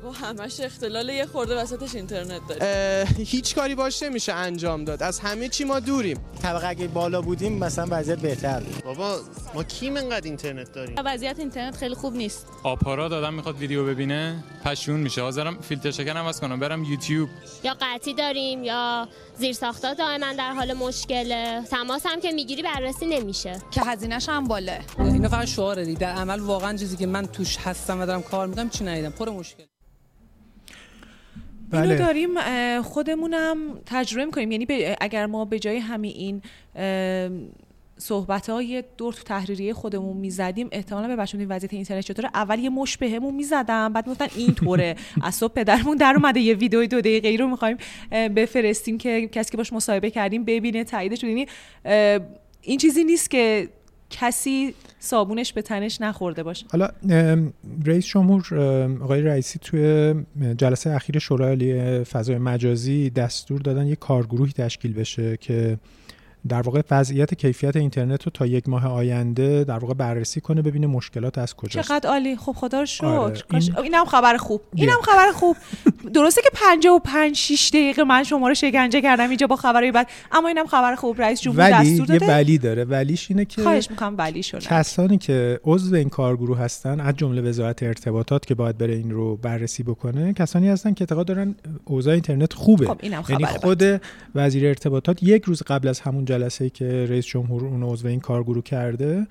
با 0.05 0.11
همش 0.11 0.59
اختلال 0.59 1.09
یه 1.09 1.25
خورده 1.25 1.55
وسطش 1.55 1.95
اینترنت 1.95 2.41
داریم 2.47 3.25
هیچ 3.25 3.55
کاری 3.55 3.75
باش 3.75 4.03
نمیشه 4.03 4.33
انجام 4.33 4.85
داد. 4.85 5.03
از 5.03 5.19
همه 5.19 5.49
چی 5.49 5.63
ما 5.63 5.79
دوریم. 5.79 6.17
طبقه 6.41 6.67
اگه 6.67 6.87
بالا 6.87 7.21
بودیم 7.21 7.57
مثلا 7.57 7.87
وضعیت 7.89 8.19
بهتر 8.19 8.63
بابا 8.83 9.19
ما 9.53 9.63
کیم 9.63 9.97
انقدر 9.97 10.25
اینترنت 10.25 10.71
داریم؟ 10.73 10.95
وضعیت 11.05 11.39
اینترنت 11.39 11.77
خیلی 11.77 11.95
خوب 11.95 12.15
نیست. 12.15 12.47
آپارات 12.63 13.11
آدم 13.11 13.33
می‌خواد 13.33 13.57
ویدیو 13.57 13.85
ببینه 13.85 14.43
پشیون 14.65 14.99
میشه. 14.99 15.21
حاضرم 15.21 15.61
فیلتر 15.61 15.91
شکن 15.91 16.17
عوض 16.17 16.39
کنم 16.39 16.59
برم 16.59 16.83
یوتیوب. 16.83 17.29
یا 17.63 17.75
قطعی 17.81 18.13
داریم 18.13 18.63
یا 18.63 19.07
زیر 19.37 19.53
ساختا 19.53 19.93
دائما 19.93 20.33
در 20.33 20.53
حال 20.53 20.73
مشکله 20.73 21.61
تماس 21.71 22.05
هم 22.05 22.21
که 22.21 22.31
می‌گیری 22.31 22.63
بررسی 22.63 23.05
نمیشه. 23.05 23.61
که 23.71 23.81
هزینه‌ش 23.81 24.29
هم 24.29 24.43
باله. 24.43 24.79
اینا 24.99 25.29
فقط 25.29 25.47
شعاره 25.47 25.93
در 25.93 26.11
عمل 26.11 26.39
واقعا 26.39 26.77
چیزی 26.77 26.97
که 26.97 27.05
من 27.05 27.25
توش 27.25 27.57
هستم 27.57 28.01
و 28.01 28.05
دارم 28.05 28.21
کار 28.21 28.47
می‌کنم 28.47 28.69
چی 28.69 28.83
ندیدم. 28.83 29.09
پر 29.09 29.29
مشکل. 29.29 29.63
بله. 31.75 31.89
اینو 31.89 32.05
داریم 32.05 32.81
خودمونم 32.81 33.57
تجربه 33.85 34.25
می‌کنیم. 34.25 34.51
یعنی 34.51 34.67
اگر 35.01 35.25
ما 35.25 35.45
به 35.45 35.59
جای 35.59 35.77
همین 35.77 36.11
این 36.15 36.41
صحبت 37.97 38.49
های 38.49 38.83
دور 38.97 39.13
تو 39.13 39.23
تحریریه 39.23 39.73
خودمون 39.73 40.17
می‌زدیم 40.17 40.69
احتمالا 40.71 41.07
به 41.07 41.15
بچه‌ها 41.15 41.45
وضعیت 41.49 41.73
اینترنت 41.73 42.03
چطوره؟ 42.03 42.29
اول 42.33 42.59
یه 42.59 42.69
مش 42.69 42.97
بهمون 42.97 43.35
می‌زدم 43.35 43.93
بعد 43.93 44.07
می‌گفتن 44.07 44.27
اینطوره. 44.35 44.95
از 45.23 45.35
صبح 45.35 45.53
پدرمون 45.53 45.97
در 45.97 46.13
اومده 46.15 46.39
یه 46.39 46.53
ویدیو 46.53 46.85
دو 46.85 47.01
دقیقه‌ای 47.01 47.37
رو 47.37 47.47
می‌خوایم 47.47 47.77
بفرستیم 48.11 48.97
که 48.97 49.27
کسی 49.27 49.51
که 49.51 49.57
باش 49.57 49.73
مصاحبه 49.73 50.09
کردیم 50.09 50.43
ببینه 50.43 50.83
تاییدش 50.83 51.23
یعنی 51.23 51.47
این 52.61 52.77
چیزی 52.77 53.03
نیست 53.03 53.29
که 53.29 53.69
کسی 54.19 54.73
صابونش 54.99 55.53
به 55.53 55.61
تنش 55.61 56.01
نخورده 56.01 56.43
باشه. 56.43 56.65
حالا 56.71 56.89
رئیس 57.85 58.05
جمهور 58.05 58.43
آقای 59.01 59.21
رئیسی 59.21 59.59
توی 59.59 60.15
جلسه 60.57 60.89
اخیر 60.89 61.19
شورای 61.19 62.03
فضای 62.03 62.37
مجازی 62.37 63.09
دستور 63.09 63.61
دادن 63.61 63.87
یک 63.87 63.99
کارگروهی 63.99 64.51
تشکیل 64.51 64.93
بشه 64.93 65.37
که 65.37 65.77
در 66.49 66.61
واقع 66.61 66.81
وضعیت 66.91 67.33
کیفیت 67.33 67.75
اینترنت 67.75 68.23
رو 68.23 68.31
تا 68.33 68.45
یک 68.45 68.69
ماه 68.69 68.87
آینده 68.87 69.63
در 69.63 69.77
واقع 69.79 69.93
بررسی 69.93 70.41
کنه 70.41 70.61
ببینه 70.61 70.87
مشکلات 70.87 71.37
از 71.37 71.55
کجاست. 71.55 71.87
چقدر 71.87 72.09
عالی. 72.09 72.35
خب 72.35 72.51
خدا 72.51 72.79
رو 72.79 72.85
شکر. 72.85 73.05
آره. 73.05 73.41
این... 73.51 73.77
اینم 73.83 74.05
خبر 74.05 74.37
خوب. 74.37 74.61
اینم 74.73 75.01
خبر 75.03 75.31
خوب. 75.31 75.57
درسته 76.13 76.41
که 76.41 76.49
55 76.53 77.35
6 77.35 77.69
دقیقه 77.69 78.03
من 78.03 78.23
شما 78.23 78.47
رو 78.47 78.53
شکنجه 78.53 79.01
کردم 79.01 79.29
اینجا 79.29 79.47
با 79.47 79.55
خبرای 79.55 79.91
بعد 79.91 80.07
اما 80.31 80.47
اینم 80.47 80.65
خبر 80.65 80.95
خوب. 80.95 81.21
رئیس 81.21 81.41
جمهور 81.41 81.69
دستور 81.69 82.05
داده. 82.05 82.25
یه 82.25 82.31
ولی 82.31 82.57
داره. 82.57 82.83
ولیش 82.83 83.31
اینه 83.31 83.45
که 83.45 83.61
خواهش 83.61 83.89
می‌کنم 83.89 84.15
ولی 84.17 84.43
شده 84.43 84.61
کسانی 84.61 85.17
که 85.17 85.59
عضو 85.63 85.95
این 85.95 86.09
کارگروه 86.09 86.57
هستن 86.57 86.99
از 86.99 87.15
جمله 87.15 87.41
وزارت 87.41 87.83
ارتباطات 87.83 88.45
که 88.45 88.55
باید 88.55 88.77
بره 88.77 88.93
این 88.93 89.11
رو 89.11 89.37
بررسی 89.37 89.83
بکنه 89.83 90.33
کسانی 90.33 90.69
هستن 90.69 90.93
که 90.93 91.01
اعتقاد 91.01 91.27
دارن 91.27 91.55
اوضاع 91.85 92.13
اینترنت 92.13 92.53
خوبه. 92.53 92.87
خب 92.87 92.99
اینم 93.01 93.23
یعنی 93.29 93.45
خود 93.45 93.83
وزیر 94.35 94.67
ارتباطات 94.67 95.23
یک 95.23 95.43
روز 95.43 95.63
قبل 95.67 95.87
از 95.87 95.99
همون 95.99 96.25
جلسه 96.37 96.69
که 96.69 97.05
رئیس 97.09 97.25
جمهور 97.25 97.65
اون 97.65 97.83
عضو 97.83 98.07
این 98.07 98.19
کارگروه 98.19 98.63
کرده 98.63 99.27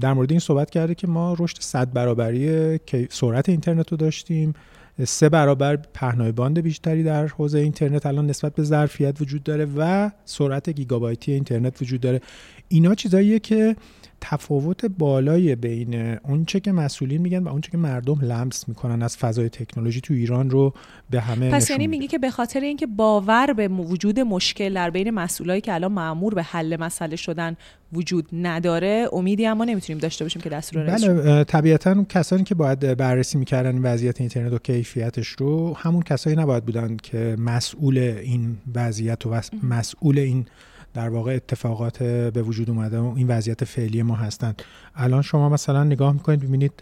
در 0.00 0.12
مورد 0.12 0.30
این 0.30 0.40
صحبت 0.40 0.70
کرده 0.70 0.94
که 0.94 1.06
ما 1.06 1.36
رشد 1.38 1.56
صد 1.60 1.92
برابری 1.92 2.78
سرعت 3.10 3.48
اینترنت 3.48 3.90
رو 3.90 3.96
داشتیم. 3.96 4.54
سه 5.04 5.28
برابر 5.28 5.76
پهنای 5.76 6.32
باند 6.32 6.58
بیشتری 6.60 7.02
در 7.02 7.26
حوزه 7.26 7.58
اینترنت 7.58 8.06
الان 8.06 8.26
نسبت 8.26 8.54
به 8.54 8.62
ظرفیت 8.62 9.20
وجود 9.20 9.42
داره 9.42 9.66
و 9.76 10.10
سرعت 10.24 10.70
گیگابایتی 10.70 11.32
اینترنت 11.32 11.82
وجود 11.82 12.00
داره. 12.00 12.20
اینا 12.72 12.94
چیزاییه 12.94 13.38
که 13.38 13.76
تفاوت 14.20 14.84
بالای 14.86 15.56
بین 15.56 16.18
اونچه 16.24 16.60
که 16.60 16.72
مسئولین 16.72 17.20
میگن 17.20 17.42
و 17.42 17.48
اونچه 17.48 17.70
که 17.70 17.78
مردم 17.78 18.20
لمس 18.20 18.68
می‌کنن 18.68 19.02
از 19.02 19.16
فضای 19.16 19.48
تکنولوژی 19.48 20.00
تو 20.00 20.14
ایران 20.14 20.50
رو 20.50 20.74
به 21.10 21.20
همه 21.20 21.50
پس 21.50 21.70
یعنی 21.70 21.86
میگی 21.86 22.06
که 22.06 22.18
به 22.18 22.30
خاطر 22.30 22.60
اینکه 22.60 22.86
باور 22.86 23.52
به 23.52 23.68
وجود 23.68 24.20
مشکل 24.20 24.74
در 24.74 24.90
بین 24.90 25.10
مسئولایی 25.10 25.60
که 25.60 25.74
الان 25.74 25.92
معمور 25.92 26.34
به 26.34 26.42
حل 26.42 26.76
مسئله 26.80 27.16
شدن 27.16 27.56
وجود 27.92 28.28
نداره 28.32 29.08
امیدی 29.12 29.46
اما 29.46 29.64
نمی‌تونیم 29.64 30.00
داشته 30.00 30.24
باشیم 30.24 30.42
که 30.42 30.48
دستور 30.48 30.84
بله 30.84 31.44
طبیعتا 31.44 32.04
کسانی 32.08 32.44
که 32.44 32.54
باید 32.54 32.96
بررسی 32.96 33.38
می‌کردن 33.38 33.78
وضعیت 33.78 34.20
اینترنت 34.20 34.52
و 34.52 34.58
کیفیتش 34.58 35.28
رو 35.28 35.74
همون 35.74 36.02
کسایی 36.02 36.36
نباید 36.36 36.64
بودن 36.64 36.96
که 37.02 37.36
مسئول 37.38 37.98
این 37.98 38.56
وضعیت 38.74 39.26
و 39.26 39.40
مسئول 39.62 40.18
این 40.18 40.46
در 40.94 41.08
واقع 41.08 41.34
اتفاقات 41.34 42.02
به 42.02 42.42
وجود 42.42 42.70
اومده 42.70 42.98
و 42.98 43.12
این 43.16 43.28
وضعیت 43.28 43.64
فعلی 43.64 44.02
ما 44.02 44.14
هستند. 44.14 44.62
الان 44.94 45.22
شما 45.22 45.48
مثلا 45.48 45.84
نگاه 45.84 46.12
می‌کنید 46.12 46.40
ببینید 46.40 46.72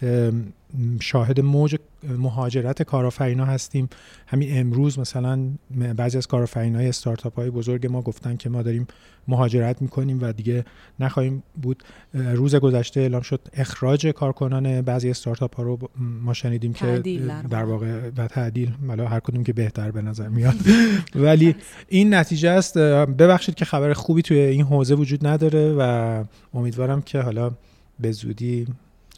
شاهد 1.01 1.41
موج 1.41 1.77
مهاجرت 2.19 2.83
کارآفرینا 2.83 3.45
هستیم. 3.45 3.89
همین 4.27 4.59
امروز 4.59 4.99
مثلا 4.99 5.49
بعضی 5.97 6.19
از 6.19 6.27
کارآفرینای 6.27 6.89
استارتاپ 6.89 7.35
های 7.35 7.51
بزرگ 7.51 7.87
ما 7.87 8.03
گفتن 8.03 8.37
که 8.37 8.49
ما 8.49 8.63
داریم 8.63 8.87
مهاجرت 9.29 9.83
می‌کنیم 9.83 10.19
و 10.23 10.33
دیگه 10.33 10.65
نخواهیم 11.01 11.43
بود. 11.63 11.83
روز 12.15 12.55
گذشته 12.55 13.01
اعلام 13.01 13.23
شد 13.23 13.41
اخراج 13.53 14.07
کارکنان 14.07 14.83
بعضی 14.83 15.11
استارتاپ 15.11 15.57
ها 15.57 15.63
رو 15.63 15.79
ما 15.99 16.35
شنیدیم 16.35 16.73
که 16.73 17.03
در 17.51 17.65
واقع 17.65 18.11
و 18.17 18.29
تعدیل 18.29 18.73
حالا 18.87 19.09
هر 19.09 19.21
کدوم 19.21 19.45
که 19.45 19.53
بهتر 19.53 19.91
به 19.91 20.03
نظر 20.03 20.29
میاد. 20.29 20.55
ولی 21.15 21.55
این 21.89 22.15
نتیجه 22.15 22.51
است. 22.51 22.79
ببخشید 22.79 23.55
که 23.55 23.65
خبر 23.65 23.93
خوبی 23.93 24.23
توی 24.23 24.39
این 24.39 24.63
حوزه 24.63 24.95
وجود 24.95 25.27
نداره 25.27 25.73
و 25.79 26.25
امیدوارم 26.55 27.03
که 27.03 27.21
حالا 27.21 27.53
به 28.01 28.13
زودی 28.13 28.67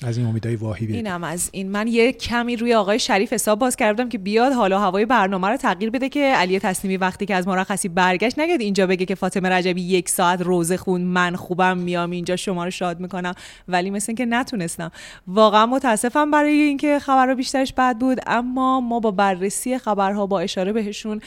از 0.03 0.19
این 0.19 0.27
امیدهای 0.27 0.57
واهی 0.57 0.87
بیاد 0.87 0.97
اینم 0.97 1.25
از 1.25 1.51
این. 1.53 1.71
من 1.71 1.87
یه 1.87 2.13
کمی 2.13 2.57
روی 2.57 2.75
آقای 2.75 2.99
شریف 2.99 3.33
حساب 3.33 3.59
باز 3.59 3.77
کردم 3.77 4.09
که 4.09 4.19
بیاد 4.19 4.53
حالا 4.53 4.81
هوای 4.81 5.07
برنامه 5.07 5.49
رو 5.49 5.57
تغییر 5.57 5.91
بده 5.91 6.09
که 6.09 6.21
علی 6.21 6.59
تسلیمی 6.59 6.97
وقتی 6.97 7.27
که 7.27 7.35
از 7.35 7.49
مرخصی 7.49 7.89
برگشت 7.89 8.39
نگید 8.39 8.61
اینجا 8.61 8.87
بگه 8.87 9.07
که 9.07 9.15
فاطمه 9.15 9.49
رجبی 9.49 9.83
یک 9.83 10.09
ساعت 10.09 10.41
روزه 10.41 10.77
خون 10.77 11.01
من 11.01 11.37
خوبم 11.37 11.79
میام 11.79 12.11
اینجا 12.11 12.37
شما 12.37 12.65
رو 12.65 12.71
شاد 12.71 13.01
می‌کنم. 13.01 13.35
ولی 13.69 13.91
مثل 13.91 14.15
که 14.15 14.25
نتونستم. 14.25 14.91
واقعا 15.27 15.67
متاسفم 15.67 16.31
برای 16.31 16.53
اینکه 16.53 16.99
خبر 16.99 17.27
رو 17.27 17.35
بیشترش 17.35 17.73
بد 17.73 17.99
بود 17.99 18.21
اما 18.27 18.81
ما 18.81 19.01
با 19.01 19.11
بررسی 19.11 19.79
خبرها 19.79 20.27
با 20.27 20.41
اشاره 20.41 20.73
بهشون 20.73 21.21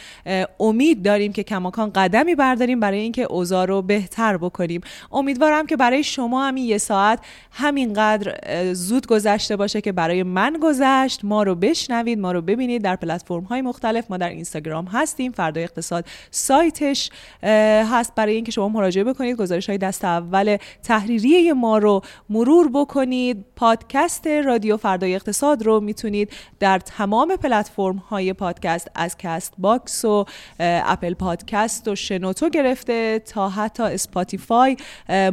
امید 0.60 1.04
داریم 1.04 1.34
که 1.34 1.44
کماکان 1.44 1.92
قدمی 1.96 2.36
برداریم 2.36 2.80
برای 2.80 3.00
اینکه 3.00 3.24
اوضاع 3.24 3.66
رو 3.66 3.82
بهتر 3.82 4.38
بکنیم. 4.38 4.82
امیدوارم 5.12 5.66
که 5.66 5.78
برای 5.78 6.04
شما 6.04 6.48
همین 6.48 6.64
یه 6.64 6.78
ساعت 6.78 7.20
همینقدر 7.52 8.63
زود 8.72 9.08
گذشته 9.08 9.56
باشه 9.56 9.82
که 9.82 9.92
برای 9.92 10.24
من 10.24 10.58
گذشت. 10.62 11.20
ما 11.24 11.44
رو 11.44 11.56
بشنوید 11.56 12.20
ما 12.20 12.32
رو 12.32 12.42
ببینید. 12.42 12.84
در 12.84 12.96
پلتفرم 12.96 13.44
های 13.44 13.62
مختلف 13.62 14.06
ما 14.12 14.18
در 14.18 14.30
اینستاگرام 14.30 14.86
هستیم. 14.86 15.32
فردا 15.32 15.62
اقتصاد 15.62 16.06
سایتش 16.32 17.10
هست. 17.44 18.16
برای 18.16 18.36
اینکه 18.36 18.52
شما 18.52 18.70
مراجعه 18.70 19.04
بکنید 19.04 19.38
گزارش 19.38 19.70
های 19.70 19.78
دست 19.78 20.06
اول 20.06 20.58
تحریری 20.84 21.52
ما 21.52 21.78
رو 21.78 22.02
مرور 22.30 22.70
بکنید. 22.74 23.46
پادکست 23.56 24.28
رادیو 24.28 24.78
فردای 24.78 25.16
اقتصاد 25.16 25.64
رو 25.64 25.80
می‌تونید 25.80 26.32
در 26.60 26.80
تمام 26.80 27.36
پلتفرم 27.36 27.96
های 27.96 28.34
پادکست 28.34 28.92
از 28.96 29.18
کست 29.18 29.54
باکس 29.58 30.06
و 30.06 30.26
اپل 30.60 31.14
پادکست 31.14 31.88
و 31.88 31.96
شنوتو 31.96 32.50
گرفته 32.50 33.20
تا 33.20 33.50
حتی 33.50 33.84
اسپاتیفای 33.84 34.78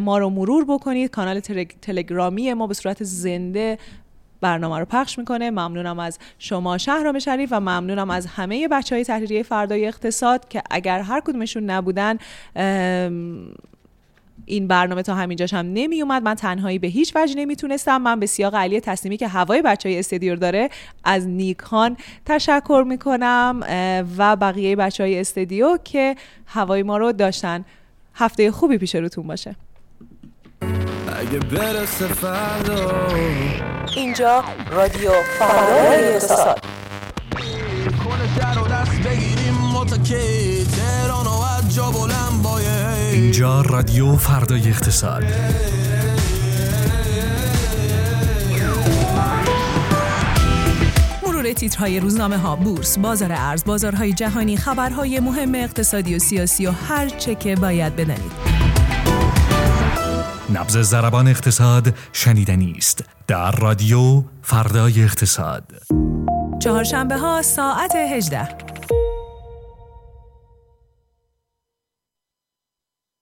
ما 0.00 0.18
رو 0.18 0.30
مرور 0.30 0.64
بکنید. 0.64 1.10
کانال 1.10 1.40
تلگرامی 1.82 2.54
ما 2.54 2.66
به 2.66 2.74
صورت 2.74 3.04
زنده 3.20 3.78
برنامه 4.40 4.78
رو 4.78 4.84
پخش 4.84 5.18
می‌کنه. 5.18 5.50
ممنونم 5.50 5.98
از 5.98 6.18
شما 6.38 6.78
شهرام 6.78 7.18
شریف 7.18 7.48
و 7.52 7.60
ممنونم 7.60 8.10
از 8.10 8.26
همه 8.26 8.68
بچه 8.68 8.94
های 8.94 9.04
تحریریه 9.04 9.42
فردای 9.42 9.86
اقتصاد 9.86 10.48
که 10.48 10.62
اگر 10.70 11.00
هر 11.00 11.20
کدومشون 11.20 11.70
نبودن 11.70 12.18
این 14.46 14.66
برنامه 14.66 15.02
تا 15.02 15.14
همینجاش 15.14 15.54
هم 15.54 15.66
نمی 15.72 16.02
اومد 16.02 16.22
من 16.22 16.34
تنهایی 16.34 16.78
به 16.78 16.88
هیچ 16.88 17.16
وجه 17.16 17.34
نمی‌تونستم. 17.34 17.96
من 17.96 18.20
به 18.20 18.26
سیاق 18.26 18.54
علی 18.54 18.80
تسلیمی 18.80 19.16
که 19.16 19.28
هوای 19.28 19.62
بچه 19.62 19.88
های 19.88 19.98
استدیو 19.98 20.36
داره 20.36 20.68
از 21.04 21.26
نیکان 21.26 21.96
تشکر 22.26 22.84
می‌کنم 22.86 23.60
و 24.18 24.36
بقیه 24.36 24.76
بچه 24.76 25.04
های 25.04 25.20
استدیو 25.20 25.76
که 25.84 26.16
هوای 26.46 26.82
ما 26.82 26.96
رو 26.96 27.12
داشتن. 27.12 27.64
هفته 28.14 28.50
خوبی 28.50 28.78
پیش 28.78 28.94
روتون 28.94 29.26
باشه. 29.26 29.56
اگه 31.20 31.38
برسه 31.38 32.06
فردا 32.06 33.08
اینجا 33.96 34.44
رادیو 34.70 35.10
فردای 35.38 36.14
اقتصاد. 36.14 36.64
اینجا 43.12 43.60
رادیو 43.60 44.16
فردای 44.16 44.68
اقتصاد. 44.68 45.24
مرور 51.26 51.52
تیترهای 51.52 52.00
روزنامه 52.00 52.38
ها 52.38 52.56
بورس 52.56 52.98
بازار 52.98 53.32
ارز 53.32 53.64
بازارهای 53.64 54.12
جهانی 54.12 54.56
خبرهای 54.56 55.20
مهم 55.20 55.54
اقتصادی 55.54 56.14
و 56.14 56.18
سیاسی 56.18 56.66
و 56.66 56.70
هر 56.70 57.08
چه 57.08 57.34
که 57.34 57.56
باید 57.56 57.96
بدانید 57.96 58.59
نبز 60.50 60.76
زربان 60.78 61.28
اقتصاد 61.28 61.94
شنیدنی 62.12 62.74
است 62.78 63.04
در 63.26 63.50
رادیو 63.50 64.22
فردای 64.42 65.02
اقتصاد. 65.04 65.64
چهارشنبه 66.62 67.16
ها 67.16 67.42
ساعت 67.42 67.94
18 67.94 68.48